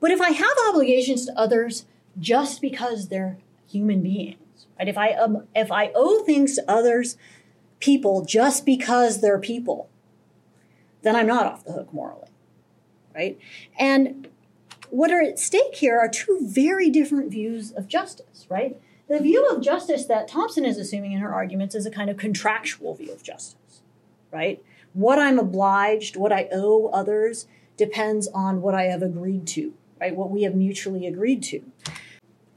But 0.00 0.10
if 0.10 0.20
I 0.20 0.30
have 0.30 0.56
obligations 0.68 1.24
to 1.26 1.38
others 1.38 1.84
just 2.18 2.60
because 2.60 3.10
they're 3.10 3.38
human 3.68 4.02
beings, 4.02 4.66
right? 4.76 4.88
If 4.88 4.98
I 4.98 5.12
um, 5.12 5.46
if 5.54 5.70
I 5.70 5.92
owe 5.94 6.24
things 6.24 6.56
to 6.56 6.64
others, 6.68 7.16
people 7.78 8.24
just 8.24 8.66
because 8.66 9.20
they're 9.20 9.38
people, 9.38 9.88
then 11.02 11.14
I'm 11.14 11.28
not 11.28 11.46
off 11.46 11.64
the 11.64 11.74
hook 11.74 11.94
morally, 11.94 12.32
right? 13.14 13.38
And 13.78 14.26
what 14.90 15.12
are 15.12 15.22
at 15.22 15.38
stake 15.38 15.76
here 15.76 15.96
are 15.96 16.08
two 16.08 16.40
very 16.42 16.90
different 16.90 17.30
views 17.30 17.70
of 17.70 17.86
justice, 17.86 18.46
right? 18.48 18.76
The 19.12 19.20
view 19.20 19.46
of 19.50 19.60
justice 19.60 20.06
that 20.06 20.26
Thomson 20.26 20.64
is 20.64 20.78
assuming 20.78 21.12
in 21.12 21.18
her 21.18 21.34
arguments 21.34 21.74
is 21.74 21.84
a 21.84 21.90
kind 21.90 22.08
of 22.08 22.16
contractual 22.16 22.94
view 22.94 23.12
of 23.12 23.22
justice, 23.22 23.82
right? 24.30 24.64
What 24.94 25.18
I'm 25.18 25.38
obliged, 25.38 26.16
what 26.16 26.32
I 26.32 26.48
owe 26.50 26.86
others 26.86 27.46
depends 27.76 28.26
on 28.28 28.62
what 28.62 28.74
I 28.74 28.84
have 28.84 29.02
agreed 29.02 29.46
to, 29.48 29.74
right? 30.00 30.16
What 30.16 30.30
we 30.30 30.44
have 30.44 30.54
mutually 30.54 31.06
agreed 31.06 31.42
to. 31.42 31.62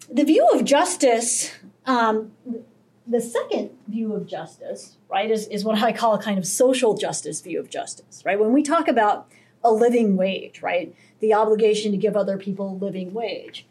The 0.09 0.23
view 0.23 0.47
of 0.53 0.63
justice, 0.63 1.51
um, 1.85 2.31
the 3.05 3.19
second 3.19 3.71
view 3.89 4.13
of 4.13 4.25
justice, 4.25 4.95
right, 5.09 5.29
is, 5.29 5.49
is 5.49 5.65
what 5.65 5.83
I 5.83 5.91
call 5.91 6.13
a 6.13 6.23
kind 6.23 6.37
of 6.37 6.47
social 6.47 6.95
justice 6.95 7.41
view 7.41 7.59
of 7.59 7.69
justice, 7.69 8.23
right? 8.23 8.39
When 8.39 8.53
we 8.53 8.63
talk 8.63 8.87
about 8.87 9.27
a 9.61 9.73
living 9.73 10.15
wage, 10.15 10.61
right, 10.61 10.95
the 11.19 11.33
obligation 11.33 11.91
to 11.91 11.97
give 11.97 12.15
other 12.15 12.37
people 12.37 12.77
living 12.77 13.13
wage, 13.13 13.65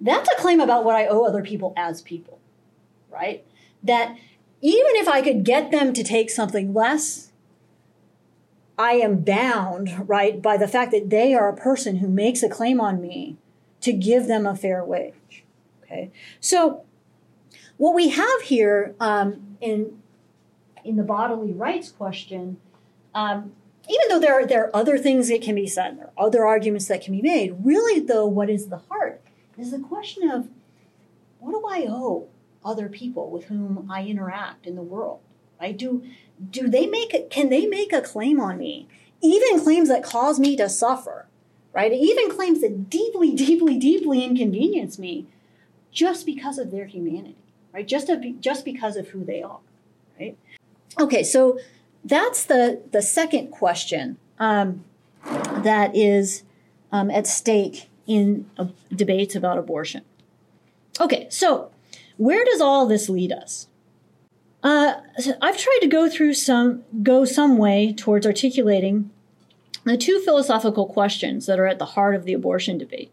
that's 0.00 0.28
a 0.30 0.40
claim 0.40 0.60
about 0.60 0.84
what 0.84 0.96
I 0.96 1.06
owe 1.06 1.24
other 1.24 1.42
people 1.42 1.74
as 1.76 2.02
people, 2.02 2.38
right? 3.10 3.44
That 3.82 4.16
even 4.62 4.96
if 4.96 5.08
I 5.08 5.22
could 5.22 5.44
get 5.44 5.70
them 5.70 5.92
to 5.92 6.02
take 6.02 6.30
something 6.30 6.72
less, 6.72 7.32
I 8.78 8.92
am 8.92 9.20
bound, 9.20 10.08
right, 10.08 10.40
by 10.40 10.56
the 10.56 10.68
fact 10.68 10.90
that 10.92 11.10
they 11.10 11.34
are 11.34 11.48
a 11.48 11.56
person 11.56 11.96
who 11.96 12.08
makes 12.08 12.42
a 12.42 12.48
claim 12.48 12.80
on 12.80 13.00
me 13.00 13.36
to 13.82 13.92
give 13.92 14.26
them 14.26 14.46
a 14.46 14.56
fair 14.56 14.84
wage. 14.84 15.44
Okay, 15.82 16.10
so 16.40 16.84
what 17.76 17.94
we 17.94 18.10
have 18.10 18.42
here 18.42 18.94
um, 19.00 19.56
in 19.60 20.00
in 20.82 20.96
the 20.96 21.02
bodily 21.02 21.52
rights 21.52 21.90
question, 21.90 22.56
um, 23.14 23.52
even 23.88 24.08
though 24.08 24.18
there 24.18 24.32
are, 24.32 24.46
there 24.46 24.64
are 24.64 24.76
other 24.76 24.96
things 24.96 25.28
that 25.28 25.42
can 25.42 25.54
be 25.54 25.66
said, 25.66 25.98
there 25.98 26.06
are 26.16 26.26
other 26.26 26.46
arguments 26.46 26.86
that 26.88 27.02
can 27.02 27.14
be 27.14 27.20
made. 27.20 27.54
Really, 27.62 28.00
though, 28.00 28.26
what 28.26 28.48
is 28.48 28.68
the 28.68 28.78
heart 28.78 29.20
is 29.60 29.70
the 29.70 29.78
question 29.78 30.30
of 30.30 30.48
what 31.38 31.52
do 31.52 31.64
I 31.66 31.86
owe 31.88 32.28
other 32.64 32.88
people 32.88 33.30
with 33.30 33.44
whom 33.44 33.90
I 33.90 34.04
interact 34.04 34.66
in 34.66 34.76
the 34.76 34.82
world? 34.82 35.20
Right? 35.60 35.76
Do 35.76 36.02
do 36.50 36.68
they 36.68 36.86
make 36.86 37.12
a, 37.12 37.22
can 37.24 37.50
they 37.50 37.66
make 37.66 37.92
a 37.92 38.00
claim 38.00 38.40
on 38.40 38.58
me 38.58 38.88
even 39.22 39.60
claims 39.60 39.88
that 39.88 40.02
cause 40.02 40.40
me 40.40 40.56
to 40.56 40.68
suffer 40.68 41.26
right 41.72 41.92
even 41.92 42.30
claims 42.30 42.60
that 42.60 42.88
deeply 42.88 43.34
deeply 43.34 43.76
deeply 43.76 44.24
inconvenience 44.24 44.98
me 44.98 45.26
just 45.92 46.24
because 46.24 46.58
of 46.58 46.70
their 46.70 46.86
humanity 46.86 47.36
right 47.74 47.86
just 47.86 48.08
of, 48.08 48.24
just 48.40 48.64
because 48.64 48.96
of 48.96 49.08
who 49.08 49.24
they 49.24 49.42
are 49.42 49.58
right 50.18 50.36
okay 50.98 51.22
so 51.22 51.58
that's 52.04 52.44
the 52.44 52.80
the 52.92 53.02
second 53.02 53.48
question 53.50 54.16
um, 54.38 54.84
that 55.24 55.94
is 55.94 56.44
um, 56.92 57.10
at 57.10 57.26
stake 57.26 57.89
in 58.10 58.50
debates 58.94 59.34
about 59.34 59.56
abortion 59.56 60.02
okay 61.00 61.26
so 61.30 61.70
where 62.16 62.44
does 62.44 62.60
all 62.60 62.86
this 62.86 63.08
lead 63.08 63.32
us 63.32 63.68
uh, 64.62 65.00
I've 65.40 65.56
tried 65.56 65.78
to 65.80 65.88
go 65.88 66.10
through 66.10 66.34
some, 66.34 66.84
go 67.02 67.24
some 67.24 67.56
way 67.56 67.94
towards 67.94 68.26
articulating 68.26 69.10
the 69.84 69.96
two 69.96 70.20
philosophical 70.20 70.86
questions 70.86 71.46
that 71.46 71.58
are 71.58 71.66
at 71.66 71.78
the 71.78 71.86
heart 71.86 72.14
of 72.14 72.24
the 72.24 72.34
abortion 72.34 72.76
debate. 72.76 73.10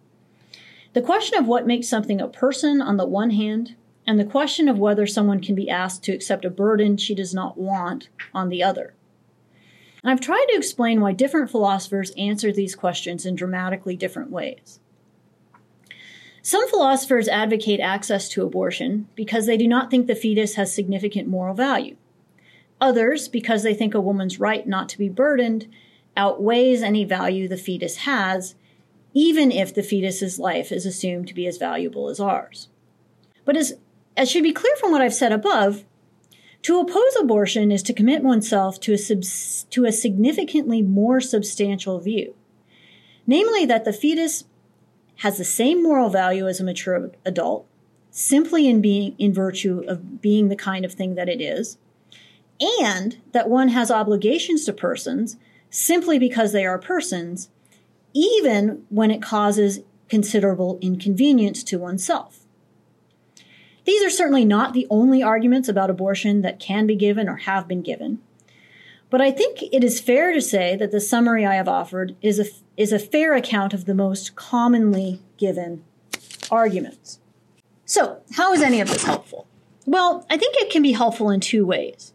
The 0.94 1.02
question 1.02 1.40
of 1.40 1.48
what 1.48 1.68
makes 1.68 1.88
something 1.88 2.20
a 2.20 2.28
person 2.28 2.82
on 2.82 2.98
the 2.98 3.06
one 3.06 3.30
hand, 3.32 3.76
and 4.06 4.20
the 4.20 4.26
question 4.26 4.68
of 4.68 4.80
whether 4.80 5.08
someone 5.08 5.42
can 5.42 5.56
be 5.56 5.70
asked 5.70 6.04
to 6.04 6.12
accept 6.12 6.44
a 6.44 6.50
burden 6.50 6.98
she 6.98 7.16
does 7.16 7.34
not 7.34 7.58
want 7.58 8.10
on 8.34 8.50
the 8.50 8.64
other. 8.64 8.94
And 10.04 10.12
I've 10.12 10.22
tried 10.22 10.46
to 10.50 10.58
explain 10.58 11.02
why 11.02 11.14
different 11.14 11.50
philosophers 11.50 12.12
answer 12.18 12.52
these 12.52 12.76
questions 12.76 13.26
in 13.26 13.36
dramatically 13.36 13.96
different 13.96 14.32
ways. 14.32 14.80
Some 16.48 16.70
philosophers 16.70 17.28
advocate 17.28 17.82
access 17.82 18.30
to 18.30 18.42
abortion 18.42 19.10
because 19.16 19.48
they 19.48 19.58
do 19.58 19.68
not 19.68 19.92
think 19.92 20.08
the 20.08 20.16
fetus 20.16 20.56
has 20.56 20.74
significant 20.74 21.28
moral 21.28 21.54
value. 21.54 21.98
Others, 22.80 23.28
because 23.28 23.64
they 23.64 23.74
think 23.74 23.94
a 23.94 24.00
woman's 24.00 24.40
right 24.40 24.66
not 24.66 24.88
to 24.88 24.98
be 24.98 25.10
burdened 25.10 25.68
outweighs 26.16 26.82
any 26.82 27.04
value 27.04 27.50
the 27.50 27.58
fetus 27.58 27.98
has, 27.98 28.56
even 29.14 29.52
if 29.52 29.74
the 29.74 29.84
fetus's 29.84 30.40
life 30.40 30.72
is 30.72 30.86
assumed 30.86 31.28
to 31.28 31.34
be 31.34 31.48
as 31.48 31.58
valuable 31.58 32.08
as 32.08 32.18
ours. 32.18 32.70
But 33.44 33.58
as, 33.58 33.74
as 34.16 34.32
should 34.32 34.44
be 34.44 34.54
clear 34.54 34.78
from 34.78 34.94
what 34.94 35.02
I've 35.02 35.14
said 35.14 35.34
above, 35.34 35.84
to 36.62 36.80
oppose 36.80 37.18
abortion 37.20 37.74
is 37.74 37.84
to 37.84 37.94
commit 37.94 38.24
oneself 38.24 38.80
to 38.80 38.94
a, 38.94 38.98
subs- 38.98 39.66
to 39.72 39.84
a 39.84 39.92
significantly 39.92 40.82
more 40.82 41.20
substantial 41.20 42.00
view, 42.00 42.36
namely 43.26 43.66
that 43.66 43.84
the 43.84 43.92
fetus 43.92 44.46
has 45.18 45.38
the 45.38 45.44
same 45.44 45.84
moral 45.84 46.10
value 46.10 46.48
as 46.48 46.60
a 46.60 46.64
mature 46.64 47.12
adult, 47.26 47.68
simply 48.12 48.68
in 48.68 48.82
being 48.82 49.16
in 49.18 49.34
virtue 49.34 49.84
of 49.88 50.22
being 50.22 50.50
the 50.50 50.56
kind 50.56 50.86
of 50.86 50.94
thing 50.94 51.16
that 51.16 51.30
it 51.30 51.42
is, 51.42 51.78
and 52.80 53.18
that 53.32 53.50
one 53.50 53.70
has 53.70 53.92
obligations 53.92 54.66
to 54.66 54.74
persons 54.74 55.38
simply 55.70 56.18
because 56.18 56.52
they 56.52 56.66
are 56.66 56.80
persons, 56.80 57.50
even 58.14 58.86
when 58.90 59.12
it 59.12 59.22
causes 59.22 59.82
considerable 60.10 60.80
inconvenience 60.82 61.64
to 61.64 61.78
oneself. 61.78 62.46
These 63.86 64.04
are 64.04 64.10
certainly 64.10 64.46
not 64.46 64.74
the 64.74 64.88
only 64.90 65.24
arguments 65.24 65.70
about 65.70 65.90
abortion 65.90 66.42
that 66.42 66.60
can 66.60 66.88
be 66.88 66.96
given 66.96 67.30
or 67.30 67.38
have 67.38 67.68
been 67.68 67.82
given. 67.82 68.20
But 69.10 69.22
I 69.22 69.32
think 69.32 69.64
it 69.72 69.84
is 69.84 70.02
fair 70.02 70.34
to 70.34 70.42
say 70.42 70.76
that 70.76 70.92
the 70.92 71.00
summary 71.00 71.46
I 71.46 71.56
have 71.56 71.70
offered 71.70 72.16
is 72.22 72.40
a, 72.40 72.46
is 72.78 72.94
a 72.94 73.00
fair 73.00 73.34
account 73.34 73.74
of 73.74 73.86
the 73.86 73.96
most 73.96 74.36
commonly 74.36 75.20
given 75.38 75.84
arguments. 76.52 77.20
So, 77.86 78.22
how 78.34 78.54
is 78.54 78.62
any 78.62 78.80
of 78.80 78.88
this 78.88 79.04
helpful? 79.04 79.48
Well, 79.86 80.26
I 80.30 80.38
think 80.38 80.56
it 80.58 80.70
can 80.70 80.84
be 80.84 80.92
helpful 80.92 81.30
in 81.30 81.40
two 81.40 81.66
ways. 81.66 82.14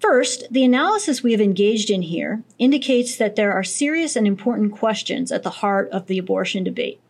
First, 0.00 0.48
the 0.50 0.64
analysis 0.64 1.22
we 1.22 1.30
have 1.30 1.40
engaged 1.40 1.88
in 1.88 2.02
here 2.02 2.42
indicates 2.58 3.14
that 3.16 3.36
there 3.36 3.52
are 3.52 3.62
serious 3.62 4.16
and 4.16 4.26
important 4.26 4.72
questions 4.72 5.30
at 5.30 5.44
the 5.44 5.50
heart 5.50 5.88
of 5.90 6.06
the 6.06 6.18
abortion 6.18 6.64
debate. 6.64 7.00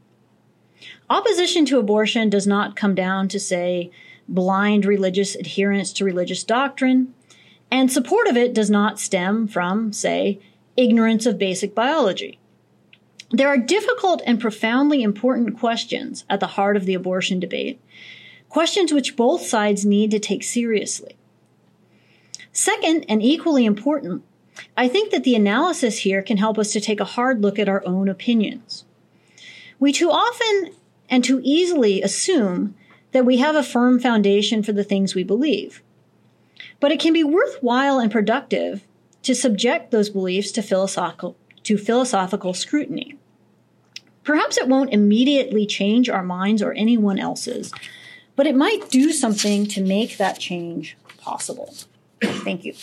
Opposition 1.09 1.64
to 1.66 1.78
abortion 1.78 2.28
does 2.28 2.46
not 2.46 2.76
come 2.76 2.94
down 2.94 3.28
to, 3.28 3.40
say, 3.40 3.90
blind 4.28 4.84
religious 4.84 5.34
adherence 5.34 5.92
to 5.94 6.05
religious 6.05 6.44
doctrine, 6.44 7.14
and 7.70 7.90
support 7.90 8.26
of 8.26 8.36
it 8.36 8.53
does 8.53 8.68
not 8.68 9.00
stem 9.00 9.48
from, 9.48 9.92
say, 9.92 10.38
ignorance 10.76 11.24
of 11.24 11.38
basic 11.38 11.74
biology. 11.74 12.38
There 13.35 13.49
are 13.49 13.57
difficult 13.57 14.20
and 14.26 14.39
profoundly 14.39 15.03
important 15.03 15.59
questions 15.59 16.26
at 16.28 16.39
the 16.39 16.49
heart 16.49 16.76
of 16.76 16.85
the 16.85 16.93
abortion 16.93 17.41
debate, 17.41 17.80
questions 18.51 18.93
which 18.93 19.16
both 19.16 19.47
sides 19.47 19.87
need 19.87 20.11
to 20.11 20.18
take 20.18 20.43
seriously. 20.43 21.16
Second, 22.53 23.07
and 23.09 23.22
equally 23.22 23.64
important, 23.64 24.22
I 24.76 24.87
think 24.87 25.11
that 25.11 25.24
the 25.24 25.35
analysis 25.35 26.01
here 26.01 26.20
can 26.20 26.37
help 26.37 26.59
us 26.59 26.72
to 26.72 26.80
take 26.80 27.01
a 27.01 27.07
hard 27.07 27.41
look 27.41 27.59
at 27.59 27.70
our 27.70 27.83
own 27.87 28.07
opinions. 28.11 28.85
We 29.80 29.93
too 29.93 30.11
often 30.11 30.74
and 31.09 31.24
too 31.24 31.41
easily 31.43 32.03
assume 32.03 32.74
that 33.12 33.24
we 33.24 33.39
have 33.39 33.57
a 33.57 33.62
firm 33.62 33.99
foundation 33.99 34.62
for 34.62 34.72
the 34.72 34.85
things 34.85 35.14
we 35.14 35.24
believe. 35.24 35.83
But 36.80 36.93
it 36.93 37.01
can 37.01 37.14
be 37.14 37.24
worthwhile 37.24 37.99
and 37.99 38.12
productive 38.12 38.85
to 39.22 39.35
subject 39.35 39.91
those 39.91 40.11
beliefs 40.11 40.53
to 40.53 40.62
philosophical, 40.62 41.35
to 41.62 41.78
philosophical 41.78 42.53
scrutiny. 42.53 43.16
Perhaps 44.25 44.57
it 44.57 44.68
won't 44.68 44.93
immediately 44.93 45.66
change 45.66 46.09
our 46.09 46.23
minds 46.23 46.62
or 46.62 46.73
anyone 46.73 47.18
else's, 47.18 47.73
but 48.37 48.47
it 48.47 48.55
might 48.55 48.89
do 48.89 49.12
something 49.12 49.66
to 49.66 49.83
make 49.83 50.16
that 50.18 50.39
change 50.39 50.97
possible. 51.18 51.75
Thank 52.23 52.64
you. 52.64 52.75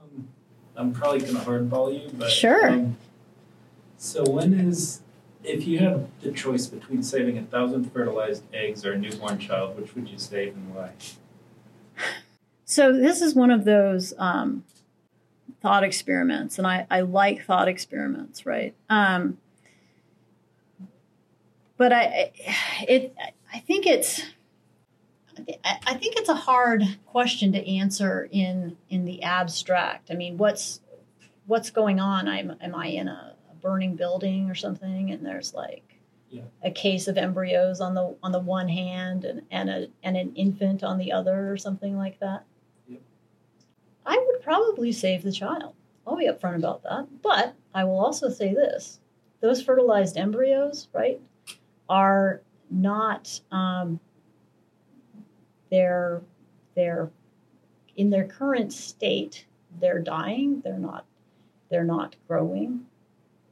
Um, 0.00 0.28
I'm 0.76 0.92
probably 0.92 1.20
going 1.20 1.34
to 1.34 1.40
hardball 1.40 1.92
you, 1.92 2.10
but 2.14 2.30
sure. 2.30 2.70
Um, 2.70 2.96
so 3.98 4.22
when 4.24 4.54
is 4.54 5.00
if 5.42 5.66
you 5.66 5.78
had 5.78 6.08
the 6.20 6.30
choice 6.30 6.66
between 6.66 7.02
saving 7.02 7.36
a 7.36 7.42
thousand 7.42 7.92
fertilized 7.92 8.44
eggs 8.54 8.86
or 8.86 8.92
a 8.92 8.98
newborn 8.98 9.40
child, 9.40 9.76
which 9.76 9.94
would 9.96 10.08
you 10.08 10.18
save 10.18 10.54
and 10.54 10.72
why? 10.74 10.92
So 12.72 12.90
this 12.90 13.20
is 13.20 13.34
one 13.34 13.50
of 13.50 13.66
those 13.66 14.14
um, 14.16 14.64
thought 15.60 15.84
experiments, 15.84 16.56
and 16.56 16.66
I, 16.66 16.86
I 16.90 17.02
like 17.02 17.44
thought 17.44 17.68
experiments, 17.68 18.46
right? 18.46 18.74
Um, 18.88 19.36
but 21.76 21.92
I, 21.92 22.32
it, 22.88 23.14
I 23.52 23.58
think 23.58 23.86
it's, 23.86 24.22
I 25.62 25.94
think 25.94 26.16
it's 26.16 26.30
a 26.30 26.34
hard 26.34 26.82
question 27.04 27.52
to 27.52 27.68
answer 27.68 28.26
in 28.32 28.78
in 28.88 29.04
the 29.04 29.22
abstract. 29.22 30.10
I 30.10 30.14
mean, 30.14 30.38
what's 30.38 30.80
what's 31.44 31.68
going 31.68 32.00
on? 32.00 32.26
I'm, 32.26 32.56
am 32.62 32.74
I 32.74 32.86
in 32.86 33.06
a 33.06 33.34
burning 33.60 33.96
building 33.96 34.48
or 34.48 34.54
something, 34.54 35.10
and 35.10 35.26
there's 35.26 35.52
like 35.52 36.00
yeah. 36.30 36.44
a 36.62 36.70
case 36.70 37.06
of 37.06 37.18
embryos 37.18 37.82
on 37.82 37.92
the 37.92 38.16
on 38.22 38.32
the 38.32 38.40
one 38.40 38.68
hand 38.68 39.26
and, 39.26 39.42
and 39.50 39.68
a 39.68 39.88
and 40.02 40.16
an 40.16 40.34
infant 40.36 40.82
on 40.82 40.96
the 40.96 41.12
other 41.12 41.52
or 41.52 41.58
something 41.58 41.98
like 41.98 42.18
that. 42.20 42.46
I 44.04 44.18
would 44.18 44.42
probably 44.42 44.92
save 44.92 45.22
the 45.22 45.32
child. 45.32 45.74
I'll 46.06 46.16
be 46.16 46.28
upfront 46.28 46.56
about 46.56 46.82
that. 46.82 47.06
But 47.22 47.54
I 47.74 47.84
will 47.84 47.98
also 47.98 48.28
say 48.28 48.52
this: 48.54 49.00
those 49.40 49.62
fertilized 49.62 50.16
embryos, 50.16 50.88
right, 50.92 51.20
are 51.88 52.42
not 52.70 53.40
um, 53.50 54.00
they're 55.70 56.22
they're 56.74 57.10
in 57.96 58.10
their 58.10 58.26
current 58.26 58.72
state. 58.72 59.46
They're 59.80 60.00
dying. 60.00 60.60
They're 60.62 60.78
not 60.78 61.06
they're 61.70 61.84
not 61.84 62.16
growing 62.28 62.86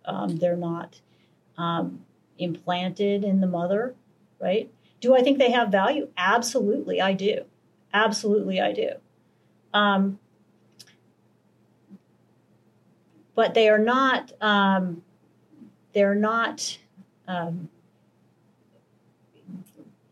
um, 0.05 0.37
they're 0.37 0.57
not 0.57 1.01
um, 1.57 2.05
implanted 2.39 3.25
in 3.25 3.41
the 3.41 3.47
mother, 3.47 3.95
right? 4.41 4.71
Do 5.01 5.15
I 5.15 5.23
think 5.23 5.39
they 5.39 5.51
have 5.51 5.71
value? 5.71 6.09
Absolutely, 6.17 7.01
I 7.01 7.13
do. 7.13 7.45
Absolutely, 7.93 8.61
I 8.61 8.73
do. 8.73 8.91
Um, 9.73 10.19
but 13.41 13.55
they 13.55 13.71
are 13.71 13.79
not. 13.79 14.33
Um, 14.43 15.01
they're 15.95 16.15
not 16.15 16.77
um, 17.27 17.71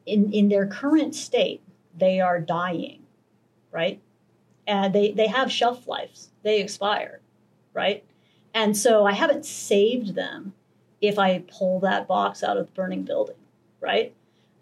in 0.07 0.33
in 0.33 0.49
their 0.49 0.67
current 0.67 1.15
state. 1.15 1.61
They 1.95 2.21
are 2.21 2.41
dying, 2.41 3.03
right? 3.71 4.01
And 4.67 4.95
they 4.95 5.13
they 5.13 5.27
have 5.27 5.53
shelf 5.53 5.87
lives. 5.87 6.31
They 6.43 6.63
expire, 6.63 7.21
right? 7.75 8.03
And 8.55 8.75
so 8.75 9.05
I 9.05 9.13
haven't 9.13 9.45
saved 9.45 10.15
them 10.15 10.55
if 11.03 11.19
I 11.19 11.41
pull 11.41 11.81
that 11.81 12.09
box 12.09 12.43
out 12.43 12.57
of 12.57 12.65
the 12.65 12.73
burning 12.73 13.03
building, 13.03 13.37
right? 13.79 14.15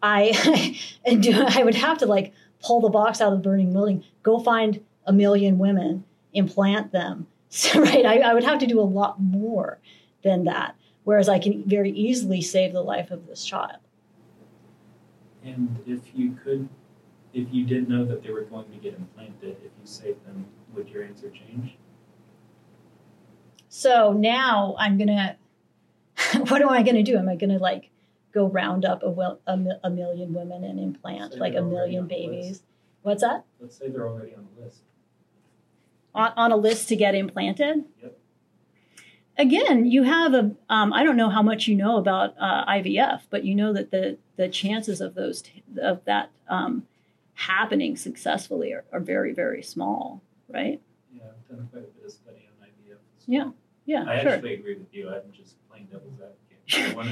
I 0.03 0.77
and 1.05 1.23
do, 1.23 1.41
I 1.41 1.63
would 1.63 1.77
have 1.77 1.99
to 1.99 2.07
like 2.07 2.33
pull 2.61 2.81
the 2.81 2.91
box 2.91 3.21
out 3.21 3.33
of 3.33 3.39
the 3.39 3.49
burning 3.49 3.73
building, 3.73 4.03
go 4.25 4.41
find 4.41 4.85
a 5.07 5.13
million 5.13 5.57
women, 5.57 6.03
implant 6.33 6.91
them. 6.91 7.29
So, 7.57 7.81
right, 7.81 8.05
I, 8.05 8.19
I 8.19 8.35
would 8.35 8.45
have 8.45 8.59
to 8.59 8.67
do 8.67 8.79
a 8.79 8.83
lot 8.83 9.19
more 9.19 9.79
than 10.23 10.45
that. 10.45 10.77
Whereas 11.05 11.27
I 11.27 11.39
can 11.39 11.65
very 11.65 11.91
easily 11.91 12.43
save 12.43 12.75
the 12.75 12.83
life 12.83 13.11
of 13.11 13.27
this 13.27 13.47
child. 13.47 13.79
And 15.43 15.79
if 15.87 16.01
you 16.15 16.37
could, 16.45 16.69
if 17.33 17.49
you 17.51 17.65
did 17.65 17.89
know 17.89 18.05
that 18.05 18.23
they 18.23 18.31
were 18.31 18.43
going 18.43 18.71
to 18.73 18.77
get 18.77 18.95
implanted, 18.95 19.57
if 19.65 19.71
you 19.81 19.85
saved 19.85 20.27
them, 20.27 20.45
would 20.75 20.91
your 20.91 21.03
answer 21.03 21.31
change? 21.31 21.77
So 23.71 24.13
now 24.13 24.77
I'm 24.79 24.99
gonna, 24.99 25.37
what 26.49 26.61
am 26.61 26.69
I 26.69 26.83
gonna 26.83 27.03
do? 27.03 27.17
Am 27.17 27.29
I 27.29 27.37
gonna 27.37 27.59
like 27.59 27.91
go 28.35 28.49
round 28.49 28.85
up 28.85 29.03
a, 29.03 29.39
a, 29.47 29.59
a 29.85 29.91
million 29.91 30.35
women 30.35 30.63
and 30.63 30.79
implant 30.79 31.39
like 31.39 31.55
a 31.55 31.63
million 31.63 32.07
babies? 32.07 32.63
What's 33.01 33.23
that? 33.23 33.47
Let's 33.61 33.79
say 33.79 33.89
they're 33.89 34.09
already 34.09 34.35
on 34.35 34.47
the 34.57 34.65
list. 34.65 34.83
On, 36.17 36.33
on 36.37 36.53
a 36.53 36.57
list 36.57 36.89
to 36.89 36.97
get 36.97 37.15
implanted? 37.15 37.85
Yep. 38.03 38.19
Again, 39.39 39.85
you 39.85 40.03
have 40.05 40.33
a. 40.33 40.53
Um, 40.71 40.93
I 40.93 41.05
don't 41.05 41.17
know 41.17 41.29
how 41.29 41.43
much 41.43 41.69
you 41.69 41.77
know 41.77 41.99
about 41.99 42.35
uh, 42.41 42.65
IVF, 42.67 43.23
but 43.29 43.45
you 43.45 43.55
know 43.55 43.73
that 43.75 43.91
the 43.91 44.17
the 44.37 44.49
chances 44.49 45.01
of 45.03 45.15
those 45.15 45.43
t- 45.43 45.63
of 45.81 46.03
that 46.07 46.31
um, 46.49 46.87
happening 47.35 47.97
successfully 47.97 48.73
are, 48.73 48.85
are 48.93 49.01
very 49.01 49.35
very 49.35 49.63
small, 49.63 50.23
right? 50.49 50.81
Yeah, 51.15 51.23
I've 51.25 51.57
done 51.57 51.69
quite 51.71 51.85
a 51.85 51.87
bit 51.87 52.07
of 52.07 52.11
study 52.11 52.49
on 52.61 52.67
IVF. 52.67 52.99
Yeah. 53.27 53.51
Yeah, 53.85 54.05
I 54.09 54.23
sure. 54.23 54.31
actually 54.33 54.55
agree 54.55 54.75
with 54.75 54.93
you. 54.93 55.09
I'm 55.09 55.31
just 55.33 55.55
playing 55.71 55.87
devil's 55.87 56.19
advocate. 56.21 56.93
I 56.93 56.97
want 56.97 57.09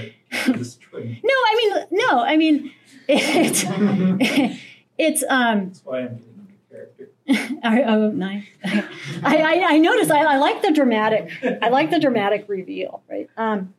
to 0.46 0.52
destroy. 0.58 1.20
No, 1.22 1.30
I 1.30 1.54
mean 1.56 1.86
no, 1.90 2.20
I 2.20 2.36
mean 2.36 2.72
it's 3.08 3.64
it's 4.98 5.24
um. 5.28 5.66
That's 5.68 5.84
why 5.84 5.98
I'm 6.00 6.16
getting 6.16 6.48
into 6.48 6.74
character. 6.74 7.10
oh, 7.64 8.10
nice. 8.10 8.44
I, 8.64 8.84
I, 9.22 9.64
I 9.68 9.78
noticed. 9.78 10.10
I, 10.10 10.24
I 10.24 10.36
like 10.36 10.62
the 10.62 10.72
dramatic. 10.72 11.30
I 11.62 11.68
like 11.68 11.90
the 11.90 11.98
dramatic 11.98 12.44
reveal. 12.48 13.02
Right. 13.08 13.28
Um. 13.36 13.74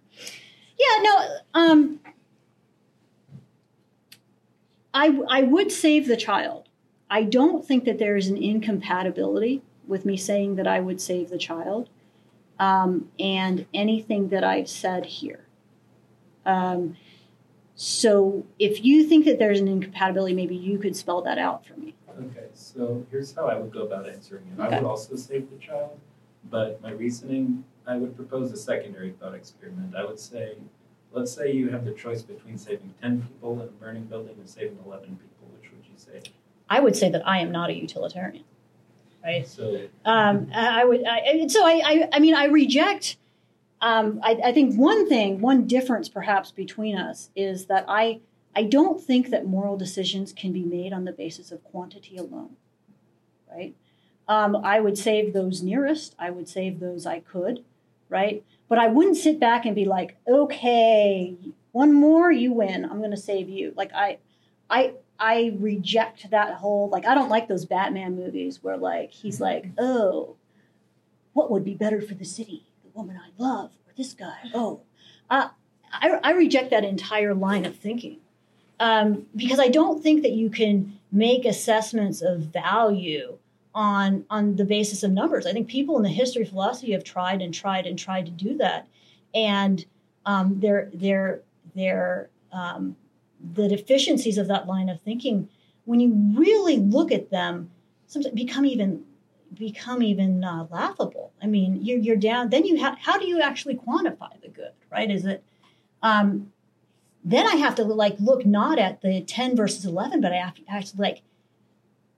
Yeah. 0.80 1.02
No. 1.04 1.38
Um. 1.54 2.00
I 4.93 5.20
I 5.30 5.43
would 5.43 5.72
save 5.72 6.08
the 6.08 6.18
child. 6.18 6.70
I 7.10 7.24
don't 7.24 7.66
think 7.66 7.86
that 7.86 8.00
there 8.00 8.18
is 8.18 8.28
an 8.28 8.38
incompatibility 8.38 9.62
with 9.88 10.06
me 10.06 10.18
saying 10.18 10.56
that 10.56 10.68
I 10.68 10.80
would 10.80 11.00
save 11.00 11.30
the 11.30 11.38
child, 11.38 11.89
um, 12.60 13.10
and 13.20 13.68
anything 13.74 14.30
that 14.30 14.43
I've 14.43 14.70
said 14.70 15.06
here. 15.06 15.46
Um, 16.46 16.98
so 17.76 18.46
if 18.58 18.84
you 18.84 19.04
think 19.04 19.26
that 19.26 19.38
there's 19.38 19.60
an 19.60 19.68
incompatibility, 19.68 20.34
maybe 20.34 20.56
you 20.56 20.80
could 20.80 20.96
spell 20.96 21.22
that 21.24 21.38
out 21.38 21.66
for 21.66 21.76
me. 21.76 21.95
Okay, 22.18 22.47
so 22.53 23.05
here's 23.11 23.34
how 23.34 23.47
I 23.47 23.55
would 23.55 23.72
go 23.72 23.82
about 23.84 24.07
answering 24.09 24.43
it. 24.57 24.61
I 24.61 24.70
would 24.70 24.88
also 24.88 25.16
save 25.16 25.49
the 25.49 25.57
child, 25.57 25.99
but 26.49 26.82
my 26.82 26.91
reasoning, 26.91 27.63
I 27.86 27.97
would 27.97 28.16
propose 28.16 28.51
a 28.51 28.57
secondary 28.57 29.11
thought 29.11 29.34
experiment. 29.36 29.95
I 29.95 30.05
would 30.05 30.20
say, 30.20 30.55
let's 31.11 31.32
say 31.32 31.51
you 31.51 31.70
have 31.70 31.84
the 31.86 31.91
choice 31.91 32.22
between 32.22 32.57
saving 32.57 32.93
10 33.01 33.22
people 33.22 33.53
in 33.61 33.68
a 33.68 33.72
burning 33.72 34.05
building 34.05 34.36
or 34.41 34.47
saving 34.47 34.78
11 34.86 35.07
people. 35.07 35.47
Which 35.59 35.72
would 35.72 35.86
you 35.86 35.95
save? 35.97 36.24
I 36.70 36.80
would 36.80 36.95
say 36.95 37.09
that 37.09 37.28
I 37.28 37.39
am 37.39 37.51
not 37.51 37.70
a 37.70 37.74
utilitarian. 37.74 38.43
Right. 39.24 39.47
So, 39.47 39.82
Um, 40.05 40.49
I 40.53 40.82
I 40.82 40.86
would. 40.86 41.03
I, 41.03 41.47
so 41.47 41.66
I, 41.66 41.82
I. 41.84 42.09
I 42.13 42.20
mean, 42.20 42.36
I 42.36 42.45
reject. 42.45 43.18
Um, 43.82 44.20
I, 44.24 44.39
I 44.45 44.51
think 44.51 44.76
one 44.76 45.09
thing, 45.09 45.41
one 45.41 45.66
difference 45.68 46.09
perhaps 46.09 46.51
between 46.51 46.95
us 46.97 47.30
is 47.36 47.66
that 47.66 47.86
I. 47.88 48.20
I 48.56 48.64
don't 48.64 49.01
think 49.01 49.30
that 49.30 49.45
moral 49.45 49.78
decisions 49.78 50.32
can 50.32 50.53
be 50.53 50.64
made 50.64 50.93
on 50.93 51.03
the 51.03 51.12
basis 51.12 51.51
of 51.51 51.64
quantity 51.64 52.16
alone. 52.18 52.56
Right. 53.51 53.76
Um, 54.28 54.56
I 54.56 54.80
would 54.80 54.97
save 54.97 55.34
those 55.34 55.62
nearest. 55.62 56.16
I 56.18 56.30
would 56.30 56.47
save 56.47 56.80
those 56.80 57.06
I 57.06 57.20
could. 57.20 57.64
Right. 58.10 58.43
But 58.70 58.80
I 58.80 58.88
wouldn't 58.88 59.18
sit 59.18 59.39
back 59.39 59.66
and 59.66 59.76
be 59.76 59.86
like, 59.86 60.18
okay, 60.28 61.38
one 61.72 61.93
more, 61.93 62.32
you 62.32 62.53
win. 62.53 62.86
I'm 62.86 62.99
going 62.99 63.12
to 63.12 63.18
save 63.18 63.49
you. 63.49 63.74
Like 63.76 63.91
I, 63.93 64.20
I, 64.70 64.93
I 65.20 65.56
reject 65.60 66.30
that 66.32 66.56
whole 66.56 66.89
like 66.89 67.06
I 67.06 67.16
don't 67.16 67.30
like 67.30 67.47
those 67.47 67.66
Batman 67.66 68.16
movies 68.16 68.64
where 68.64 68.78
like 68.78 69.12
he's 69.12 69.39
like, 69.39 69.68
oh, 69.78 70.36
what 71.34 71.51
would 71.51 71.64
be 71.64 71.74
better 71.74 72.01
for 72.01 72.16
the 72.16 72.26
city, 72.26 72.66
the 72.84 72.89
woman 72.97 73.18
I 73.18 73.30
love, 73.41 73.72
or 73.88 73.93
this 73.95 74.14
guy? 74.14 74.38
Oh, 74.53 74.82
uh, 75.30 75.49
I 75.91 76.20
I 76.22 76.32
reject 76.32 76.72
that 76.72 76.84
entire 76.84 77.34
line 77.34 77.66
of 77.66 77.78
thinking 77.78 78.20
um, 78.80 79.26
because 79.36 79.59
I 79.59 79.67
don't 79.69 80.01
think 80.01 80.21
that 80.23 80.32
you 80.32 80.49
can 80.49 80.99
make 81.11 81.45
assessments 81.45 82.21
of 82.21 82.39
value 82.41 83.38
on 83.73 84.26
on 84.30 84.55
the 84.55 84.65
basis 84.65 85.03
of 85.03 85.11
numbers. 85.11 85.45
I 85.45 85.53
think 85.53 85.67
people 85.67 85.97
in 85.97 86.03
the 86.03 86.09
history 86.09 86.43
of 86.43 86.49
philosophy 86.49 86.91
have 86.93 87.03
tried 87.03 87.41
and 87.41 87.53
tried 87.53 87.86
and 87.86 87.97
tried 87.97 88.26
to 88.26 88.32
do 88.32 88.57
that, 88.57 88.88
and 89.34 89.86
um, 90.26 90.59
they're 90.59 90.89
they're 90.93 91.41
they're 91.76 92.30
um, 92.51 92.95
the 93.53 93.67
deficiencies 93.67 94.38
of 94.38 94.47
that 94.47 94.67
line 94.67 94.89
of 94.89 95.01
thinking, 95.01 95.49
when 95.84 95.99
you 95.99 96.13
really 96.36 96.78
look 96.78 97.11
at 97.11 97.30
them, 97.30 97.69
sometimes 98.07 98.34
become 98.34 98.65
even 98.65 99.03
become 99.53 100.01
even 100.01 100.43
uh, 100.43 100.67
laughable. 100.69 101.32
I 101.41 101.47
mean, 101.47 101.80
you're, 101.82 101.99
you're 101.99 102.15
down. 102.15 102.49
Then 102.49 102.65
you 102.65 102.78
have 102.78 102.97
how 102.97 103.17
do 103.17 103.28
you 103.28 103.41
actually 103.41 103.76
quantify 103.76 104.41
the 104.41 104.49
good? 104.49 104.71
Right? 104.91 105.11
Is 105.11 105.26
it? 105.26 105.43
Um, 106.01 106.51
then 107.26 107.45
I 107.45 107.55
have 107.55 107.76
to 107.76 107.84
like 107.84 108.15
look 108.19 108.45
not 108.45 108.80
at 108.80 109.01
the 109.01 109.21
ten 109.21 109.55
versus 109.55 109.84
eleven, 109.84 110.21
but 110.21 110.32
I 110.32 110.38
have 110.38 110.55
to 110.55 110.61
actually 110.69 110.99
like, 110.99 111.21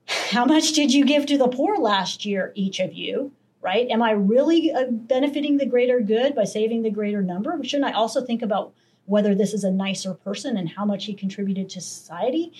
how 0.06 0.44
much 0.44 0.72
did 0.72 0.92
you 0.92 1.04
give 1.04 1.26
to 1.26 1.38
the 1.38 1.48
poor 1.48 1.76
last 1.76 2.24
year, 2.24 2.52
each 2.54 2.78
of 2.78 2.92
you? 2.92 3.32
Right? 3.60 3.88
Am 3.90 4.02
I 4.02 4.12
really 4.12 4.70
uh, 4.72 4.84
benefiting 4.88 5.56
the 5.56 5.66
greater 5.66 5.98
good 6.00 6.34
by 6.36 6.44
saving 6.44 6.82
the 6.82 6.90
greater 6.90 7.22
number? 7.22 7.58
Shouldn't 7.64 7.92
I 7.92 7.92
also 7.92 8.24
think 8.24 8.40
about 8.40 8.72
whether 9.08 9.34
this 9.34 9.54
is 9.54 9.64
a 9.64 9.70
nicer 9.70 10.12
person 10.12 10.56
and 10.56 10.68
how 10.68 10.84
much 10.84 11.06
he 11.06 11.14
contributed 11.14 11.70
to 11.70 11.80
society. 11.80 12.52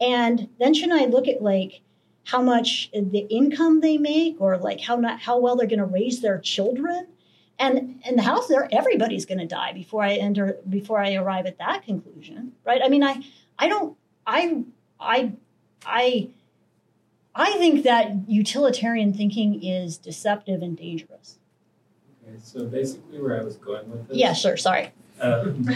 And 0.00 0.48
then 0.60 0.74
shouldn't 0.74 1.00
I 1.00 1.06
look 1.06 1.26
at 1.26 1.42
like 1.42 1.80
how 2.24 2.42
much 2.42 2.90
the 2.92 3.26
income 3.30 3.80
they 3.80 3.96
make 3.96 4.38
or 4.38 4.58
like 4.58 4.80
how 4.80 4.96
not 4.96 5.20
how 5.20 5.38
well 5.38 5.56
they're 5.56 5.66
going 5.66 5.78
to 5.78 5.86
raise 5.86 6.20
their 6.20 6.38
children? 6.38 7.06
And 7.58 8.02
in 8.04 8.16
the 8.16 8.22
house 8.22 8.48
there 8.48 8.68
everybody's 8.72 9.26
going 9.26 9.38
to 9.38 9.46
die 9.46 9.72
before 9.72 10.02
I 10.02 10.14
enter 10.14 10.58
before 10.68 11.00
I 11.00 11.14
arrive 11.14 11.46
at 11.46 11.58
that 11.58 11.84
conclusion, 11.84 12.52
right? 12.64 12.80
I 12.84 12.88
mean 12.88 13.02
I 13.04 13.22
I 13.58 13.68
don't 13.68 13.96
I 14.26 14.64
I 14.98 15.32
I 15.86 16.28
I 17.34 17.52
think 17.58 17.84
that 17.84 18.28
utilitarian 18.28 19.12
thinking 19.12 19.62
is 19.62 19.98
deceptive 19.98 20.62
and 20.62 20.76
dangerous. 20.76 21.38
okay, 22.26 22.36
so 22.42 22.64
basically 22.66 23.20
where 23.20 23.40
I 23.40 23.44
was 23.44 23.56
going 23.56 23.90
with 23.90 24.08
this 24.08 24.16
Yeah, 24.16 24.32
sure, 24.32 24.56
sorry. 24.56 24.92
um, 25.20 25.68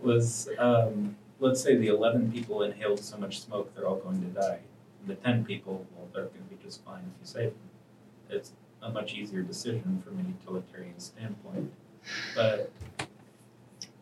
was 0.00 0.48
um, 0.58 1.16
let's 1.40 1.60
say 1.60 1.76
the 1.76 1.88
11 1.88 2.32
people 2.32 2.62
inhaled 2.62 3.00
so 3.00 3.16
much 3.16 3.40
smoke 3.40 3.74
they're 3.74 3.86
all 3.86 3.96
going 3.96 4.20
to 4.22 4.28
die. 4.40 4.58
The 5.06 5.14
10 5.16 5.44
people, 5.44 5.84
well, 5.96 6.08
they're 6.14 6.26
going 6.26 6.44
to 6.48 6.54
be 6.54 6.62
just 6.64 6.84
fine 6.84 7.00
if 7.00 7.20
you 7.20 7.26
save 7.26 7.50
them. 7.50 7.70
It's 8.30 8.52
a 8.82 8.90
much 8.90 9.14
easier 9.14 9.42
decision 9.42 10.02
from 10.04 10.18
a 10.18 10.22
utilitarian 10.22 10.98
standpoint. 10.98 11.72
But 12.34 12.70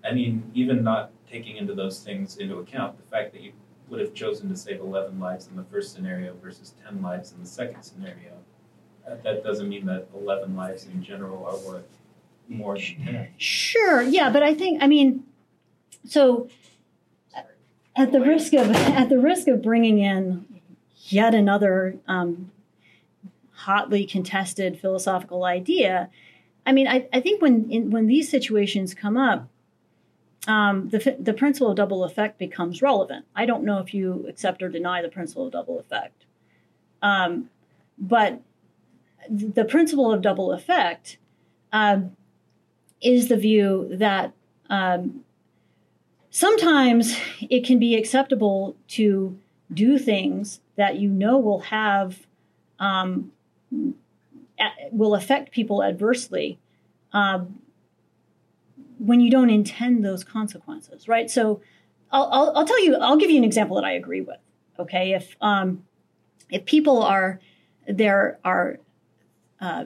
I 0.04 0.12
mean, 0.12 0.50
even 0.54 0.82
not 0.82 1.10
taking 1.30 1.56
into 1.56 1.74
those 1.74 2.00
things 2.00 2.38
into 2.38 2.58
account, 2.58 2.96
the 2.96 3.10
fact 3.10 3.32
that 3.32 3.42
you 3.42 3.52
would 3.88 4.00
have 4.00 4.14
chosen 4.14 4.48
to 4.48 4.56
save 4.56 4.80
11 4.80 5.18
lives 5.18 5.48
in 5.48 5.56
the 5.56 5.64
first 5.64 5.92
scenario 5.92 6.34
versus 6.42 6.74
10 6.84 7.02
lives 7.02 7.32
in 7.32 7.40
the 7.40 7.48
second 7.48 7.82
scenario, 7.82 8.32
uh, 9.06 9.16
that 9.22 9.44
doesn't 9.44 9.68
mean 9.68 9.84
that 9.86 10.06
11 10.14 10.56
lives 10.56 10.86
in 10.86 11.02
general 11.02 11.44
are 11.44 11.56
worth 11.68 11.88
more 12.48 12.76
than 12.76 13.04
10. 13.04 13.28
Sure, 13.36 14.02
yeah, 14.02 14.30
but 14.30 14.42
I 14.42 14.54
think 14.54 14.82
I 14.82 14.86
mean, 14.86 15.24
so 16.06 16.48
at 17.96 18.12
the 18.12 18.20
risk 18.20 18.52
of 18.54 18.70
at 18.70 19.08
the 19.08 19.18
risk 19.18 19.48
of 19.48 19.62
bringing 19.62 19.98
in 19.98 20.46
yet 21.08 21.34
another 21.34 21.96
um, 22.06 22.50
hotly 23.64 24.06
contested 24.06 24.78
philosophical 24.78 25.44
idea, 25.44 26.10
I 26.66 26.72
mean, 26.72 26.88
I, 26.88 27.08
I 27.12 27.20
think 27.20 27.42
when 27.42 27.70
in, 27.70 27.90
when 27.90 28.06
these 28.06 28.30
situations 28.30 28.94
come 28.94 29.16
up, 29.16 29.48
um, 30.46 30.88
the 30.88 31.16
the 31.18 31.34
principle 31.34 31.70
of 31.70 31.76
double 31.76 32.04
effect 32.04 32.38
becomes 32.38 32.82
relevant. 32.82 33.26
I 33.34 33.46
don't 33.46 33.64
know 33.64 33.78
if 33.78 33.92
you 33.92 34.26
accept 34.28 34.62
or 34.62 34.68
deny 34.68 35.02
the 35.02 35.08
principle 35.08 35.46
of 35.46 35.52
double 35.52 35.78
effect, 35.78 36.24
um, 37.02 37.50
but 37.98 38.40
the 39.28 39.64
principle 39.64 40.12
of 40.12 40.22
double 40.22 40.52
effect. 40.52 41.18
Um, 41.72 42.16
is 43.00 43.28
the 43.28 43.36
view 43.36 43.88
that 43.92 44.32
um, 44.68 45.24
sometimes 46.30 47.16
it 47.40 47.64
can 47.64 47.78
be 47.78 47.96
acceptable 47.96 48.76
to 48.88 49.38
do 49.72 49.98
things 49.98 50.60
that 50.76 50.96
you 50.96 51.08
know 51.08 51.38
will 51.38 51.60
have 51.60 52.26
um, 52.78 53.32
will 54.90 55.14
affect 55.14 55.52
people 55.52 55.82
adversely 55.82 56.58
um, 57.12 57.60
when 58.98 59.20
you 59.20 59.30
don't 59.30 59.50
intend 59.50 60.04
those 60.04 60.24
consequences, 60.24 61.08
right? 61.08 61.30
So 61.30 61.62
I'll, 62.12 62.28
I'll, 62.30 62.52
I'll 62.56 62.66
tell 62.66 62.82
you, 62.84 62.96
I'll 62.96 63.16
give 63.16 63.30
you 63.30 63.38
an 63.38 63.44
example 63.44 63.76
that 63.76 63.84
I 63.84 63.92
agree 63.92 64.20
with. 64.20 64.38
Okay, 64.78 65.12
if 65.12 65.36
um, 65.40 65.84
if 66.50 66.64
people 66.64 67.02
are 67.02 67.40
there 67.86 68.38
are 68.44 68.78
uh, 69.60 69.84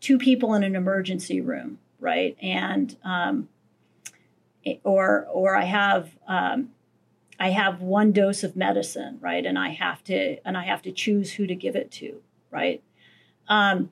two 0.00 0.18
people 0.18 0.54
in 0.54 0.62
an 0.62 0.74
emergency 0.76 1.40
room, 1.40 1.78
right? 2.00 2.36
And 2.42 2.96
um, 3.04 3.48
or 4.82 5.26
or 5.30 5.56
I 5.56 5.64
have 5.64 6.10
um, 6.26 6.70
I 7.38 7.50
have 7.50 7.80
one 7.80 8.12
dose 8.12 8.42
of 8.42 8.56
medicine, 8.56 9.18
right? 9.20 9.44
And 9.44 9.58
I 9.58 9.70
have 9.70 10.02
to 10.04 10.38
and 10.44 10.56
I 10.56 10.64
have 10.64 10.82
to 10.82 10.92
choose 10.92 11.32
who 11.34 11.46
to 11.46 11.54
give 11.54 11.76
it 11.76 11.90
to, 11.92 12.22
right? 12.54 12.82
Um, 13.48 13.90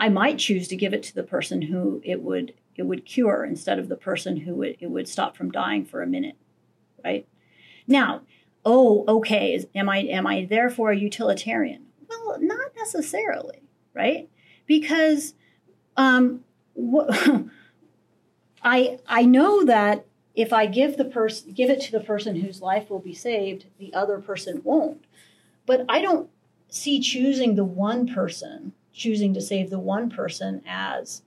I 0.00 0.08
might 0.08 0.38
choose 0.38 0.66
to 0.68 0.76
give 0.76 0.94
it 0.94 1.02
to 1.04 1.14
the 1.14 1.22
person 1.22 1.62
who 1.62 2.00
it 2.04 2.22
would 2.22 2.54
it 2.76 2.82
would 2.82 3.04
cure 3.06 3.44
instead 3.44 3.78
of 3.78 3.88
the 3.88 3.96
person 3.96 4.38
who 4.38 4.62
it, 4.62 4.78
it 4.80 4.90
would 4.90 5.08
stop 5.08 5.36
from 5.36 5.52
dying 5.52 5.84
for 5.84 6.02
a 6.02 6.06
minute, 6.08 6.36
right? 7.04 7.28
Now, 7.86 8.22
oh, 8.64 9.04
okay, 9.06 9.54
is, 9.54 9.68
am 9.74 9.88
I 9.88 9.98
am 9.98 10.26
I 10.26 10.46
therefore 10.46 10.90
a 10.90 10.96
utilitarian? 10.96 11.86
Well, 12.08 12.38
not 12.40 12.72
necessarily, 12.76 13.62
right? 13.92 14.28
Because 14.66 15.34
um, 15.96 16.40
I 18.62 18.98
I 19.06 19.24
know 19.24 19.64
that 19.64 20.06
if 20.34 20.52
I 20.52 20.66
give 20.66 20.96
the 20.96 21.04
person 21.04 21.52
give 21.52 21.70
it 21.70 21.80
to 21.82 21.92
the 21.92 22.00
person 22.00 22.36
whose 22.36 22.60
life 22.60 22.90
will 22.90 22.98
be 22.98 23.14
saved, 23.14 23.66
the 23.78 23.94
other 23.94 24.18
person 24.18 24.62
won't. 24.64 25.04
But 25.66 25.84
I 25.88 26.02
don't 26.02 26.28
see 26.74 26.98
choosing 27.00 27.54
the 27.54 27.64
one 27.64 28.06
person, 28.06 28.72
choosing 28.92 29.32
to 29.32 29.40
save 29.40 29.70
the 29.70 29.78
one 29.78 30.10
person 30.10 30.60
as 30.66 31.22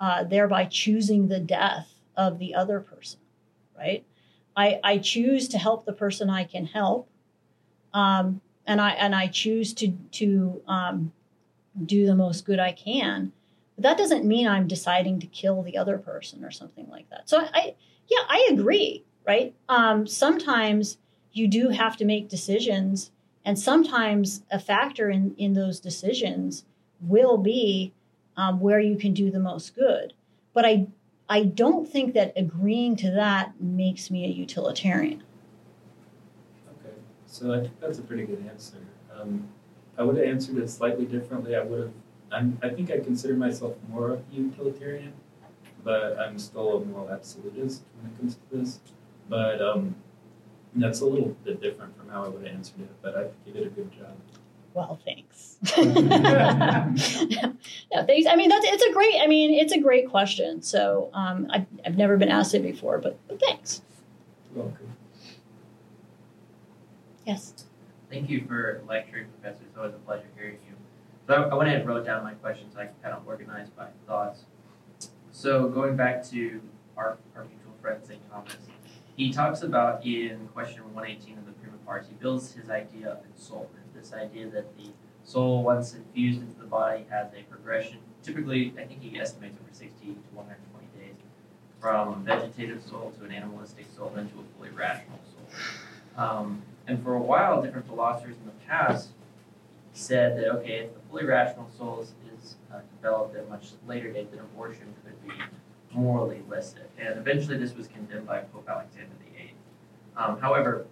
uh, 0.00 0.24
thereby 0.24 0.64
choosing 0.64 1.28
the 1.28 1.40
death 1.40 1.88
of 2.16 2.38
the 2.38 2.54
other 2.54 2.80
person, 2.80 3.20
right? 3.76 4.04
I, 4.56 4.80
I 4.82 4.98
choose 4.98 5.48
to 5.48 5.58
help 5.58 5.84
the 5.84 5.92
person 5.92 6.30
I 6.30 6.44
can 6.44 6.66
help, 6.66 7.08
um, 7.92 8.40
and 8.66 8.80
I 8.80 8.90
and 8.90 9.14
I 9.14 9.26
choose 9.26 9.74
to 9.74 9.92
to 10.12 10.62
um, 10.66 11.12
do 11.84 12.06
the 12.06 12.14
most 12.14 12.44
good 12.44 12.58
I 12.58 12.72
can. 12.72 13.32
But 13.76 13.82
that 13.82 13.98
doesn't 13.98 14.24
mean 14.24 14.46
I'm 14.46 14.68
deciding 14.68 15.20
to 15.20 15.26
kill 15.26 15.62
the 15.62 15.78
other 15.78 15.98
person 15.98 16.44
or 16.44 16.50
something 16.50 16.88
like 16.88 17.08
that. 17.10 17.28
So 17.28 17.38
I, 17.38 17.74
yeah, 18.08 18.24
I 18.28 18.48
agree, 18.50 19.04
right? 19.26 19.54
Um, 19.68 20.06
sometimes 20.06 20.98
you 21.32 21.48
do 21.48 21.70
have 21.70 21.96
to 21.98 22.04
make 22.04 22.28
decisions, 22.28 23.10
and 23.44 23.58
sometimes 23.58 24.42
a 24.50 24.58
factor 24.58 25.10
in 25.10 25.34
in 25.36 25.54
those 25.54 25.80
decisions 25.80 26.64
will 27.00 27.38
be 27.38 27.92
um, 28.36 28.60
where 28.60 28.80
you 28.80 28.96
can 28.96 29.12
do 29.12 29.30
the 29.30 29.40
most 29.40 29.74
good. 29.74 30.14
But 30.54 30.64
I 30.64 30.86
I 31.28 31.44
don't 31.44 31.88
think 31.88 32.14
that 32.14 32.32
agreeing 32.36 32.96
to 32.96 33.10
that 33.12 33.60
makes 33.60 34.10
me 34.10 34.24
a 34.24 34.28
utilitarian. 34.28 35.22
Okay, 36.68 36.94
so 37.26 37.54
I 37.54 37.60
think 37.60 37.80
that's 37.80 37.98
a 37.98 38.02
pretty 38.02 38.24
good 38.24 38.44
answer. 38.48 38.76
Um, 39.18 39.48
I 39.96 40.02
would 40.02 40.16
have 40.16 40.26
answered 40.26 40.58
it 40.58 40.68
slightly 40.68 41.06
differently. 41.06 41.56
I 41.56 41.62
would 41.62 41.80
have. 41.80 41.92
I'm, 42.30 42.58
I 42.62 42.70
think 42.70 42.90
I 42.90 42.98
consider 42.98 43.34
myself 43.34 43.76
more 43.90 44.12
of 44.12 44.20
a 44.20 44.34
utilitarian, 44.34 45.12
but 45.84 46.18
I'm 46.18 46.38
still 46.38 46.78
a 46.78 46.84
moral 46.84 47.10
absolutist 47.10 47.82
when 48.00 48.10
it 48.10 48.18
comes 48.18 48.36
to 48.36 48.56
this. 48.56 48.80
But 49.28 49.60
um, 49.60 49.94
that's 50.76 51.00
a 51.00 51.06
little 51.06 51.36
bit 51.44 51.60
different 51.60 51.96
from 51.96 52.08
how 52.08 52.24
I 52.24 52.28
would 52.28 52.46
have 52.46 52.54
answered 52.54 52.80
it. 52.80 52.90
But 53.02 53.16
I 53.16 53.22
think 53.22 53.36
you 53.46 53.52
did 53.52 53.66
a 53.66 53.70
good 53.70 53.90
job. 53.92 54.14
Well, 54.74 54.98
thanks. 55.04 55.58
yeah, 55.76 56.92
thanks. 58.06 58.26
I 58.26 58.36
mean, 58.36 58.48
that's 58.48 58.64
it's 58.66 58.82
a 58.82 58.92
great. 58.92 59.16
I 59.20 59.26
mean, 59.26 59.52
it's 59.52 59.72
a 59.72 59.80
great 59.80 60.08
question. 60.08 60.62
So 60.62 61.10
um, 61.12 61.46
I've 61.50 61.66
I've 61.84 61.98
never 61.98 62.16
been 62.16 62.30
asked 62.30 62.54
it 62.54 62.62
before, 62.62 62.98
but, 62.98 63.18
but 63.28 63.38
thanks. 63.38 63.82
You're 64.54 64.64
welcome. 64.64 64.96
Yes. 67.26 67.66
Thank 68.10 68.28
you 68.28 68.44
for 68.46 68.82
lecturing, 68.88 69.26
Professor. 69.40 69.64
It's 69.66 69.76
always 69.76 69.94
a 69.94 69.98
pleasure 69.98 70.26
hearing 70.36 70.58
you. 70.68 70.74
So 71.26 71.34
I, 71.34 71.42
I 71.48 71.54
went 71.54 71.68
ahead 71.68 71.80
and 71.80 71.88
wrote 71.88 72.04
down 72.04 72.22
my 72.22 72.34
questions 72.34 72.74
I 72.76 72.86
kind 73.02 73.14
of 73.14 73.26
organized 73.26 73.72
my 73.76 73.86
thoughts. 74.06 74.44
So 75.30 75.68
going 75.68 75.96
back 75.96 76.24
to 76.30 76.60
our, 76.96 77.18
our 77.36 77.44
mutual 77.44 77.72
friend 77.80 78.04
St. 78.04 78.20
Thomas, 78.30 78.56
he 79.22 79.32
talks 79.32 79.62
about 79.62 80.04
in 80.04 80.48
question 80.52 80.82
118 80.94 81.38
of 81.38 81.46
the 81.46 81.52
Prima 81.52 81.76
Pars, 81.86 82.06
he 82.08 82.14
builds 82.14 82.52
his 82.52 82.68
idea 82.68 83.10
of 83.10 83.18
ensoulment, 83.18 83.68
this 83.94 84.12
idea 84.12 84.48
that 84.48 84.76
the 84.76 84.90
soul, 85.22 85.62
once 85.62 85.94
infused 85.94 86.40
into 86.40 86.58
the 86.58 86.66
body, 86.66 87.06
has 87.08 87.28
a 87.32 87.42
progression. 87.44 87.98
Typically, 88.24 88.74
I 88.76 88.82
think 88.82 89.00
he 89.00 89.20
estimates 89.20 89.56
over 89.62 89.72
60 89.72 90.06
to 90.06 90.12
120 90.32 90.86
days 90.98 91.14
from 91.80 92.08
a 92.08 92.16
vegetative 92.16 92.82
soul 92.82 93.12
to 93.18 93.24
an 93.24 93.30
animalistic 93.30 93.86
soul, 93.96 94.10
then 94.14 94.28
to 94.30 94.40
a 94.40 94.58
fully 94.58 94.70
rational 94.70 95.20
soul. 95.32 96.24
Um, 96.24 96.62
and 96.88 97.00
for 97.04 97.14
a 97.14 97.20
while, 97.20 97.62
different 97.62 97.86
philosophers 97.86 98.34
in 98.40 98.46
the 98.46 98.66
past 98.66 99.10
said 99.92 100.36
that, 100.36 100.48
okay, 100.56 100.78
if 100.78 100.94
the 100.94 101.00
fully 101.08 101.24
rational 101.24 101.70
soul 101.78 102.00
is, 102.00 102.12
is 102.34 102.56
uh, 102.74 102.80
developed 102.96 103.36
at 103.36 103.44
a 103.44 103.48
much 103.48 103.70
later 103.86 104.12
date, 104.12 104.32
then 104.32 104.40
abortion 104.40 104.92
could 105.04 105.24
be 105.24 105.32
morally 105.94 106.42
licit. 106.48 106.90
And 106.98 107.18
eventually 107.18 107.56
this 107.56 107.74
was 107.74 107.88
condemned 107.88 108.26
by 108.26 108.40
Pope 108.40 108.68
Alexander 108.68 109.12
VIII. 109.36 109.54
Um, 110.16 110.40
however, 110.40 110.86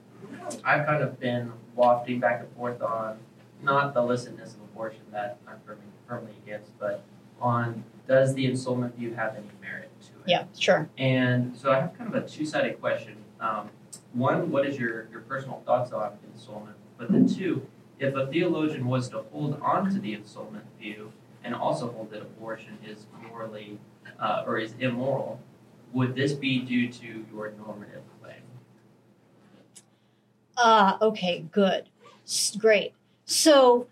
I've 0.65 0.87
kind 0.87 1.03
of 1.03 1.19
been 1.19 1.53
wafting 1.75 2.21
back 2.21 2.41
and 2.41 2.53
forth 2.57 2.83
on 2.83 3.19
not 3.63 3.95
the 3.95 4.01
licitness 4.01 4.55
of 4.55 4.63
abortion 4.73 5.03
that 5.13 5.39
I'm 5.47 5.57
firmly, 5.67 5.85
firmly 6.09 6.33
against, 6.45 6.79
but 6.79 7.05
on 7.41 7.85
does 8.07 8.35
the 8.35 8.51
ensoulment 8.51 8.95
view 8.95 9.15
have 9.15 9.37
any 9.37 9.47
merit 9.61 9.91
to 10.01 10.09
it? 10.09 10.25
Yeah. 10.27 10.45
Sure. 10.59 10.89
And 10.99 11.57
so 11.57 11.71
I 11.71 11.81
have 11.81 11.97
kind 11.97 12.15
of 12.15 12.25
a 12.25 12.27
two-sided 12.27 12.81
question. 12.81 13.17
Um, 13.41 13.71
one, 14.13 14.51
what 14.51 14.67
is 14.67 14.79
your, 14.79 15.09
your 15.11 15.21
personal 15.21 15.63
thoughts 15.65 15.93
on 15.93 16.19
ensoulment? 16.37 16.75
But 16.99 17.13
then 17.13 17.27
two, 17.29 17.67
if 17.99 18.15
a 18.15 18.27
theologian 18.27 18.87
was 18.87 19.09
to 19.11 19.23
hold 19.31 19.61
on 19.63 19.91
to 19.93 20.01
the 20.01 20.17
ensoulment 20.17 20.63
view 20.81 21.13
and 21.45 21.55
also 21.55 21.91
hold 21.93 22.11
that 22.11 22.21
abortion 22.21 22.79
is 22.87 23.07
morally 23.31 23.79
uh, 24.19 24.45
or 24.47 24.59
is 24.59 24.75
immoral, 24.79 25.41
would 25.93 26.15
this 26.15 26.33
be 26.33 26.61
due 26.61 26.89
to 26.89 27.25
your 27.33 27.53
normative 27.59 28.03
claim? 28.21 28.43
Uh, 30.57 30.97
okay, 31.01 31.45
good. 31.53 31.89
Great. 32.59 32.93
So, 33.25 33.87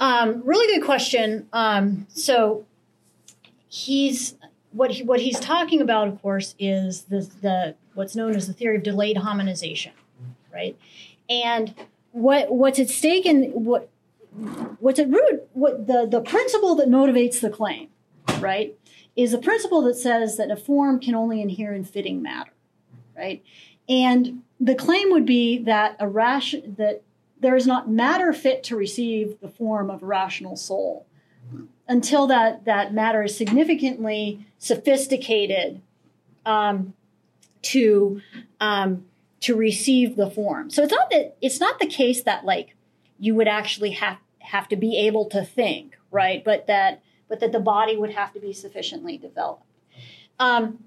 um, 0.00 0.42
really 0.44 0.74
good 0.74 0.84
question. 0.84 1.48
Um, 1.52 2.06
so, 2.08 2.64
he's 3.68 4.36
what 4.72 4.90
he, 4.92 5.02
what 5.02 5.20
he's 5.20 5.38
talking 5.38 5.80
about, 5.80 6.08
of 6.08 6.20
course, 6.20 6.54
is 6.58 7.02
the, 7.02 7.30
the 7.40 7.74
what's 7.94 8.16
known 8.16 8.34
as 8.34 8.46
the 8.46 8.52
theory 8.52 8.76
of 8.76 8.82
delayed 8.82 9.16
hominization, 9.16 9.92
right? 10.52 10.76
And 11.28 11.74
what 12.12 12.52
what's 12.52 12.78
at 12.78 12.88
stake 12.88 13.26
in 13.26 13.50
what 13.50 13.88
what's 14.80 14.98
at 14.98 15.08
root 15.08 15.48
what 15.52 15.86
the 15.86 16.06
the 16.06 16.20
principle 16.20 16.74
that 16.76 16.88
motivates 16.88 17.40
the 17.40 17.50
claim, 17.50 17.88
right, 18.40 18.76
is 19.16 19.32
a 19.32 19.38
principle 19.38 19.82
that 19.82 19.96
says 19.96 20.36
that 20.36 20.50
a 20.50 20.56
form 20.56 20.98
can 21.00 21.14
only 21.14 21.40
inhere 21.40 21.72
in 21.72 21.84
fitting 21.84 22.22
matter, 22.22 22.52
right? 23.16 23.44
And 23.88 24.42
the 24.58 24.74
claim 24.74 25.10
would 25.10 25.26
be 25.26 25.58
that 25.58 25.96
a 26.00 26.08
ration 26.08 26.74
that 26.78 27.02
there 27.38 27.56
is 27.56 27.66
not 27.66 27.90
matter 27.90 28.32
fit 28.32 28.62
to 28.64 28.76
receive 28.76 29.38
the 29.40 29.48
form 29.48 29.90
of 29.90 30.02
a 30.02 30.06
rational 30.06 30.56
soul 30.56 31.06
until 31.86 32.26
that 32.26 32.64
that 32.64 32.94
matter 32.94 33.22
is 33.22 33.36
significantly 33.36 34.46
sophisticated 34.58 35.82
um, 36.46 36.94
to 37.62 38.20
um, 38.60 39.04
to 39.40 39.54
receive 39.54 40.16
the 40.16 40.30
form. 40.30 40.70
So 40.70 40.82
it's 40.82 40.92
not 40.92 41.10
that 41.10 41.36
it's 41.40 41.60
not 41.60 41.78
the 41.78 41.86
case 41.86 42.22
that 42.22 42.44
like 42.44 42.74
you 43.18 43.34
would 43.34 43.48
actually 43.48 43.90
have 43.90 44.18
have 44.38 44.68
to 44.68 44.76
be 44.76 44.96
able 44.98 45.26
to 45.26 45.44
think, 45.44 45.98
right? 46.10 46.42
But 46.42 46.66
that 46.66 47.02
but 47.34 47.40
that 47.40 47.50
the 47.50 47.58
body 47.58 47.96
would 47.96 48.12
have 48.12 48.32
to 48.32 48.38
be 48.38 48.52
sufficiently 48.52 49.18
developed. 49.18 49.64
Um, 50.38 50.84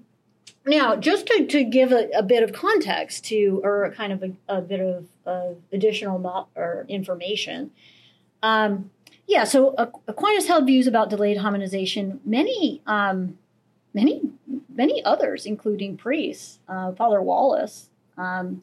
now, 0.64 0.96
just 0.96 1.26
to, 1.26 1.46
to 1.46 1.62
give 1.62 1.92
a, 1.92 2.08
a, 2.16 2.22
bit 2.22 2.42
of 2.42 2.54
context 2.54 3.26
to, 3.26 3.60
or 3.62 3.92
kind 3.94 4.14
of 4.14 4.22
a, 4.22 4.32
a 4.48 4.62
bit 4.62 4.80
of 4.80 5.06
uh, 5.26 5.54
additional 5.74 6.48
or 6.56 6.86
information, 6.88 7.70
um, 8.42 8.90
yeah. 9.26 9.44
So 9.44 9.74
Aquinas 10.06 10.46
held 10.46 10.66
views 10.66 10.86
about 10.86 11.10
delayed 11.10 11.36
hominization. 11.36 12.20
Many, 12.24 12.80
um, 12.86 13.36
many, 13.92 14.22
many 14.74 15.04
others, 15.04 15.44
including 15.44 15.98
priests, 15.98 16.60
uh, 16.66 16.92
Father 16.92 17.20
Wallace, 17.20 17.90
um, 18.16 18.62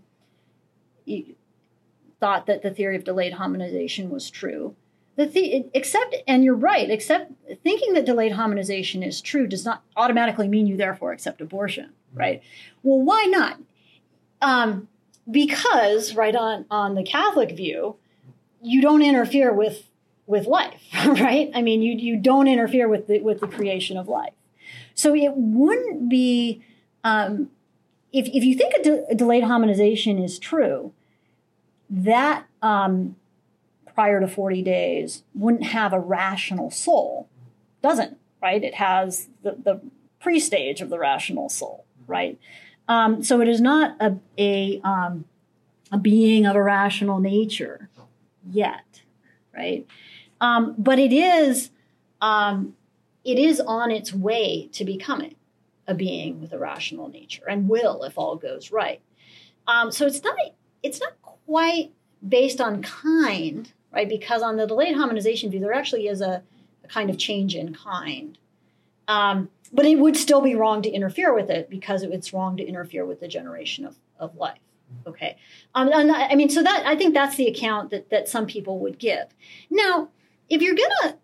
thought 2.20 2.48
that 2.48 2.64
the 2.64 2.72
theory 2.72 2.96
of 2.96 3.04
delayed 3.04 3.34
hominization 3.34 4.10
was 4.10 4.32
true. 4.32 4.76
The, 5.16 5.26
the 5.26 5.66
except, 5.74 6.16
and 6.28 6.44
you're 6.44 6.56
right, 6.56 6.90
except 6.90 7.32
thinking 7.64 7.94
that 7.94 8.06
delayed 8.06 8.34
hominization 8.34 9.06
is 9.06 9.22
true 9.22 9.48
does 9.48 9.64
not 9.64 9.82
automatically 9.96 10.48
mean 10.48 10.68
you 10.68 10.76
therefore 10.76 11.14
accept 11.14 11.40
abortion, 11.40 11.92
right? 12.14 12.42
Well, 12.84 13.00
why 13.00 13.24
not? 13.26 13.58
Um, 14.42 14.90
because, 15.30 16.16
right 16.16 16.36
on 16.36 16.66
on 16.70 16.96
the 16.96 17.04
Catholic 17.04 17.56
view, 17.56 17.96
you 18.62 18.82
don't 18.82 19.02
interfere 19.02 19.54
with 19.54 19.90
with 20.28 20.48
life, 20.48 20.82
right? 21.06 21.50
I 21.54 21.62
mean, 21.62 21.82
you 21.82 21.94
you 21.96 22.18
don't 22.18 22.48
interfere 22.48 22.88
with 22.88 23.08
the 23.08 23.22
with 23.22 23.40
the 23.40 23.48
creation 23.48 23.98
of 23.98 24.08
life. 24.08 24.34
So 24.96 25.16
it 25.16 25.32
wouldn't 25.36 26.10
be 26.10 26.62
um, 27.04 27.50
if 28.12 28.28
if 28.28 28.44
you 28.44 28.56
think 28.56 28.74
a, 28.74 28.84
de- 28.84 29.06
a 29.12 29.16
delayed 29.16 29.44
hominization 29.44 30.24
is 30.24 30.40
true, 30.40 30.94
that 31.90 32.46
um, 32.62 33.16
prior 33.96 34.20
to 34.20 34.28
40 34.28 34.62
days 34.62 35.24
wouldn't 35.34 35.64
have 35.64 35.94
a 35.94 36.00
rational 36.00 36.70
soul. 36.70 37.30
Doesn't, 37.82 38.18
right? 38.42 38.64
It 38.64 38.76
has 38.76 39.30
the, 39.42 39.56
the 39.58 39.82
pre 40.20 40.40
stage 40.40 40.82
of 40.82 40.90
the 40.90 41.00
rational 41.00 41.50
soul, 41.50 41.86
right? 42.06 42.38
Um, 42.88 43.24
so 43.24 43.42
it 43.42 43.48
is 43.48 43.62
not 43.62 43.96
a, 44.00 44.18
a, 44.38 44.82
um, 44.84 45.26
a 45.92 45.98
being 45.98 46.46
of 46.46 46.56
a 46.56 46.62
rational 46.62 47.20
nature 47.20 47.90
yet, 48.52 49.02
right? 49.56 49.88
Um, 50.42 50.76
but 50.78 51.00
it 51.00 51.14
is, 51.14 51.72
um, 52.22 52.76
it 53.24 53.40
is 53.40 53.60
on 53.62 53.92
its 53.92 54.14
way 54.14 54.70
to 54.74 54.84
becoming 54.84 55.36
a 55.88 55.94
being 55.94 56.42
with 56.42 56.52
a 56.52 56.60
rational 56.60 57.08
nature 57.08 57.44
and 57.48 57.70
will 57.70 58.04
if 58.04 58.18
all 58.18 58.36
goes 58.36 58.72
right. 58.72 59.02
Um, 59.68 59.92
so 59.92 60.06
it's 60.06 60.24
not, 60.24 60.36
it's 60.84 61.00
not 61.00 61.14
quite 61.46 61.92
based 62.28 62.60
on 62.60 62.82
kind, 62.82 63.72
right? 63.96 64.10
Because 64.10 64.42
on 64.42 64.58
the 64.58 64.68
delayed 64.68 64.96
hominization 64.96 65.50
view, 65.50 65.62
there 65.62 65.74
actually 65.74 66.08
is 66.08 66.22
a, 66.22 66.44
a 66.84 66.88
kind 66.88 67.10
of 67.10 67.18
change 67.18 67.56
in 67.56 67.74
kind. 67.74 68.38
Um, 69.08 69.50
but 69.72 69.86
it 69.86 69.98
would 69.98 70.18
still 70.18 70.42
be 70.42 70.56
wrong 70.56 70.82
to 70.82 70.90
interfere 70.90 71.34
with 71.34 71.50
it 71.50 71.70
because 71.70 72.04
it's 72.04 72.34
wrong 72.34 72.58
to 72.58 72.64
interfere 72.66 73.06
with 73.06 73.20
the 73.20 73.28
generation 73.28 73.86
of, 73.86 73.96
of 74.20 74.36
life. 74.36 74.60
Okay. 75.08 75.38
Um, 75.74 75.90
and 75.92 76.12
I 76.12 76.36
mean, 76.36 76.50
so 76.50 76.62
that 76.62 76.84
I 76.86 76.96
think 76.96 77.14
that's 77.14 77.36
the 77.38 77.48
account 77.48 77.90
that, 77.90 78.10
that 78.12 78.30
some 78.30 78.46
people 78.46 78.80
would 78.80 79.00
give. 79.00 79.26
Now, 79.70 80.10
if 80.50 80.62
you're 80.62 80.76
gonna 80.76 81.18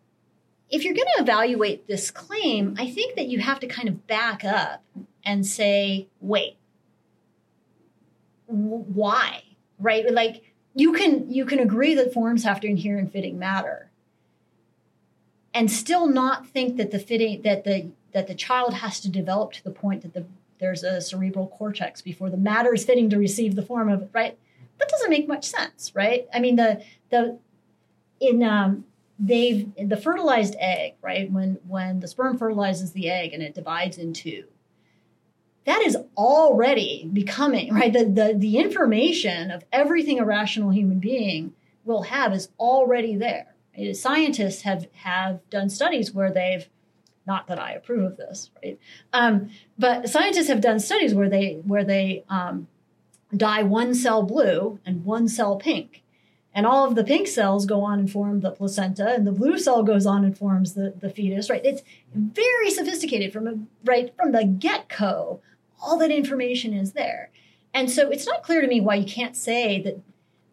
if 0.71 0.85
you're 0.85 0.95
to 0.95 1.05
evaluate 1.19 1.87
this 1.87 2.09
claim, 2.09 2.75
I 2.79 2.89
think 2.89 3.15
that 3.17 3.27
you 3.27 3.39
have 3.39 3.59
to 3.59 3.67
kind 3.67 3.89
of 3.89 4.07
back 4.07 4.43
up 4.45 4.83
and 5.23 5.45
say, 5.45 6.07
wait, 6.21 6.57
why? 8.47 9.43
Right? 9.77 10.09
Like 10.11 10.50
you 10.73 10.93
can 10.93 11.29
you 11.29 11.45
can 11.45 11.59
agree 11.59 11.93
that 11.95 12.13
forms 12.13 12.43
have 12.43 12.59
to 12.61 12.71
adhere 12.71 12.97
in 12.97 13.07
fitting 13.07 13.37
matter 13.37 13.89
and 15.53 15.69
still 15.69 16.07
not 16.07 16.47
think 16.47 16.77
that 16.77 16.91
the 16.91 16.99
fitting 16.99 17.41
that 17.41 17.63
the 17.63 17.91
that 18.13 18.27
the 18.27 18.35
child 18.35 18.75
has 18.75 18.99
to 18.99 19.09
develop 19.09 19.53
to 19.53 19.63
the 19.63 19.71
point 19.71 20.01
that 20.01 20.13
the 20.13 20.25
there's 20.59 20.83
a 20.83 21.01
cerebral 21.01 21.47
cortex 21.47 22.01
before 22.01 22.29
the 22.29 22.37
matter 22.37 22.73
is 22.73 22.85
fitting 22.85 23.09
to 23.09 23.17
receive 23.17 23.55
the 23.55 23.63
form 23.63 23.89
of 23.89 24.03
it 24.03 24.09
right? 24.13 24.37
That 24.79 24.89
doesn't 24.89 25.09
make 25.09 25.27
much 25.27 25.45
sense 25.45 25.93
right? 25.95 26.27
I 26.33 26.39
mean 26.39 26.55
the 26.55 26.83
the 27.09 27.37
in 28.19 28.43
um 28.43 28.85
they've 29.19 29.69
the 29.75 29.97
fertilized 29.97 30.55
egg 30.59 30.95
right? 31.01 31.29
When 31.31 31.59
when 31.67 31.99
the 31.99 32.07
sperm 32.07 32.37
fertilizes 32.37 32.93
the 32.93 33.09
egg 33.09 33.33
and 33.33 33.43
it 33.43 33.55
divides 33.55 33.97
in 33.97 34.13
two 34.13 34.45
that 35.65 35.81
is 35.81 35.97
already 36.17 37.09
becoming 37.11 37.73
right 37.73 37.93
the 37.93 38.05
the, 38.05 38.33
the 38.37 38.57
information 38.57 39.51
of 39.51 39.63
everything 39.71 40.19
a 40.19 40.25
rational 40.25 40.69
human 40.69 40.99
being 40.99 41.53
will 41.85 42.03
have 42.03 42.33
is 42.33 42.49
already 42.59 43.15
there 43.15 43.51
scientists 43.93 44.61
have 44.63 44.87
have 44.93 45.39
done 45.49 45.69
studies 45.69 46.13
where 46.13 46.31
they've 46.31 46.67
not 47.27 47.47
that 47.47 47.59
I 47.59 47.73
approve 47.73 48.03
of 48.03 48.17
this, 48.17 48.49
right? 48.63 48.79
Um, 49.13 49.49
but 49.77 50.09
scientists 50.09 50.47
have 50.47 50.61
done 50.61 50.79
studies 50.79 51.13
where 51.13 51.29
they 51.29 51.61
where 51.65 51.83
they 51.83 52.23
um, 52.29 52.67
dye 53.35 53.63
one 53.63 53.93
cell 53.93 54.23
blue 54.23 54.79
and 54.85 55.05
one 55.05 55.27
cell 55.27 55.55
pink, 55.57 56.03
and 56.53 56.65
all 56.65 56.85
of 56.85 56.95
the 56.95 57.03
pink 57.03 57.27
cells 57.27 57.65
go 57.65 57.81
on 57.81 57.99
and 57.99 58.11
form 58.11 58.41
the 58.41 58.51
placenta, 58.51 59.13
and 59.13 59.25
the 59.25 59.31
blue 59.31 59.57
cell 59.57 59.83
goes 59.83 60.05
on 60.05 60.25
and 60.25 60.37
forms 60.37 60.73
the 60.73 60.93
the 60.99 61.09
fetus. 61.09 61.49
Right? 61.49 61.63
It's 61.63 61.83
very 62.13 62.71
sophisticated 62.71 63.31
from 63.31 63.47
a, 63.47 63.53
right 63.85 64.13
from 64.15 64.31
the 64.31 64.43
get 64.43 64.89
go. 64.89 65.41
All 65.81 65.97
that 65.97 66.11
information 66.11 66.73
is 66.73 66.93
there, 66.93 67.31
and 67.73 67.89
so 67.89 68.09
it's 68.09 68.27
not 68.27 68.43
clear 68.43 68.61
to 68.61 68.67
me 68.67 68.81
why 68.81 68.95
you 68.95 69.05
can't 69.05 69.35
say 69.35 69.81
that 69.81 69.99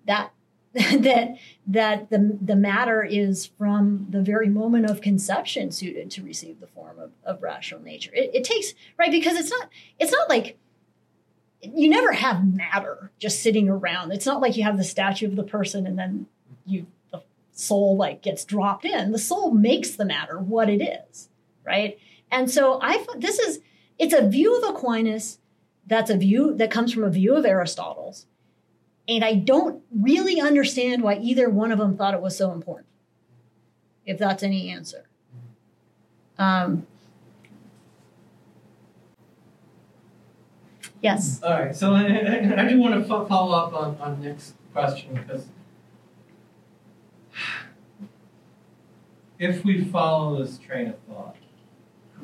that 0.07 0.33
that 0.75 1.37
that 1.67 2.11
the 2.11 2.39
the 2.41 2.57
matter 2.57 3.03
is 3.03 3.47
from 3.47 4.07
the 4.11 4.21
very 4.21 4.49
moment 4.49 4.89
of 4.89 5.01
conception 5.01 5.71
suited 5.71 6.11
to 6.11 6.23
receive 6.23 6.61
the 6.61 6.67
form 6.67 6.99
of, 6.99 7.11
of 7.25 7.43
rational 7.43 7.81
nature. 7.81 8.11
It, 8.13 8.31
it 8.35 8.45
takes 8.45 8.75
right 8.99 9.11
because 9.11 9.39
it's 9.39 9.51
not 9.51 9.69
it's 9.99 10.13
not 10.13 10.29
like 10.29 10.59
you 11.63 11.89
never 11.89 12.13
have 12.13 12.55
matter 12.55 13.11
just 13.19 13.43
sitting 13.43 13.69
around. 13.69 14.13
It's 14.13 14.27
not 14.27 14.43
like 14.43 14.57
you 14.57 14.63
have 14.65 14.77
the 14.77 14.85
statue 14.85 15.27
of 15.27 15.37
the 15.37 15.43
person 15.43 15.87
and 15.87 15.99
then 15.99 16.27
you 16.67 16.87
the 17.11 17.23
soul 17.53 17.97
like 17.97 18.23
gets 18.23 18.45
dropped 18.45 18.85
in. 18.85 19.13
The 19.13 19.19
soul 19.19 19.53
makes 19.53 19.93
the 19.93 20.05
matter 20.05 20.39
what 20.39 20.69
it 20.69 20.83
is, 20.83 21.31
right? 21.65 21.99
And 22.31 22.51
so 22.51 22.79
I 22.83 23.05
this 23.17 23.39
is 23.39 23.61
it's 23.99 24.15
a 24.15 24.29
view 24.29 24.57
of 24.57 24.75
Aquinas 24.75 25.39
that's 25.87 26.11
a 26.11 26.17
view 26.17 26.55
that 26.55 26.71
comes 26.71 26.93
from 26.93 27.05
a 27.05 27.11
view 27.11 27.35
of 27.35 27.45
Aristotle's 27.45 28.27
and 29.09 29.25
I 29.25 29.35
don't 29.35 29.83
really 29.91 30.41
understand 30.41 31.03
why 31.03 31.17
either 31.17 31.49
one 31.49 31.73
of 31.73 31.79
them 31.79 31.97
thought 31.97 32.13
it 32.13 32.21
was 32.21 32.37
so 32.37 32.53
important, 32.53 32.87
if 34.05 34.19
that's 34.19 34.43
any 34.43 34.69
answer. 34.69 35.09
Um, 36.39 36.87
yes. 41.01 41.43
All 41.43 41.53
right. 41.53 41.75
So 41.75 41.95
I, 41.95 42.03
I, 42.03 42.65
I 42.65 42.69
do 42.69 42.79
want 42.79 42.95
to 42.95 43.05
follow 43.05 43.57
up 43.57 43.73
on, 43.73 43.97
on 43.99 44.21
Nick's 44.21 44.53
question 44.75 45.15
because 45.15 45.47
if 49.39 49.65
we 49.65 49.85
follow 49.85 50.45
this 50.45 50.59
train 50.59 50.89
of 50.89 50.99
thought, 51.09 51.37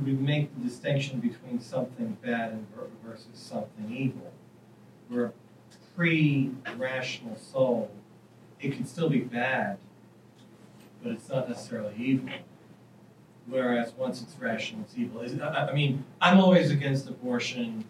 we 0.02 0.12
make 0.12 0.54
the 0.56 0.68
distinction 0.68 1.20
between 1.20 1.60
something 1.60 2.16
bad 2.22 2.52
and 2.52 2.66
versus 3.04 3.26
something 3.34 3.94
evil? 3.94 4.32
Where 5.08 5.32
pre-rational 5.94 7.36
soul, 7.36 7.90
it 8.60 8.72
can 8.72 8.84
still 8.84 9.08
be 9.08 9.20
bad, 9.20 9.78
but 11.02 11.12
it's 11.12 11.28
not 11.28 11.48
necessarily 11.48 11.94
evil. 11.96 12.30
Whereas 13.46 13.92
once 13.92 14.22
it's 14.22 14.34
rational, 14.40 14.82
it's 14.82 14.94
evil. 14.96 15.22
I 15.42 15.72
mean, 15.72 16.04
I'm 16.20 16.40
always 16.40 16.70
against 16.70 17.08
abortion, 17.08 17.84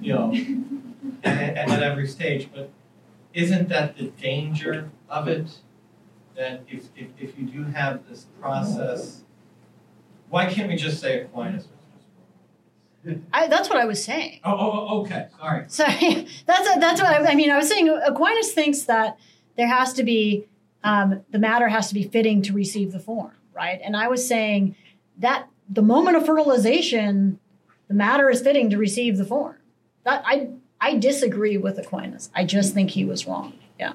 you 0.00 0.14
know, 0.14 0.32
at, 1.24 1.56
at 1.68 1.82
every 1.82 2.06
stage, 2.06 2.48
but 2.54 2.70
isn't 3.34 3.68
that 3.68 3.96
the 3.96 4.04
danger 4.04 4.90
of 5.08 5.28
it? 5.28 5.58
That 6.36 6.62
if, 6.68 6.88
if, 6.96 7.08
if 7.18 7.38
you 7.38 7.46
do 7.46 7.64
have 7.64 8.08
this 8.08 8.26
process, 8.40 9.22
why 10.28 10.46
can't 10.46 10.68
we 10.68 10.76
just 10.76 11.00
say 11.00 11.20
Aquinas 11.20 11.68
I, 13.32 13.46
that's 13.46 13.68
what 13.68 13.78
I 13.78 13.84
was 13.84 14.02
saying. 14.02 14.40
Oh, 14.44 14.52
oh, 14.52 14.86
oh 14.90 15.00
okay. 15.02 15.28
Sorry. 15.38 15.64
Sorry. 15.68 16.26
that's 16.46 16.74
that's 16.76 17.00
what 17.00 17.10
I, 17.10 17.32
I, 17.32 17.34
mean. 17.34 17.50
I 17.50 17.56
was 17.56 17.68
saying 17.68 17.88
Aquinas 17.88 18.52
thinks 18.52 18.82
that 18.82 19.18
there 19.56 19.68
has 19.68 19.92
to 19.94 20.02
be 20.02 20.46
um, 20.82 21.22
the 21.30 21.38
matter 21.38 21.68
has 21.68 21.88
to 21.88 21.94
be 21.94 22.02
fitting 22.02 22.42
to 22.42 22.52
receive 22.52 22.92
the 22.92 22.98
form, 22.98 23.32
right? 23.54 23.80
And 23.82 23.96
I 23.96 24.08
was 24.08 24.26
saying 24.26 24.76
that 25.18 25.48
the 25.68 25.82
moment 25.82 26.16
of 26.16 26.26
fertilization, 26.26 27.38
the 27.88 27.94
matter 27.94 28.30
is 28.30 28.40
fitting 28.40 28.70
to 28.70 28.78
receive 28.78 29.18
the 29.18 29.24
form. 29.24 29.56
That 30.04 30.22
I 30.26 30.50
I 30.80 30.96
disagree 30.96 31.56
with 31.56 31.78
Aquinas. 31.78 32.30
I 32.34 32.44
just 32.44 32.74
think 32.74 32.90
he 32.90 33.04
was 33.04 33.26
wrong. 33.26 33.54
Yeah. 33.78 33.94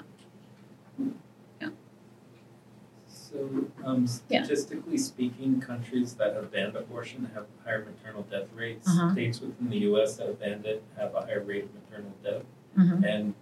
So, 3.32 3.48
um, 3.84 4.06
statistically 4.06 4.96
yeah. 4.96 5.02
speaking, 5.02 5.60
countries 5.60 6.14
that 6.14 6.34
have 6.34 6.52
banned 6.52 6.76
abortion 6.76 7.30
have 7.34 7.46
higher 7.64 7.84
maternal 7.84 8.22
death 8.22 8.48
rates. 8.54 8.86
Uh-huh. 8.88 9.12
States 9.12 9.40
within 9.40 9.70
the 9.70 9.78
U.S. 9.78 10.16
that 10.16 10.26
have 10.26 10.40
banned 10.40 10.66
it 10.66 10.82
have 10.98 11.14
a 11.14 11.22
higher 11.22 11.42
rate 11.42 11.64
of 11.64 11.70
maternal 11.74 12.12
death. 12.22 12.42
Mm-hmm. 12.78 13.04
And 13.04 13.34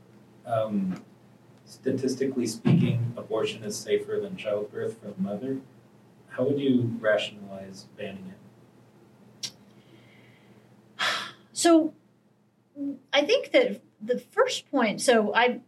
um, 0.47 1.03
statistically 1.64 2.47
speaking, 2.47 3.12
abortion 3.16 3.64
is 3.64 3.76
safer 3.76 4.20
than 4.20 4.36
childbirth 4.36 4.99
for 5.01 5.09
the 5.09 5.20
mother. 5.20 5.59
How 6.28 6.45
would 6.45 6.61
you 6.61 6.97
rationalize 7.01 7.86
banning 7.99 8.32
it? 9.43 9.53
So, 11.53 11.93
I 13.12 13.22
think 13.24 13.53
that 13.53 13.82
the 14.01 14.18
first 14.18 14.70
point. 14.70 15.01
So 15.01 15.34
I, 15.34 15.61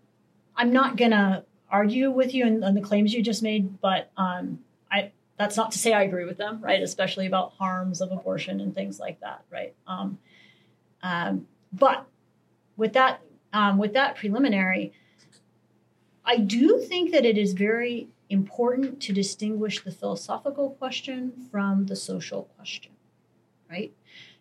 I'm 0.56 0.72
not 0.72 0.96
gonna 0.96 1.44
argue 1.72 2.10
with 2.10 2.34
you 2.34 2.44
on, 2.44 2.74
the 2.74 2.80
claims 2.80 3.12
you 3.14 3.22
just 3.22 3.42
made, 3.42 3.80
but 3.80 4.10
um, 4.16 4.60
I 4.90 5.10
that's 5.38 5.56
not 5.56 5.72
to 5.72 5.78
say 5.78 5.92
I 5.92 6.02
agree 6.02 6.26
with 6.26 6.36
them, 6.36 6.60
right? 6.60 6.82
Especially 6.82 7.26
about 7.26 7.54
harms 7.54 8.00
of 8.00 8.12
abortion 8.12 8.60
and 8.60 8.74
things 8.74 9.00
like 9.00 9.18
that, 9.20 9.42
right? 9.50 9.74
Um, 9.86 10.18
um, 11.02 11.48
but 11.72 12.06
with 12.76 12.92
that 12.92 13.22
um, 13.52 13.78
with 13.78 13.94
that 13.94 14.16
preliminary, 14.16 14.92
I 16.24 16.36
do 16.36 16.78
think 16.78 17.10
that 17.12 17.24
it 17.24 17.38
is 17.38 17.54
very 17.54 18.08
important 18.28 19.00
to 19.02 19.12
distinguish 19.12 19.82
the 19.82 19.90
philosophical 19.90 20.70
question 20.70 21.32
from 21.50 21.86
the 21.86 21.96
social 21.96 22.44
question, 22.56 22.92
right? 23.70 23.92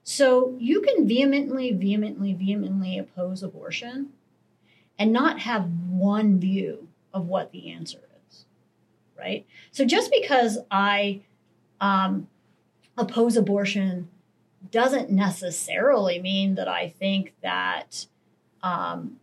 So 0.04 0.56
you 0.60 0.82
can 0.82 1.08
vehemently, 1.08 1.72
vehemently, 1.72 2.34
vehemently 2.34 2.98
oppose 2.98 3.44
abortion 3.44 4.10
and 4.98 5.12
not 5.12 5.40
have 5.40 5.70
one 5.90 6.40
view 6.40 6.88
of 7.14 7.28
what 7.28 7.52
the 7.52 7.72
answer 7.72 8.00
is, 8.30 8.46
right? 9.18 9.46
So 9.72 9.86
just 9.86 10.12
because 10.12 10.60
I 10.70 11.22
um, 11.80 12.28
oppose 12.98 13.38
abortion 13.38 14.10
doesn't 14.70 15.10
necessarily 15.10 16.22
mean 16.22 16.56
that 16.56 16.68
I 16.68 16.90
think 16.90 17.34
that 17.42 18.06
um, 18.64 19.20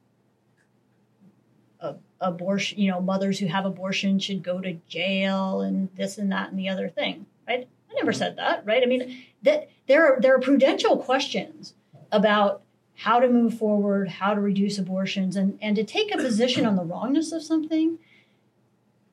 abortion, 2.20 2.78
you 2.80 2.90
know, 2.90 3.00
mothers 3.00 3.38
who 3.38 3.46
have 3.46 3.64
abortion 3.64 4.18
should 4.18 4.42
go 4.42 4.60
to 4.60 4.74
jail 4.88 5.60
and 5.60 5.88
this 5.96 6.18
and 6.18 6.32
that 6.32 6.50
and 6.50 6.58
the 6.58 6.68
other 6.68 6.88
thing, 6.88 7.26
right? 7.46 7.68
I 7.90 7.94
never 7.94 8.12
said 8.12 8.36
that, 8.36 8.66
right? 8.66 8.82
I 8.82 8.86
mean, 8.86 9.22
that 9.42 9.70
there 9.86 10.06
are 10.06 10.20
there 10.20 10.34
are 10.34 10.40
prudential 10.40 10.96
questions 10.98 11.74
about 12.10 12.62
how 12.98 13.20
to 13.20 13.28
move 13.28 13.56
forward, 13.56 14.08
how 14.08 14.34
to 14.34 14.40
reduce 14.40 14.76
abortions, 14.76 15.36
and, 15.36 15.56
and 15.62 15.76
to 15.76 15.84
take 15.84 16.12
a 16.12 16.18
position 16.18 16.66
on 16.66 16.74
the 16.74 16.82
wrongness 16.82 17.30
of 17.30 17.40
something 17.40 17.96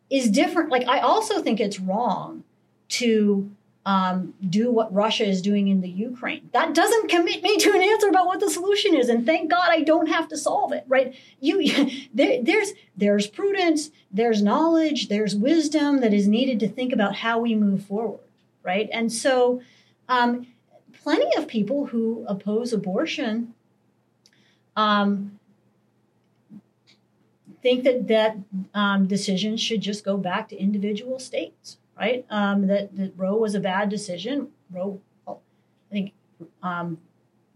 is 0.10 0.28
different. 0.28 0.70
Like, 0.72 0.88
I 0.88 1.00
also 1.00 1.40
think 1.40 1.60
it's 1.60 1.80
wrong 1.80 2.44
to 2.90 3.52
um, 3.86 4.34
do 4.50 4.72
what 4.72 4.92
Russia 4.92 5.26
is 5.26 5.40
doing 5.40 5.68
in 5.68 5.82
the 5.82 5.90
Ukraine. 5.90 6.50
That 6.52 6.74
doesn't 6.74 7.10
commit 7.10 7.44
me 7.44 7.58
to 7.58 7.74
an 7.74 7.84
answer 7.84 8.08
about 8.08 8.26
what 8.26 8.40
the 8.40 8.50
solution 8.50 8.96
is, 8.96 9.08
and 9.08 9.24
thank 9.24 9.52
God 9.52 9.68
I 9.70 9.82
don't 9.82 10.08
have 10.08 10.28
to 10.30 10.38
solve 10.38 10.74
it. 10.74 10.84
Right? 10.88 11.16
You, 11.40 11.92
there, 12.14 12.42
there's 12.42 12.72
there's 12.98 13.28
prudence, 13.28 13.92
there's 14.12 14.42
knowledge, 14.42 15.10
there's 15.10 15.36
wisdom 15.36 16.02
that 16.02 16.12
is 16.12 16.28
needed 16.28 16.60
to 16.62 16.68
think 16.68 16.92
about 16.92 17.18
how 17.18 17.38
we 17.38 17.54
move 17.54 17.86
forward. 17.86 18.22
Right? 18.64 18.90
And 18.92 19.14
so, 19.14 19.62
um, 20.10 20.48
plenty 21.04 21.38
of 21.38 21.48
people 21.48 21.86
who 21.86 22.26
oppose 22.28 22.74
abortion 22.74 23.54
um, 24.76 25.40
think 27.66 27.84
that 27.84 28.08
that 28.08 28.38
um, 28.76 29.08
decisions 29.08 29.60
should 29.60 29.82
just 29.82 30.06
go 30.06 30.18
back 30.18 30.50
to 30.50 30.56
individual 30.56 31.18
states, 31.18 31.78
right? 31.98 32.24
Um, 32.30 32.68
that, 32.68 32.96
that 32.96 33.14
Roe 33.18 33.38
was 33.38 33.56
a 33.56 33.60
bad 33.60 33.90
decision. 33.90 34.50
Roe, 34.72 35.02
well, 35.26 35.42
I 35.90 35.94
think 35.94 36.14
um, 36.62 37.00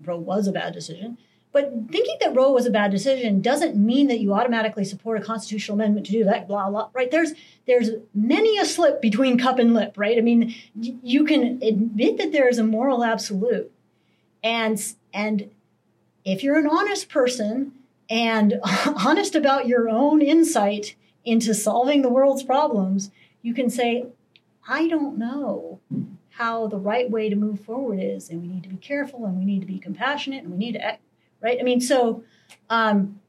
Roe 0.04 0.18
was 0.18 0.48
a 0.48 0.52
bad 0.52 0.74
decision. 0.74 1.20
But 1.52 1.72
thinking 1.92 2.18
that 2.22 2.36
Roe 2.36 2.52
was 2.52 2.66
a 2.66 2.72
bad 2.72 2.90
decision 2.90 3.42
doesn't 3.42 3.76
mean 3.76 4.08
that 4.08 4.20
you 4.20 4.34
automatically 4.34 4.84
support 4.84 5.20
a 5.20 5.24
constitutional 5.24 5.76
amendment 5.76 6.08
to 6.08 6.12
do 6.12 6.24
that. 6.24 6.48
Blah 6.48 6.70
blah. 6.70 6.90
Right? 6.94 7.10
There's 7.10 7.34
there's 7.68 7.90
many 8.14 8.58
a 8.60 8.66
slip 8.66 9.02
between 9.02 9.38
cup 9.38 9.60
and 9.60 9.74
lip. 9.74 9.94
Right? 9.96 10.18
I 10.18 10.22
mean, 10.22 10.56
you 10.76 11.24
can 11.24 11.60
admit 11.62 12.18
that 12.18 12.32
there 12.32 12.48
is 12.48 12.60
a 12.60 12.64
moral 12.64 13.04
absolute, 13.04 13.72
and 14.44 14.80
and 15.12 15.50
if 16.32 16.44
you're 16.44 16.58
an 16.58 16.68
honest 16.68 17.10
person 17.10 17.74
and 18.10 18.60
honest 19.06 19.36
about 19.36 19.68
your 19.68 19.90
own 19.90 20.22
insight 20.22 20.96
into 21.26 21.54
solving 21.54 22.02
the 22.02 22.10
world's 22.10 22.44
problems, 22.44 23.12
you 23.42 23.54
can 23.54 23.70
say, 23.70 24.06
I 24.68 24.88
don't 24.88 25.18
know 25.18 25.80
how 26.30 26.68
the 26.68 26.78
right 26.78 27.10
way 27.10 27.30
to 27.30 27.36
move 27.36 27.60
forward 27.60 28.00
is, 28.02 28.30
and 28.30 28.42
we 28.42 28.48
need 28.48 28.64
to 28.64 28.70
be 28.70 28.78
careful, 28.78 29.26
and 29.26 29.38
we 29.38 29.46
need 29.46 29.60
to 29.60 29.66
be 29.66 29.80
compassionate, 29.80 30.44
and 30.44 30.52
we 30.52 30.58
need 30.58 30.74
to 30.74 30.82
act, 30.82 31.02
right? 31.42 31.58
I 31.60 31.64
mean, 31.64 31.82
so 31.82 32.24
um, 32.70 33.20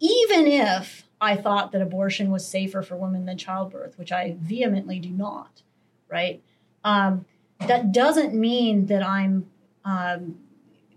even 0.00 0.46
if 0.46 1.06
I 1.20 1.36
thought 1.36 1.72
that 1.72 1.82
abortion 1.82 2.30
was 2.30 2.46
safer 2.46 2.82
for 2.82 2.96
women 2.96 3.26
than 3.26 3.38
childbirth, 3.38 3.98
which 3.98 4.12
I 4.12 4.36
vehemently 4.40 4.98
do 4.98 5.10
not, 5.10 5.62
right? 6.08 6.42
Um, 6.84 7.24
that 7.60 7.92
doesn't 7.92 8.34
mean 8.34 8.86
that 8.86 9.02
I'm 9.02 9.46
um, 9.84 10.38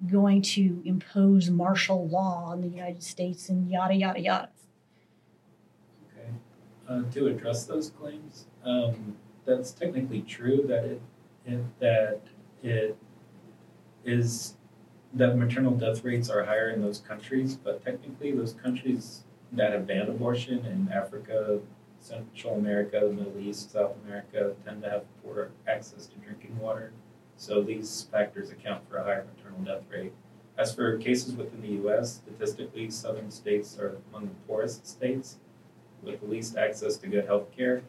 going 0.08 0.42
to 0.42 0.82
impose 0.86 1.50
martial 1.50 2.08
law 2.08 2.46
on 2.46 2.62
the 2.62 2.68
United 2.68 3.04
States 3.04 3.50
and 3.50 3.70
yada, 3.70 3.94
yada, 3.94 4.20
yada. 4.20 4.50
Okay. 6.18 6.30
Uh, 6.88 7.04
to 7.12 7.28
address 7.28 7.66
those 7.66 7.90
claims, 7.90 8.46
um, 8.64 9.16
that's 9.46 9.72
technically 9.72 10.22
true 10.22 10.64
that 10.68 10.86
it, 10.86 11.02
it 11.46 11.80
that 11.80 12.22
it 12.64 12.98
is 14.06 14.56
that 15.14 15.36
maternal 15.38 15.74
death 15.74 16.04
rates 16.04 16.30
are 16.30 16.44
higher 16.44 16.70
in 16.70 16.82
those 16.82 17.00
countries, 17.00 17.56
but 17.56 17.84
technically 17.84 18.32
those 18.32 18.54
countries 18.54 19.24
that 19.52 19.74
have 19.74 19.88
banned 19.88 20.10
abortion 20.10 20.66
in 20.66 20.90
Africa, 20.94 21.60
Central 22.00 22.56
America, 22.56 23.00
the 23.02 23.12
Middle 23.12 23.40
East, 23.40 23.72
South 23.72 23.96
America 24.06 24.54
tend 24.64 24.84
to 24.84 24.90
have 24.90 25.04
poor 25.24 25.50
access 25.68 26.06
to 26.06 26.18
drinking 26.20 26.58
water. 26.60 26.92
So 27.40 27.62
these 27.62 28.08
factors 28.12 28.52
account 28.52 28.88
for 28.90 28.98
a 28.98 29.04
higher 29.04 29.26
maternal 29.36 29.64
death 29.64 29.86
rate. 29.90 30.12
As 30.58 30.76
for 30.76 30.98
cases 30.98 31.36
within 31.36 31.62
the 31.62 31.70
U.S., 31.84 32.22
statistically, 32.26 32.90
southern 32.92 33.32
states 33.32 33.80
are 33.80 33.96
among 34.10 34.26
the 34.26 34.36
poorest 34.46 34.86
states 34.86 35.38
with 36.04 36.20
the 36.20 36.28
least 36.28 36.58
access 36.58 36.98
to 36.98 37.08
good 37.08 37.26
health 37.26 37.50
care. 37.56 37.82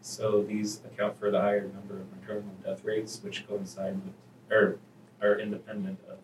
So 0.00 0.42
these 0.42 0.80
account 0.84 1.18
for 1.18 1.32
the 1.32 1.40
higher 1.40 1.66
number 1.66 2.00
of 2.00 2.20
maternal 2.20 2.54
death 2.64 2.84
rates, 2.84 3.20
which 3.22 3.48
coincide 3.48 4.00
with 4.04 4.14
or 4.50 4.78
are 5.20 5.40
independent 5.40 5.98
of 6.08 6.18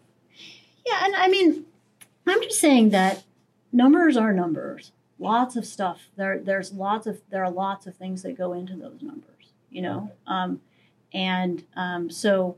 yeah, 0.86 1.00
and 1.04 1.14
I 1.14 1.28
mean, 1.28 1.66
I'm 2.26 2.42
just 2.42 2.60
saying 2.60 2.90
that 2.90 3.24
numbers 3.72 4.16
are 4.16 4.32
numbers. 4.32 4.92
Lots 5.18 5.56
of 5.56 5.66
stuff. 5.66 6.08
There, 6.16 6.38
there's 6.38 6.72
lots 6.72 7.06
of 7.06 7.20
there 7.30 7.44
are 7.44 7.50
lots 7.50 7.86
of 7.86 7.96
things 7.96 8.22
that 8.22 8.38
go 8.38 8.52
into 8.52 8.76
those 8.76 9.02
numbers. 9.02 9.52
You 9.70 9.82
know, 9.82 10.12
um, 10.26 10.60
and 11.12 11.64
um, 11.76 12.10
so, 12.10 12.56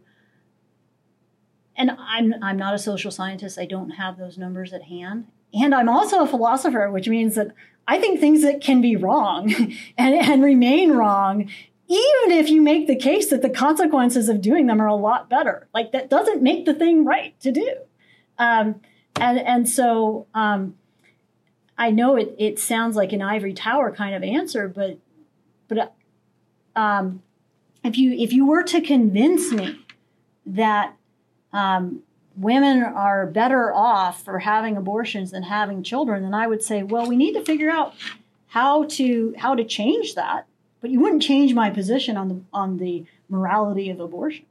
and 1.76 1.90
I'm 1.98 2.34
I'm 2.42 2.56
not 2.56 2.74
a 2.74 2.78
social 2.78 3.10
scientist. 3.10 3.58
I 3.58 3.66
don't 3.66 3.90
have 3.90 4.18
those 4.18 4.38
numbers 4.38 4.72
at 4.72 4.82
hand, 4.84 5.26
and 5.52 5.74
I'm 5.74 5.88
also 5.88 6.22
a 6.22 6.26
philosopher, 6.26 6.90
which 6.90 7.08
means 7.08 7.34
that 7.34 7.52
I 7.86 7.98
think 7.98 8.20
things 8.20 8.42
that 8.42 8.60
can 8.60 8.80
be 8.80 8.96
wrong 8.96 9.52
and, 9.98 10.14
and 10.14 10.42
remain 10.42 10.92
wrong 10.92 11.48
even 11.88 12.38
if 12.38 12.48
you 12.48 12.62
make 12.62 12.86
the 12.86 12.96
case 12.96 13.28
that 13.28 13.42
the 13.42 13.50
consequences 13.50 14.30
of 14.30 14.40
doing 14.40 14.66
them 14.66 14.80
are 14.80 14.86
a 14.86 14.94
lot 14.94 15.28
better. 15.28 15.68
Like 15.74 15.92
that 15.92 16.08
doesn't 16.08 16.42
make 16.42 16.64
the 16.64 16.72
thing 16.72 17.04
right 17.04 17.38
to 17.40 17.52
do. 17.52 17.76
Um, 18.38 18.80
and 19.16 19.38
and 19.38 19.68
so 19.68 20.26
um, 20.32 20.76
I 21.76 21.90
know 21.90 22.16
it 22.16 22.34
it 22.38 22.58
sounds 22.58 22.96
like 22.96 23.12
an 23.12 23.20
ivory 23.20 23.52
tower 23.52 23.92
kind 23.92 24.14
of 24.14 24.22
answer, 24.22 24.68
but 24.68 24.98
but 25.68 25.94
um, 26.74 27.22
if 27.84 27.98
you 27.98 28.12
if 28.12 28.32
you 28.32 28.46
were 28.46 28.62
to 28.64 28.80
convince 28.80 29.52
me 29.52 29.78
that 30.46 30.94
um, 31.52 32.02
women 32.36 32.82
are 32.82 33.26
better 33.26 33.72
off 33.72 34.24
for 34.24 34.38
having 34.40 34.76
abortions 34.76 35.32
than 35.32 35.44
having 35.44 35.82
children, 35.82 36.22
then 36.22 36.34
I 36.34 36.46
would 36.46 36.62
say, 36.62 36.82
well, 36.82 37.06
we 37.06 37.16
need 37.16 37.34
to 37.34 37.44
figure 37.44 37.70
out 37.70 37.94
how 38.48 38.84
to 38.84 39.34
how 39.36 39.54
to 39.54 39.64
change 39.64 40.14
that. 40.14 40.46
But 40.80 40.90
you 40.90 41.00
wouldn't 41.00 41.22
change 41.22 41.54
my 41.54 41.70
position 41.70 42.16
on 42.16 42.28
the 42.28 42.40
on 42.52 42.78
the 42.78 43.04
morality 43.28 43.90
of 43.90 44.00
abortion. 44.00 44.46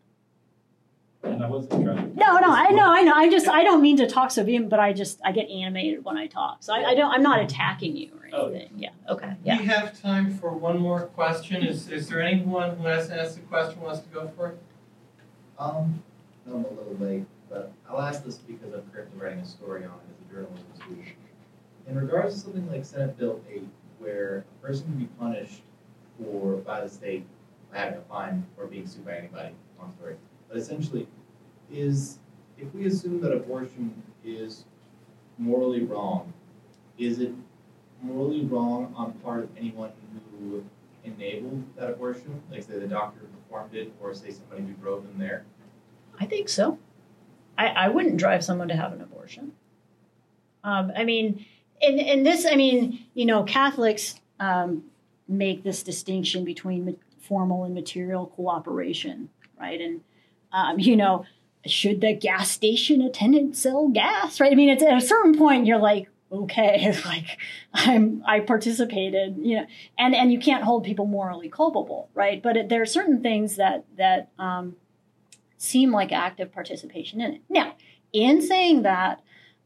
And 1.23 1.43
I 1.43 1.47
wasn't 1.47 1.83
trying. 1.83 2.15
No, 2.15 2.39
no, 2.39 2.49
I 2.49 2.69
know, 2.71 2.85
I 2.91 3.01
know. 3.03 3.13
I 3.13 3.29
just, 3.29 3.47
I 3.47 3.63
don't 3.63 3.81
mean 3.81 3.97
to 3.97 4.07
talk 4.07 4.31
so 4.31 4.43
vehement, 4.43 4.69
but 4.71 4.79
I 4.79 4.91
just, 4.91 5.19
I 5.23 5.31
get 5.31 5.49
animated 5.49 6.03
when 6.03 6.17
I 6.17 6.25
talk. 6.27 6.63
So 6.63 6.73
I, 6.73 6.89
I 6.91 6.95
don't, 6.95 7.11
I'm 7.11 7.21
not 7.23 7.39
attacking 7.41 7.95
you 7.95 8.09
or 8.15 8.21
Oh. 8.33 8.47
anything. 8.47 8.71
Yeah. 8.77 8.89
Okay. 9.09 9.33
We 9.43 9.65
have 9.65 9.99
time 10.01 10.33
for 10.37 10.51
one 10.51 10.77
more 10.79 11.01
question. 11.07 11.63
Is, 11.63 11.89
is 11.89 12.07
there 12.07 12.21
anyone 12.21 12.77
who 12.77 12.85
has 12.87 13.09
to 13.09 13.19
ask 13.21 13.35
the 13.35 13.41
question 13.41 13.77
who 13.79 13.85
wants 13.85 13.99
to 14.01 14.07
go 14.09 14.27
for 14.35 14.47
it? 14.49 14.57
Um, 15.59 16.01
I'm 16.47 16.53
a 16.65 16.69
little 16.69 16.95
late, 16.99 17.25
but 17.49 17.71
I'll 17.89 18.01
ask 18.01 18.23
this 18.23 18.37
because 18.37 18.73
I'm 18.73 18.83
currently 18.93 19.19
writing 19.21 19.39
a 19.39 19.45
story 19.45 19.83
on 19.83 19.91
it 19.91 19.99
as 20.09 20.29
a 20.29 20.33
journalism 20.33 20.65
student. 20.75 21.07
In 21.89 21.95
regards 21.99 22.35
to 22.35 22.39
something 22.39 22.71
like 22.71 22.85
Senate 22.85 23.17
Bill 23.17 23.41
8, 23.51 23.63
where 23.99 24.45
a 24.63 24.65
person 24.65 24.85
can 24.85 24.95
be 24.97 25.05
punished 25.19 25.61
for 26.17 26.55
by 26.57 26.81
the 26.81 26.89
state 26.89 27.25
by 27.71 27.79
having 27.79 27.99
a 27.99 28.01
fine 28.03 28.45
or 28.57 28.65
being 28.65 28.87
sued 28.87 29.05
by 29.05 29.17
anybody, 29.17 29.49
long 29.79 29.91
story. 29.99 30.15
But 30.51 30.59
essentially, 30.59 31.07
is 31.71 32.19
if 32.57 32.73
we 32.75 32.85
assume 32.85 33.21
that 33.21 33.31
abortion 33.31 34.03
is 34.25 34.65
morally 35.37 35.83
wrong, 35.83 36.33
is 36.97 37.19
it 37.19 37.31
morally 38.01 38.43
wrong 38.43 38.93
on 38.97 39.13
part 39.13 39.43
of 39.43 39.49
anyone 39.57 39.91
who 40.37 40.63
enabled 41.05 41.63
that 41.77 41.89
abortion? 41.89 42.41
Like 42.51 42.63
say 42.63 42.79
the 42.79 42.87
doctor 42.87 43.21
performed 43.47 43.73
it, 43.75 43.93
or 44.01 44.13
say 44.13 44.31
somebody 44.31 44.63
who 44.63 44.73
drove 44.73 45.03
them 45.03 45.17
there? 45.17 45.45
I 46.19 46.25
think 46.25 46.49
so. 46.49 46.77
I, 47.57 47.67
I 47.67 47.87
wouldn't 47.87 48.17
drive 48.17 48.43
someone 48.43 48.67
to 48.67 48.75
have 48.75 48.91
an 48.91 49.01
abortion. 49.01 49.53
Um, 50.65 50.91
I 50.95 51.05
mean, 51.05 51.45
in, 51.79 51.97
in 51.97 52.23
this, 52.23 52.45
I 52.45 52.55
mean, 52.55 53.05
you 53.13 53.25
know, 53.25 53.43
Catholics 53.43 54.19
um, 54.39 54.83
make 55.29 55.63
this 55.63 55.81
distinction 55.81 56.43
between 56.43 56.97
formal 57.21 57.63
and 57.63 57.73
material 57.73 58.27
cooperation, 58.27 59.29
right? 59.57 59.79
And, 59.79 60.01
um, 60.51 60.79
you 60.79 60.95
know, 60.95 61.25
should 61.65 62.01
the 62.01 62.13
gas 62.13 62.49
station 62.49 63.01
attendant 63.01 63.55
sell 63.55 63.87
gas, 63.89 64.39
right? 64.39 64.51
I 64.51 64.55
mean, 64.55 64.69
it's 64.69 64.83
at 64.83 64.97
a 64.97 65.01
certain 65.01 65.37
point, 65.37 65.67
you're 65.67 65.77
like, 65.77 66.07
okay, 66.31 66.95
like 67.05 67.37
I'm, 67.73 68.23
I 68.25 68.39
participated, 68.39 69.37
you 69.37 69.57
know, 69.57 69.65
and, 69.97 70.15
and 70.15 70.31
you 70.31 70.39
can't 70.39 70.63
hold 70.63 70.83
people 70.83 71.05
morally 71.05 71.49
culpable, 71.49 72.09
right? 72.13 72.41
But 72.41 72.57
it, 72.57 72.69
there 72.69 72.81
are 72.81 72.87
certain 72.87 73.21
things 73.21 73.57
that, 73.57 73.85
that, 73.97 74.31
um, 74.39 74.75
seem 75.57 75.91
like 75.91 76.11
active 76.11 76.51
participation 76.51 77.21
in 77.21 77.35
it. 77.35 77.41
Now, 77.47 77.75
in 78.11 78.41
saying 78.41 78.81
that, 78.81 79.21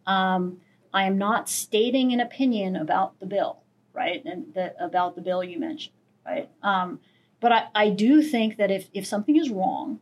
um, 0.06 0.60
I 0.94 1.06
am 1.06 1.18
not 1.18 1.50
stating 1.50 2.12
an 2.12 2.20
opinion 2.20 2.76
about 2.76 3.20
the 3.20 3.26
bill, 3.26 3.60
right? 3.94 4.24
And 4.26 4.54
the, 4.54 4.74
about 4.84 5.16
the 5.16 5.22
bill 5.22 5.44
you 5.44 5.60
mentioned, 5.60 5.96
right? 6.26 6.50
Um, 6.62 7.00
but 7.40 7.52
I, 7.52 7.68
I 7.74 7.90
do 7.90 8.22
think 8.22 8.58
that 8.58 8.72
if, 8.72 8.90
if 8.94 9.06
something 9.06 9.38
is 9.38 9.50
wrong, 9.50 10.00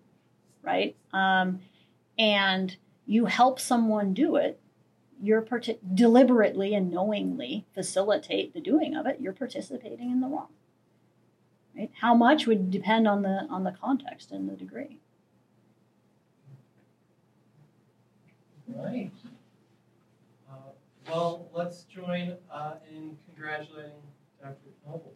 right? 0.63 0.95
Um, 1.11 1.59
and 2.17 2.75
you 3.05 3.25
help 3.25 3.59
someone 3.59 4.13
do 4.13 4.35
it, 4.37 4.59
you're 5.21 5.41
part- 5.41 5.69
deliberately 5.93 6.73
and 6.73 6.91
knowingly 6.91 7.65
facilitate 7.73 8.53
the 8.53 8.61
doing 8.61 8.95
of 8.95 9.05
it. 9.05 9.17
You're 9.19 9.33
participating 9.33 10.11
in 10.11 10.21
the 10.21 10.27
wrong. 10.27 10.49
Right? 11.75 11.91
How 12.01 12.13
much 12.13 12.45
would 12.45 12.69
depend 12.69 13.07
on 13.07 13.23
the 13.23 13.47
on 13.49 13.63
the 13.63 13.71
context 13.71 14.31
and 14.31 14.49
the 14.49 14.55
degree. 14.55 14.99
Right. 18.67 19.11
Uh, 20.49 20.55
well, 21.07 21.49
let's 21.53 21.83
join 21.83 22.37
uh, 22.51 22.75
in 22.89 23.17
congratulating 23.25 23.91
Dr. 24.41 24.57
Noble. 24.85 25.13